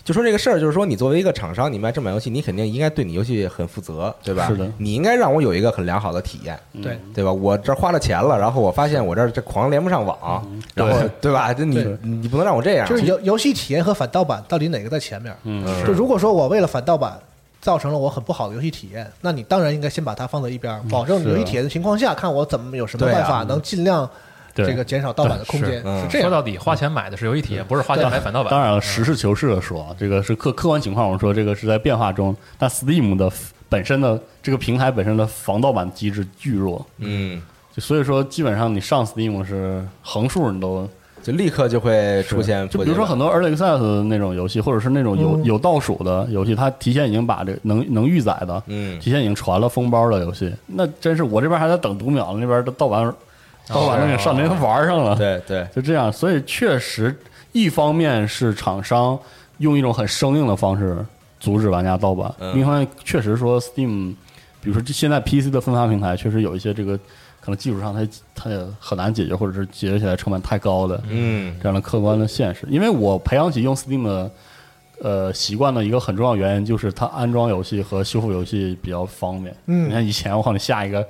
[0.08, 4.48] 就说这个事儿，就是说你作为一个厂商，你卖正版游戏，你肯定应该对你游戏很负责，对吧？
[4.48, 7.34] 是的你应该让我有一个很良好的体验，对，对吧？
[7.34, 11.54] 我这儿花了钱了，然后我发现我这儿这狂连不上网，然后对吧？
[11.54, 15.36] 这你你你不能让我这样，就是游游戏体验和反盗版到底哪个在前面？
[15.44, 17.20] 嗯，就如果说我为了反盗版
[17.60, 24.12] 造成了我很不好的游戏体验，那你当然应该先把它放在一边，保证游戏体验的情况下，看我怎么有什么办法能尽量对
[24.66, 26.30] 这个减少盗版的空间，嗯是这样。
[26.30, 28.50] 说到底，花钱买的是游戏体验，不是花钱买反盗版。
[28.50, 31.06] 当然了，实事求是的说，啊这个是客客观情况。
[31.06, 33.32] 我们说这个是在变化中，但 Steam 的
[33.70, 37.42] 本身的这个平台本身的防盗版机制巨弱，嗯，
[37.78, 40.88] 所以说基本上你上 Steam 是横竖你都
[41.22, 53.14] 就立刻就会出现就比如说很多 Early Access 那种游戏，或者是那种有嗯有倒数的游戏，它提前已经把这能能预载的，嗯提前已经传了封包的游戏，那真是我这边还在等读秒，那边的盗版
[53.68, 57.16] 盗版那个上那个玩上了，对对， 就这样，所以确实，
[57.52, 59.18] 一方面是厂商
[59.58, 61.06] 用一种很生硬的方式
[61.40, 64.14] 阻止玩家盗版，嗯另一方面确实说 Steam，
[64.62, 66.98] 比如说现在 PC 的分发平台确实有一些这个
[67.40, 72.66] 可能技术上它它也很难解决，或者是解决起来成本太高的嗯这样的客观的现实。
[72.70, 74.32] 因为我培养起用 Steam 的
[75.02, 79.56] 呃习惯的一个很重要原因就是它安装游戏和修复游戏比较方便。
[79.68, 81.06] 嗯你看以前我靠你下一个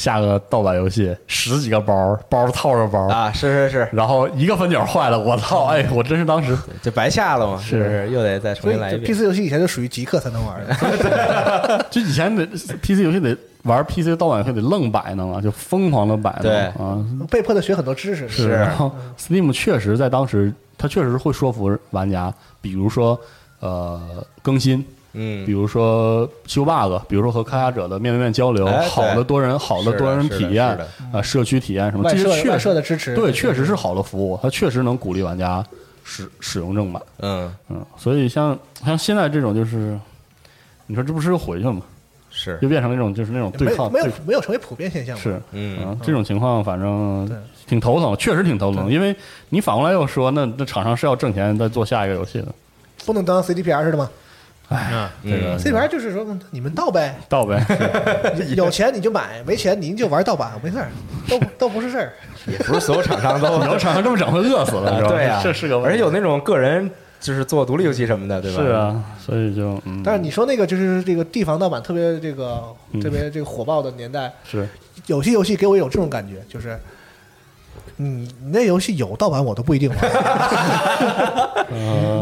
[0.00, 5.66] 下个盗版游戏十几个包，包套着包啊，是是是，然后一个分角坏了，我操！
[5.76, 16.98] 哎，我真是当时就白下了嘛，是是又得再重新来一遍？PC 游戏以前就属于极客才能玩的， 就以前得 PC 游戏得玩 PC 盗版游戏得愣摆呢嘛，就疯狂的摆弄对啊，
[17.30, 18.26] 被迫的学很多知识。
[18.26, 18.48] 是。
[18.48, 22.32] 然后 Steam 确实在当时，它确实会说服玩家，
[22.62, 23.20] 比如说
[23.60, 24.00] 呃
[24.42, 24.82] 更新，
[25.12, 25.44] 嗯。
[25.46, 30.78] 比如说修 bug，比如说和开发者的面对面交流，哎好的多人好的多人体验
[31.12, 35.64] 啊，社区体验什么，这些确的支持，对，确实是好的服务，它确实能鼓励玩家
[36.04, 37.02] 使使用正版。
[37.20, 37.54] 嗯。
[37.68, 39.98] 嗯，所以像像现在这种就是，
[40.86, 41.82] 你说这不是又回去了吗？
[42.30, 42.58] 是。
[42.62, 45.16] 又变成那种就是那种对抗，没有没有成为普遍现象。
[45.16, 45.84] 是嗯。
[45.84, 47.28] 啊，这种情况反正
[47.66, 49.14] 挺头疼，确实挺头疼，因为
[49.48, 52.48] 你反过来又说，那那厂商是要挣钱再做下一个游戏的，
[53.04, 54.08] 不能当 CDPR 似的吗
[54.70, 57.60] 嗯，这个？CDPR 就是说嗯你们盗呗，盗呗
[58.56, 60.88] 有钱你就买，没钱您就玩盗版，没事儿，
[61.28, 62.12] 都都不是事儿。
[62.46, 65.16] 也不是所有厂商都你要厂商这么整会饿死了，你知道吗？
[65.16, 66.88] 对呀，这是个而且有那种个人
[67.20, 68.62] 就是做独立游戏什么的，对吧？
[68.62, 74.66] 是，啊，所以就嗯，但是你说那个就是这个地方盗版特别这个嗯特别这个火爆的年代，是
[75.06, 76.78] 有些游戏给我有这种感觉，就是。
[78.02, 79.98] 嗯，你那游戏有盗版我都不一定玩，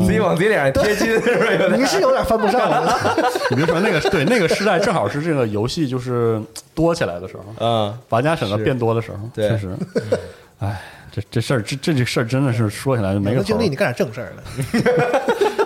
[0.04, 1.80] 自己往自己脸上贴金，是不是有点？
[1.80, 2.68] 你是有点犯不上。
[2.68, 6.42] 我觉得你别说那个对那个时代正好是这个游戏就是
[6.74, 9.72] 多起来的时候，嗯，玩家选择变多的时候，确实，
[10.58, 10.82] 哎，
[11.12, 14.42] 这这事儿这这这事儿真的是说起来就没个头儿有的精力，你干点正事儿了。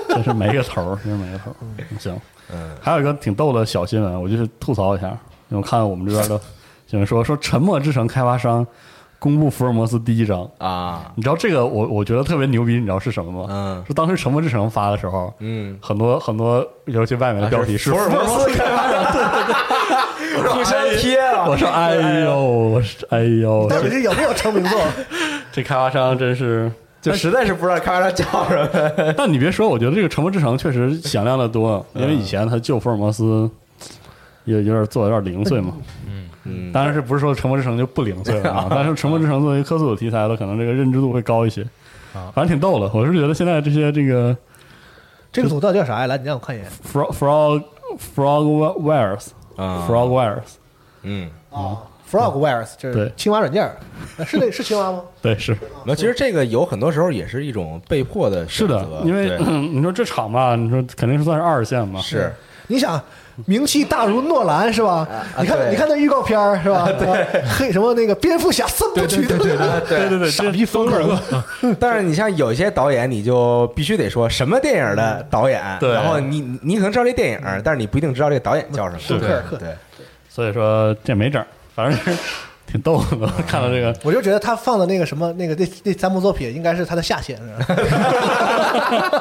[0.13, 1.55] 真是没个头儿，真是没个头儿。
[1.99, 2.15] 行，
[2.53, 5.07] 嗯，还有一个挺逗的小新闻，我就是吐槽一下，
[5.49, 6.39] 因为我看我们这边的
[6.87, 8.67] 新闻说说《沉默之城》开发商
[9.23, 13.47] 公布福尔摩斯第一章，啊，你知道这个我我觉得特别牛逼，你知道是什么吗？
[13.49, 21.47] 嗯是当时《沉默之城》发的时候，嗯，很多很多游戏外面的标题是福尔摩斯开发商，对对对， 互相贴啊！
[21.47, 21.95] 我说哎
[22.27, 24.81] 呦，我说哎呦，到底是有没有成名作？
[25.53, 26.69] 这开发商真是。
[27.01, 29.15] 就实在是不知道开发商叫什么。
[29.17, 33.49] 但你别说，我觉得这个《沉默之城》确实响亮的多，因为以前他救福尔摩斯
[34.45, 35.75] 也有点做的有点零碎嘛。
[36.09, 36.29] 嗯，
[36.73, 38.67] 当然是不是说《沉默之城》就不零碎了啊？
[38.71, 41.63] 但是《沉默之城》作为科索题材的，可能这个认知度会高一些。
[42.15, 42.91] 啊反正挺逗的。
[42.93, 44.37] 我是觉得现在这些这个
[45.33, 46.07] 这个组到底叫啥呀？
[46.07, 46.69] 来，你让我看一眼。
[46.93, 47.63] frog frog
[48.15, 48.45] frog
[48.83, 50.57] wares 啊 frog wares
[51.03, 51.79] 嗯，啊
[52.11, 53.71] ，Frogwares 就是青蛙软件
[54.27, 55.03] 是那是青蛙吗？
[55.23, 55.57] 对是
[55.87, 59.39] 那其实这个有很多时候也是一种被迫的是的选择，因为
[59.73, 62.33] 你说这场吧，你说肯定是算是二线嘛，是
[62.73, 63.01] 你想，
[63.45, 65.07] 名气大如诺兰是吧？
[65.39, 66.89] 你看，你看那预告片儿是吧？
[66.99, 71.19] 对黑什么那个蝙蝠侠三部曲，对对啊对对对，傻逼风格。
[71.79, 78.99] 但是你像有些导演，你就必须得说什么电影的导演，对然后你你可能知道这电影，但是你不一定知道这个导演叫什么。
[78.99, 79.69] 是克尔对，
[80.29, 81.45] 所以说这没整，
[81.75, 82.23] 反正是
[82.73, 83.29] 挺逗的。
[83.47, 89.21] 看到这个，我就觉得他放的那个什么那个那那三部作品应该是他的下限，是吧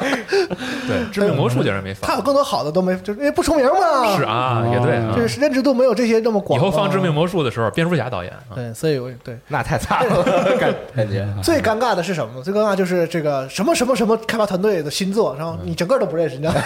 [0.88, 4.16] 对，致命魔术竟然没放他有，更多好的都没，就是因为不出名嘛。
[4.16, 5.28] 是啊，也对啊就。
[5.28, 6.62] 是认知度没有这些那么广以。
[6.62, 10.22] 后放致命魔术的时候，蝙蝠侠导演啊，对，所以我对那太惨了，
[10.58, 11.26] 感 感觉。
[11.42, 12.42] 最尴尬的是什么呢？
[12.42, 16.60] 最尴尬就是这个什么什么什么开发团队的新作，然后你整个都不认识，你知道吗？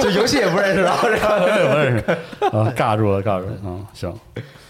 [0.00, 2.04] 这游戏也不认识，然后这个也不认识
[2.56, 3.52] 啊，尬住了，尬住了。
[3.64, 4.12] 嗯，行，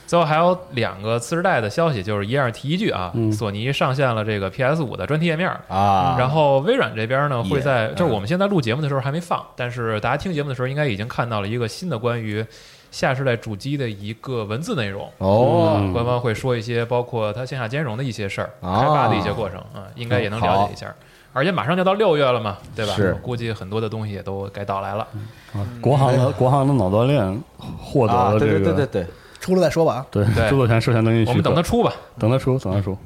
[0.06, 5.50] 最后还有两个次世代的消息，就是一样提一句啊，嗯索尼上线了这个 PS 五的专题页面。
[5.68, 12.44] 啊，然后微软这边呢，会在就是嗯我们现在录节目的时候还没放，但是大家听节目的时候应该已经看到了一个新的关于
[12.90, 15.10] 下世代主机的一个文字内容。
[15.18, 20.94] 哦嗯官方会说一些包括它线下兼容的一些事儿，哦开发的一些过程啊，应该也能了解一下。
[21.32, 22.94] 而且马上就到六月了嘛，对吧？
[22.94, 25.06] 是估计很多的东西也都该到来了。
[25.52, 27.42] 啊国行的国行的脑锻炼
[27.78, 29.06] 获得了这个对对对对，
[29.40, 30.06] 出了再说吧啊。
[30.10, 31.92] 对对著作权授权登记许可，我们等它出吧。
[32.18, 32.96] 等它出，等它出，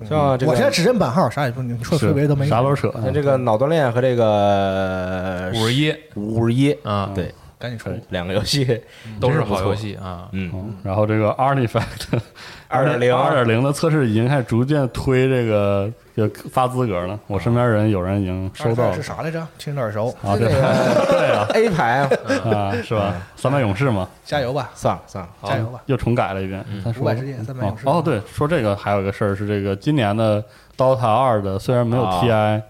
[0.46, 2.50] 我现在只认版号，啥也不，你说特别的都没有。
[2.50, 2.92] 啥都扯。
[3.02, 7.90] 那这个脑锻炼和这个五十一五十一，啊，对，赶紧出。
[8.10, 8.80] 两个游戏
[9.20, 10.28] 都是好游戏啊。
[10.32, 12.20] 嗯，嗯，然后这个 Artifact
[12.68, 15.90] 二点零二点零的测试已经开始逐渐推这个
[16.28, 17.18] 就发资格了。
[17.26, 19.46] 我身边人有人已经收到了是啥来着？
[19.58, 20.08] 听着耳熟。
[20.22, 22.10] 啊，对这个 对啊 A 牌啊，
[22.54, 23.14] 啊，是吧？
[23.36, 25.80] 三百勇士嘛，加油吧，算了算了，加油吧！
[25.86, 26.64] 又重改了一遍。
[27.00, 30.44] 五百世界三百哦勇士哦，对，说这个还有一个事儿是这个今年的
[30.76, 32.62] DOTA 二的虽然没有啊 TI，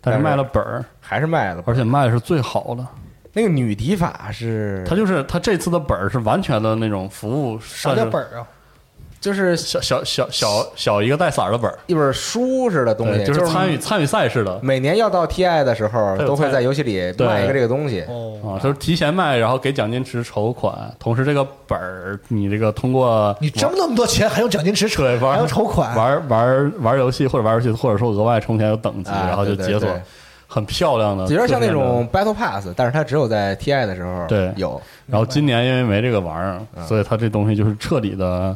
[0.00, 2.86] 但是卖了本儿，还是卖了，而且卖的是最好的。
[3.34, 8.46] 那个女敌法是，他就是他这次的本儿是完全的那种服务，啥叫本儿啊？
[9.22, 18.04] 就是小小小小小一个带色儿的本儿，一本书似的东西，对，就就是参与参与赛事的每年要到 TI 的时候，它有都会在游戏里对卖一个这个东西。
[18.08, 25.96] 哦，啊，就是提前卖，然后给奖金池筹款，同时这个本儿你这个通过你挣那么多钱，还用奖金池筹，对玩还要筹款？
[25.96, 29.88] 玩玩玩游戏或者玩游戏，或者说额外充钱有等级，啊然后就解锁
[30.48, 34.82] 很漂亮的，有点像那种种 Battle Pass，但是它只有在 TI 的时候对有。
[35.06, 38.54] 然后今年因为没这个玩意儿，嗯所以它这东西就是彻底的，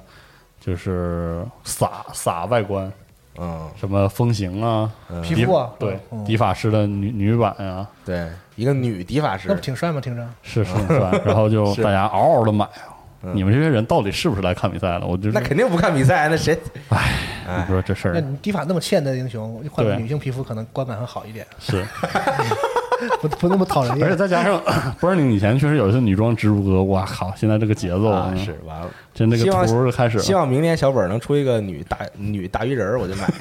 [0.67, 2.91] 就是洒洒外观，
[3.39, 10.01] 嗯，什么风行啊，嗯皮肤啊，对嗯，迪法师的女女版呀，对，一个女敌法师那不，挺帅吗？
[10.01, 12.93] 听着，是是挺帅，然后就 是大家嗷嗷的买啊。
[13.23, 15.07] 嗯你们这些人到底是不是来看比赛的？
[15.07, 16.57] 我就是那肯定不看比赛，那谁？
[16.91, 17.13] 哎
[17.47, 21.85] 你哎，说这事儿那你迪法那么欠的英雄，换个对女性皮肤可能观感会好一点，是，
[23.21, 24.17] 不不那么讨人厌而且。
[24.17, 24.61] 再加上
[25.01, 27.33] Burning 以前确实有一些女装直播，哇靠！
[27.37, 28.89] 现在这个节奏是完了。
[29.15, 30.23] 真这个希望图就开始了。
[30.23, 33.35] 希望明年小本能出一个女大女大鱼人儿，我就买了。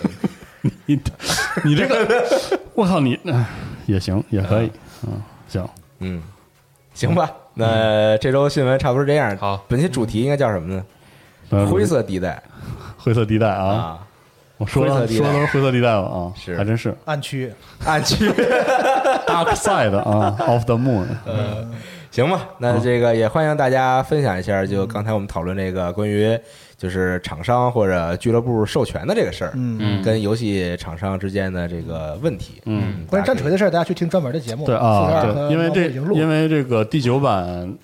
[0.85, 0.99] 你
[1.63, 3.45] 你这个，我靠你哎
[3.85, 4.71] 也行也可以，
[5.05, 5.69] 嗯，行，
[5.99, 6.21] 嗯，
[6.93, 7.29] 行吧。
[7.53, 9.35] 那这周新闻差不多这样。
[9.37, 10.83] 好，本期主题应该叫什么呢？
[11.51, 12.41] 呃灰色地带
[12.97, 14.04] 灰色地带啊，啊，
[14.57, 17.51] 我说说的都是灰色地带了啊，是还真是暗区，
[17.85, 18.29] 暗区。
[19.27, 21.07] Dark Side 啊，Of the Moon，
[22.11, 26.37] 行吧，那这个也欢迎大家分享一下，就刚才我们讨论这个关于
[26.77, 32.61] 就是厂商或者俱乐部授权的这个事儿，嗯，嗯跟游戏厂商之间的这个问题。
[32.65, 34.65] 嗯，关于战锤的事儿，大家去听专门的节目。
[34.65, 37.75] 对啊，对，因为这已经录了因为这个第九版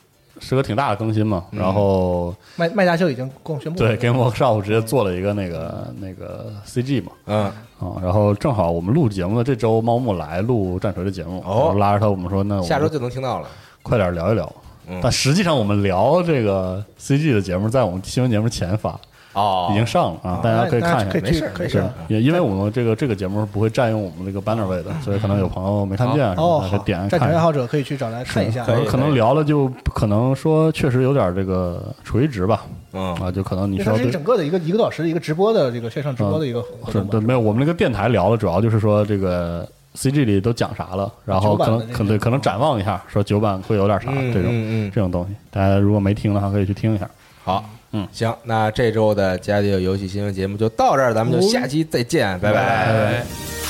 [0.41, 3.80] 是个挺大的更新嘛，嗯然后卖卖家秀已经公宣布。
[3.80, 7.45] 对 Game Workshop 直接做了一个那个那个 CG 嘛，嗯，
[7.80, 13.47] 啊，然后正好我们录节目的这周，猫木来录战锤的节目，哦然后拉着他，我们说那我们下周就能听到了。
[13.84, 14.51] 快点聊一聊。
[14.88, 18.99] 嗯但实际上我们聊这个 CG 的节目，在我们新闻节目前发，
[19.33, 21.11] 哦已经上了啊，大家可以看一下。
[21.11, 21.81] 可以去没事没事可以去。
[22.07, 27.27] 也因为我们这个这个节目是不会占用我们这个 banner 位的，所以可能有朋友没看见，哦，大家好，战点看一下。
[27.27, 28.65] 锤爱好者可以去找来看一下。
[28.87, 32.63] 可能聊了就可能说确实有点这个垂直吧，
[32.93, 47.09] 嗯啊，就可能你因为它是一个需要对整个的一个一个多小时的一个直播的这个线上直播的一个活动吧是对，没有我们那个电台聊了，主要就是说这个 CG 里都讲啥了，然后可能可能对可能展望一下，说九版会有点啥嗯这种嗯嗯这种东西，大家如果没听的话，可以去听一下。
[47.43, 47.63] 好，
[47.93, 52.59] 嗯，行，那这周的家里有游戏新闻节目就到这儿，咱们就下期再见，拜拜。
[52.59, 53.60] 拜拜。